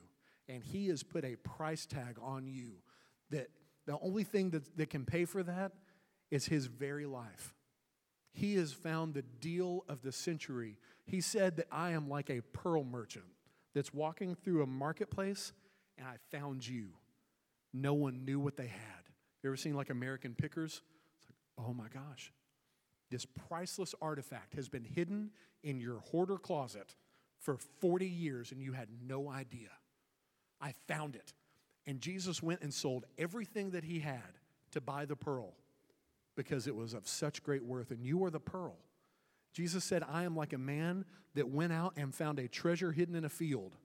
And 0.48 0.62
He 0.62 0.88
has 0.88 1.04
put 1.04 1.24
a 1.24 1.36
price 1.36 1.86
tag 1.86 2.18
on 2.20 2.48
you 2.48 2.72
that 3.30 3.48
the 3.86 3.98
only 4.00 4.24
thing 4.24 4.50
that, 4.50 4.76
that 4.76 4.90
can 4.90 5.04
pay 5.04 5.24
for 5.24 5.44
that 5.44 5.72
is 6.32 6.46
His 6.46 6.66
very 6.66 7.06
life. 7.06 7.54
He 8.34 8.56
has 8.56 8.72
found 8.72 9.14
the 9.14 9.22
deal 9.22 9.84
of 9.88 10.02
the 10.02 10.10
century. 10.10 10.76
He 11.06 11.20
said 11.20 11.56
that 11.56 11.68
I 11.70 11.90
am 11.90 12.08
like 12.08 12.30
a 12.30 12.40
pearl 12.40 12.82
merchant 12.82 13.24
that's 13.74 13.94
walking 13.94 14.34
through 14.34 14.62
a 14.62 14.66
marketplace 14.66 15.52
and 15.96 16.06
I 16.06 16.16
found 16.36 16.66
you. 16.66 16.88
No 17.72 17.94
one 17.94 18.24
knew 18.24 18.40
what 18.40 18.56
they 18.56 18.66
had. 18.66 19.04
You 19.42 19.50
ever 19.50 19.56
seen 19.56 19.74
like 19.74 19.88
American 19.88 20.34
Pickers? 20.34 20.82
It's 21.18 21.28
like, 21.28 21.66
oh 21.66 21.72
my 21.72 21.86
gosh. 21.88 22.32
This 23.10 23.24
priceless 23.24 23.94
artifact 24.02 24.54
has 24.54 24.68
been 24.68 24.84
hidden 24.84 25.30
in 25.62 25.78
your 25.78 26.00
hoarder 26.00 26.36
closet 26.36 26.96
for 27.38 27.56
40 27.80 28.06
years 28.06 28.50
and 28.50 28.60
you 28.60 28.72
had 28.72 28.88
no 29.06 29.30
idea. 29.30 29.68
I 30.60 30.74
found 30.88 31.14
it. 31.14 31.32
And 31.86 32.00
Jesus 32.00 32.42
went 32.42 32.62
and 32.62 32.74
sold 32.74 33.04
everything 33.16 33.70
that 33.70 33.84
he 33.84 34.00
had 34.00 34.40
to 34.72 34.80
buy 34.80 35.04
the 35.04 35.14
pearl 35.14 35.54
because 36.36 36.66
it 36.66 36.74
was 36.74 36.94
of 36.94 37.06
such 37.06 37.42
great 37.42 37.64
worth. 37.64 37.90
And 37.90 38.04
you 38.04 38.24
are 38.24 38.30
the 38.30 38.40
pearl. 38.40 38.76
Jesus 39.52 39.84
said, 39.84 40.02
I 40.02 40.24
am 40.24 40.36
like 40.36 40.52
a 40.52 40.58
man 40.58 41.04
that 41.34 41.48
went 41.48 41.72
out 41.72 41.94
and 41.96 42.14
found 42.14 42.38
a 42.38 42.48
treasure 42.48 42.92
hidden 42.92 43.14
in 43.14 43.24
a 43.24 43.28
field. 43.28 43.76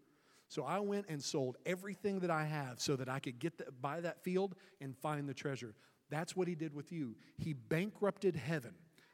So 0.48 0.64
I 0.64 0.80
went 0.80 1.06
and 1.10 1.24
sold 1.24 1.58
everything 1.66 2.20
that 2.22 2.32
I 2.32 2.46
have 2.46 2.80
so 2.80 2.96
that 2.96 3.08
I 3.08 3.20
could 3.20 3.38
get 3.38 3.60
the, 3.60 3.66
buy 3.80 4.02
that 4.02 4.24
field 4.24 4.56
and 4.82 4.98
find 4.98 5.30
the 5.30 5.34
treasure. 5.34 5.76
That's 6.10 6.36
what 6.36 6.48
he 6.48 6.56
did 6.56 6.74
with 6.74 6.92
you. 6.92 7.16
He 7.38 7.54
bankrupted 7.54 8.36
heaven, 8.36 8.74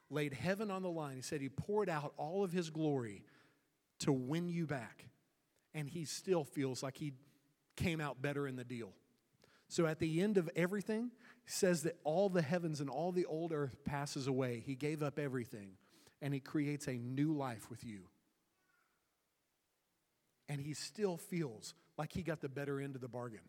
laid 0.09 0.33
heaven 0.33 0.71
on 0.71 0.81
the 0.81 0.89
line. 0.89 1.17
He 1.17 1.21
said 1.21 1.41
he 1.41 1.49
poured 1.49 1.89
out 1.89 2.13
all 2.15 2.45
of 2.45 2.53
his 2.53 2.69
glory 2.69 3.23
to 3.99 4.13
win 4.13 4.47
you 4.47 4.65
back. 4.65 5.07
And 5.73 5.89
he 5.89 6.05
still 6.05 6.45
feels 6.45 6.81
like 6.81 6.95
he 6.95 7.11
came 7.75 7.99
out 7.99 8.21
better 8.21 8.47
in 8.47 8.55
the 8.55 8.63
deal. 8.63 8.93
So 9.67 9.85
at 9.85 9.99
the 9.99 10.21
end 10.21 10.37
of 10.37 10.49
everything, 10.55 11.11
he 11.43 11.51
says 11.51 11.83
that 11.83 11.97
all 12.03 12.29
the 12.29 12.41
heavens 12.41 12.81
and 12.81 12.89
all 12.89 13.11
the 13.11 13.25
old 13.25 13.51
earth 13.51 13.83
passes 13.83 14.27
away. 14.27 14.63
He 14.65 14.75
gave 14.75 15.01
up 15.01 15.19
everything 15.19 15.71
and 16.21 16.33
he 16.33 16.39
creates 16.39 16.87
a 16.87 16.93
new 16.93 17.33
life 17.33 17.69
with 17.69 17.83
you. 17.83 18.07
And 20.47 20.61
he 20.61 20.73
still 20.73 21.17
feels 21.17 21.73
like 21.97 22.13
he 22.13 22.21
got 22.21 22.41
the 22.41 22.49
better 22.49 22.79
end 22.79 22.95
of 22.95 23.01
the 23.01 23.07
bargain. 23.07 23.41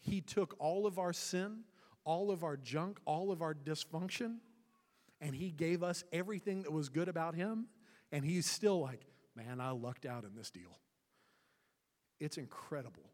He 0.00 0.20
took 0.20 0.56
all 0.58 0.86
of 0.86 0.98
our 0.98 1.12
sin, 1.12 1.60
all 2.04 2.30
of 2.30 2.42
our 2.42 2.56
junk, 2.56 2.98
all 3.04 3.30
of 3.30 3.42
our 3.42 3.54
dysfunction, 3.54 4.38
and 5.20 5.34
he 5.34 5.50
gave 5.50 5.82
us 5.82 6.02
everything 6.12 6.62
that 6.62 6.72
was 6.72 6.88
good 6.88 7.08
about 7.08 7.34
him. 7.34 7.68
And 8.10 8.24
he's 8.24 8.46
still 8.46 8.80
like, 8.80 9.06
man, 9.36 9.60
I 9.60 9.70
lucked 9.70 10.04
out 10.04 10.24
in 10.24 10.34
this 10.34 10.50
deal. 10.50 10.78
It's 12.18 12.38
incredible. 12.38 13.11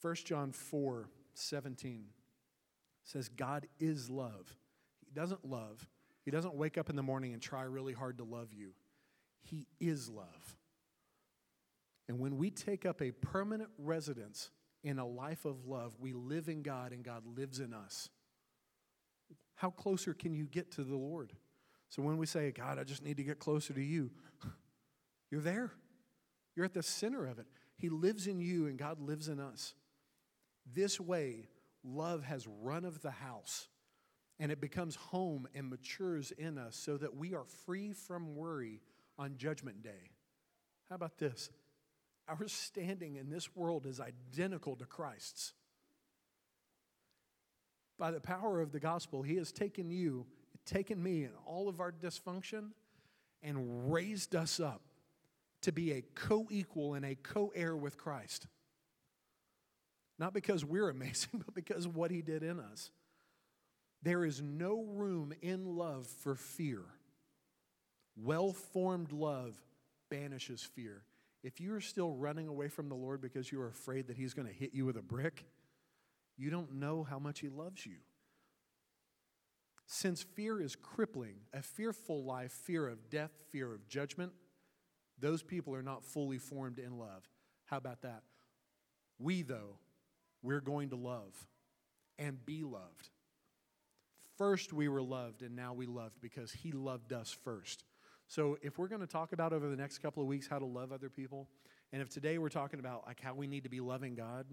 1 0.00 0.14
John 0.24 0.52
4 0.52 1.08
17 1.34 2.06
says, 3.04 3.28
God 3.28 3.66
is 3.78 4.10
love. 4.10 4.56
He 5.04 5.10
doesn't 5.12 5.44
love, 5.44 5.86
He 6.24 6.30
doesn't 6.30 6.54
wake 6.54 6.78
up 6.78 6.90
in 6.90 6.96
the 6.96 7.02
morning 7.02 7.32
and 7.32 7.42
try 7.42 7.62
really 7.62 7.92
hard 7.92 8.18
to 8.18 8.24
love 8.24 8.52
you. 8.52 8.72
He 9.42 9.66
is 9.80 10.08
love. 10.08 10.56
And 12.08 12.18
when 12.18 12.38
we 12.38 12.50
take 12.50 12.86
up 12.86 13.02
a 13.02 13.10
permanent 13.10 13.70
residence 13.78 14.50
in 14.82 14.98
a 14.98 15.06
life 15.06 15.44
of 15.44 15.66
love, 15.66 15.94
we 15.98 16.12
live 16.12 16.48
in 16.48 16.62
God 16.62 16.92
and 16.92 17.04
God 17.04 17.22
lives 17.36 17.60
in 17.60 17.74
us. 17.74 18.08
How 19.54 19.70
closer 19.70 20.14
can 20.14 20.34
you 20.34 20.46
get 20.46 20.70
to 20.72 20.84
the 20.84 20.96
Lord? 20.96 21.32
So 21.88 22.02
when 22.02 22.16
we 22.16 22.26
say, 22.26 22.50
God, 22.50 22.78
I 22.78 22.84
just 22.84 23.02
need 23.02 23.16
to 23.16 23.24
get 23.24 23.38
closer 23.38 23.72
to 23.74 23.82
you, 23.82 24.10
you're 25.30 25.40
there. 25.40 25.72
You're 26.54 26.64
at 26.64 26.74
the 26.74 26.82
center 26.82 27.26
of 27.26 27.38
it. 27.38 27.46
He 27.76 27.88
lives 27.88 28.26
in 28.26 28.40
you 28.40 28.66
and 28.66 28.78
God 28.78 29.00
lives 29.00 29.28
in 29.28 29.38
us. 29.38 29.74
This 30.74 31.00
way, 31.00 31.48
love 31.82 32.24
has 32.24 32.46
run 32.46 32.84
of 32.84 33.00
the 33.02 33.10
house 33.10 33.68
and 34.38 34.52
it 34.52 34.60
becomes 34.60 34.94
home 34.94 35.48
and 35.54 35.68
matures 35.68 36.30
in 36.32 36.58
us 36.58 36.76
so 36.76 36.96
that 36.96 37.16
we 37.16 37.34
are 37.34 37.44
free 37.66 37.92
from 37.92 38.36
worry 38.36 38.80
on 39.18 39.36
Judgment 39.36 39.82
Day. 39.82 40.12
How 40.88 40.94
about 40.94 41.18
this? 41.18 41.50
Our 42.28 42.46
standing 42.46 43.16
in 43.16 43.30
this 43.30 43.56
world 43.56 43.86
is 43.86 44.00
identical 44.00 44.76
to 44.76 44.84
Christ's. 44.84 45.54
By 47.98 48.10
the 48.10 48.20
power 48.20 48.60
of 48.60 48.70
the 48.70 48.78
gospel, 48.78 49.22
He 49.22 49.36
has 49.36 49.50
taken 49.50 49.90
you, 49.90 50.26
taken 50.64 51.02
me, 51.02 51.24
and 51.24 51.34
all 51.46 51.68
of 51.68 51.80
our 51.80 51.90
dysfunction 51.90 52.70
and 53.42 53.92
raised 53.92 54.36
us 54.36 54.60
up 54.60 54.82
to 55.62 55.72
be 55.72 55.92
a 55.92 56.02
co 56.14 56.46
equal 56.50 56.94
and 56.94 57.04
a 57.04 57.16
co 57.16 57.50
heir 57.56 57.76
with 57.76 57.96
Christ. 57.96 58.46
Not 60.18 60.34
because 60.34 60.64
we're 60.64 60.88
amazing, 60.90 61.42
but 61.44 61.54
because 61.54 61.84
of 61.84 61.96
what 61.96 62.10
he 62.10 62.22
did 62.22 62.42
in 62.42 62.60
us. 62.60 62.90
There 64.02 64.24
is 64.24 64.40
no 64.40 64.82
room 64.82 65.32
in 65.42 65.76
love 65.76 66.06
for 66.06 66.34
fear. 66.34 66.82
Well 68.16 68.52
formed 68.52 69.12
love 69.12 69.56
banishes 70.10 70.62
fear. 70.62 71.02
If 71.42 71.60
you 71.60 71.74
are 71.74 71.80
still 71.80 72.12
running 72.12 72.48
away 72.48 72.68
from 72.68 72.88
the 72.88 72.94
Lord 72.94 73.20
because 73.20 73.50
you 73.50 73.60
are 73.60 73.68
afraid 73.68 74.08
that 74.08 74.16
he's 74.16 74.34
going 74.34 74.48
to 74.48 74.54
hit 74.54 74.74
you 74.74 74.84
with 74.84 74.96
a 74.96 75.02
brick, 75.02 75.44
you 76.36 76.50
don't 76.50 76.74
know 76.74 77.04
how 77.04 77.18
much 77.18 77.40
he 77.40 77.48
loves 77.48 77.86
you. 77.86 77.96
Since 79.86 80.22
fear 80.22 80.60
is 80.60 80.76
crippling, 80.76 81.36
a 81.52 81.62
fearful 81.62 82.22
life, 82.22 82.52
fear 82.52 82.86
of 82.86 83.08
death, 83.08 83.30
fear 83.50 83.72
of 83.72 83.88
judgment, 83.88 84.32
those 85.18 85.42
people 85.42 85.74
are 85.74 85.82
not 85.82 86.04
fully 86.04 86.38
formed 86.38 86.78
in 86.78 86.98
love. 86.98 87.28
How 87.64 87.78
about 87.78 88.02
that? 88.02 88.22
We, 89.18 89.42
though, 89.42 89.78
we're 90.42 90.60
going 90.60 90.90
to 90.90 90.96
love 90.96 91.34
and 92.18 92.44
be 92.44 92.62
loved. 92.62 93.10
First, 94.36 94.72
we 94.72 94.88
were 94.88 95.02
loved, 95.02 95.42
and 95.42 95.56
now 95.56 95.74
we 95.74 95.86
loved 95.86 96.20
because 96.20 96.52
He 96.52 96.72
loved 96.72 97.12
us 97.12 97.36
first. 97.44 97.84
So, 98.28 98.58
if 98.62 98.78
we're 98.78 98.88
going 98.88 99.00
to 99.00 99.06
talk 99.06 99.32
about 99.32 99.52
over 99.52 99.68
the 99.68 99.76
next 99.76 99.98
couple 99.98 100.22
of 100.22 100.28
weeks 100.28 100.46
how 100.46 100.58
to 100.58 100.64
love 100.64 100.92
other 100.92 101.08
people, 101.08 101.48
and 101.92 102.02
if 102.02 102.08
today 102.08 102.38
we're 102.38 102.48
talking 102.48 102.78
about 102.78 103.06
like 103.06 103.20
how 103.20 103.34
we 103.34 103.46
need 103.46 103.64
to 103.64 103.70
be 103.70 103.80
loving 103.80 104.14
God, 104.14 104.46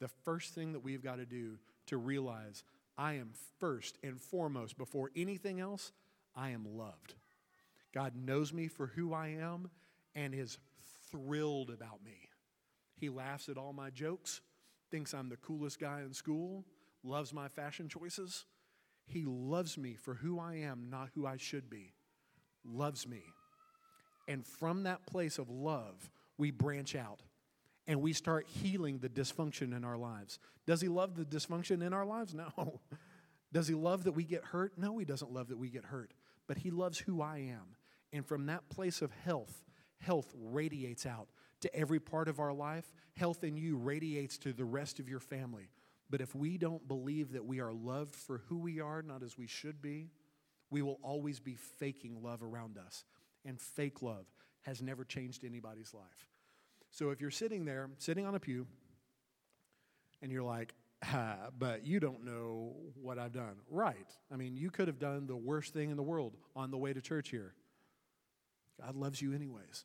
the 0.00 0.08
first 0.24 0.54
thing 0.54 0.72
that 0.72 0.80
we've 0.80 1.02
got 1.02 1.16
to 1.16 1.26
do 1.26 1.58
to 1.86 1.96
realize 1.96 2.64
I 2.96 3.14
am 3.14 3.30
first 3.58 3.98
and 4.02 4.20
foremost 4.20 4.76
before 4.78 5.10
anything 5.14 5.60
else, 5.60 5.92
I 6.34 6.50
am 6.50 6.76
loved. 6.76 7.14
God 7.92 8.14
knows 8.16 8.52
me 8.52 8.68
for 8.68 8.86
who 8.86 9.12
I 9.12 9.28
am 9.28 9.70
and 10.14 10.34
is 10.34 10.58
thrilled 11.10 11.70
about 11.70 12.04
me. 12.04 12.28
He 12.96 13.08
laughs 13.08 13.48
at 13.48 13.56
all 13.56 13.72
my 13.72 13.90
jokes, 13.90 14.40
thinks 14.90 15.14
I'm 15.14 15.28
the 15.28 15.36
coolest 15.36 15.78
guy 15.78 16.00
in 16.00 16.12
school, 16.12 16.64
loves 17.02 17.32
my 17.32 17.48
fashion 17.48 17.88
choices. 17.88 18.46
He 19.06 19.24
loves 19.24 19.76
me 19.76 19.94
for 19.94 20.14
who 20.14 20.38
I 20.38 20.56
am, 20.56 20.88
not 20.90 21.10
who 21.14 21.26
I 21.26 21.36
should 21.36 21.68
be. 21.68 21.94
Loves 22.64 23.06
me. 23.06 23.22
And 24.28 24.46
from 24.46 24.84
that 24.84 25.06
place 25.06 25.38
of 25.38 25.50
love, 25.50 26.10
we 26.38 26.50
branch 26.50 26.94
out 26.94 27.20
and 27.86 28.00
we 28.00 28.12
start 28.12 28.46
healing 28.46 28.98
the 28.98 29.08
dysfunction 29.08 29.76
in 29.76 29.84
our 29.84 29.96
lives. 29.96 30.38
Does 30.66 30.80
he 30.80 30.88
love 30.88 31.16
the 31.16 31.24
dysfunction 31.24 31.84
in 31.84 31.92
our 31.92 32.06
lives? 32.06 32.34
No. 32.56 32.80
Does 33.52 33.66
he 33.66 33.74
love 33.74 34.04
that 34.04 34.12
we 34.12 34.22
get 34.22 34.44
hurt? 34.44 34.74
No, 34.76 34.96
he 34.98 35.04
doesn't 35.04 35.32
love 35.32 35.48
that 35.48 35.58
we 35.58 35.70
get 35.70 35.84
hurt. 35.84 36.12
But 36.46 36.58
he 36.58 36.70
loves 36.70 36.98
who 37.00 37.20
I 37.20 37.38
am. 37.38 37.74
And 38.12 38.24
from 38.24 38.46
that 38.46 38.68
place 38.68 39.02
of 39.02 39.10
health, 39.24 39.64
health 39.98 40.32
radiates 40.36 41.04
out 41.04 41.26
to 41.60 41.74
every 41.74 42.00
part 42.00 42.28
of 42.28 42.40
our 42.40 42.52
life. 42.52 42.90
Health 43.16 43.44
in 43.44 43.56
you 43.56 43.76
radiates 43.76 44.38
to 44.38 44.52
the 44.52 44.64
rest 44.64 44.98
of 44.98 45.08
your 45.08 45.20
family. 45.20 45.68
But 46.08 46.20
if 46.20 46.34
we 46.34 46.58
don't 46.58 46.86
believe 46.88 47.32
that 47.32 47.44
we 47.44 47.60
are 47.60 47.72
loved 47.72 48.16
for 48.16 48.42
who 48.48 48.58
we 48.58 48.80
are, 48.80 49.02
not 49.02 49.22
as 49.22 49.38
we 49.38 49.46
should 49.46 49.80
be, 49.80 50.08
we 50.70 50.82
will 50.82 50.98
always 51.02 51.38
be 51.40 51.56
faking 51.78 52.22
love 52.22 52.42
around 52.42 52.78
us. 52.78 53.04
And 53.44 53.60
fake 53.60 54.02
love 54.02 54.26
has 54.62 54.82
never 54.82 55.04
changed 55.04 55.44
anybody's 55.44 55.94
life. 55.94 56.28
So 56.90 57.10
if 57.10 57.20
you're 57.20 57.30
sitting 57.30 57.64
there, 57.64 57.88
sitting 57.98 58.26
on 58.26 58.34
a 58.34 58.40
pew, 58.40 58.66
and 60.22 60.30
you're 60.30 60.42
like, 60.42 60.74
ah, 61.04 61.36
but 61.58 61.86
you 61.86 62.00
don't 62.00 62.24
know 62.24 62.74
what 63.00 63.18
I've 63.18 63.32
done. 63.32 63.56
Right. 63.70 63.96
I 64.32 64.36
mean, 64.36 64.56
you 64.56 64.70
could 64.70 64.88
have 64.88 64.98
done 64.98 65.26
the 65.26 65.36
worst 65.36 65.72
thing 65.72 65.90
in 65.90 65.96
the 65.96 66.02
world 66.02 66.36
on 66.54 66.70
the 66.70 66.76
way 66.76 66.92
to 66.92 67.00
church 67.00 67.30
here. 67.30 67.54
God 68.80 68.96
loves 68.96 69.22
you 69.22 69.32
anyways. 69.32 69.84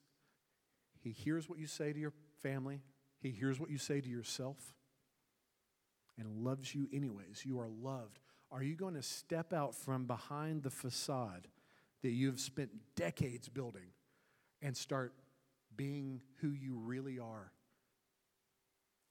He 1.06 1.12
hears 1.12 1.48
what 1.48 1.60
you 1.60 1.68
say 1.68 1.94
to 1.94 2.00
your 2.00 2.14
family, 2.42 2.82
He 3.22 3.30
hears 3.30 3.60
what 3.60 3.70
you 3.70 3.78
say 3.78 4.02
to 4.02 4.10
yourself, 4.10 4.58
and 6.18 6.44
loves 6.44 6.74
you 6.74 6.90
anyways. 6.92 7.44
You 7.46 7.60
are 7.60 7.70
loved. 7.70 8.18
Are 8.52 8.64
you 8.64 8.76
going 8.76 8.96
to 8.96 9.04
step 9.04 9.54
out 9.54 9.76
from 9.76 10.08
behind 10.08 10.64
the 10.64 10.72
facade 10.72 11.48
that 12.02 12.10
you've 12.10 12.40
spent 12.40 12.72
decades 12.96 13.50
building 13.50 13.92
and 14.64 14.76
start 14.76 15.14
being 15.78 16.22
who 16.42 16.50
you 16.50 16.76
really 16.76 17.20
are 17.20 17.52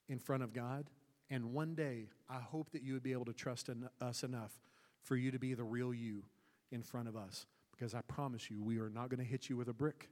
in 0.09 0.19
front 0.19 0.43
of 0.43 0.53
God? 0.53 0.91
And 1.31 1.53
one 1.53 1.77
day, 1.77 2.09
I 2.29 2.41
hope 2.41 2.73
that 2.73 2.83
you 2.83 2.95
would 2.95 3.05
be 3.05 3.13
able 3.13 3.27
to 3.27 3.33
trust 3.33 3.71
us 4.01 4.25
enough 4.25 4.59
for 5.01 5.15
you 5.15 5.31
to 5.31 5.39
be 5.39 5.55
the 5.55 5.63
real 5.63 5.95
you 5.95 6.25
in 6.73 6.83
front 6.83 7.07
of 7.07 7.17
us. 7.17 7.47
Because 7.71 7.95
I 7.95 8.01
promise 8.03 8.51
you, 8.51 8.61
we 8.61 8.79
are 8.79 8.91
not 8.91 9.11
going 9.11 9.19
to 9.19 9.25
hit 9.25 9.49
you 9.49 9.57
with 9.57 9.69
a 9.69 9.73
brick. 9.73 10.09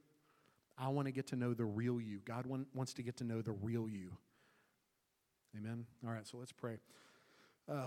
I 0.83 0.89
want 0.89 1.07
to 1.07 1.13
get 1.13 1.29
to 1.29 1.37
know 1.37 1.55
the 1.55 1.65
real 1.65 2.01
you. 2.01 2.19
God 2.25 2.45
want, 2.45 2.67
wants 2.75 2.93
to 2.95 3.05
get 3.05 3.17
to 3.19 3.25
know 3.25 3.41
the 3.41 3.53
real 3.53 3.89
you. 3.89 4.17
Amen. 5.57 5.87
All 6.05 6.13
right, 6.13 6.27
so 6.27 6.39
let's 6.39 6.51
pray. 6.51 6.79
Uh, 7.69 7.87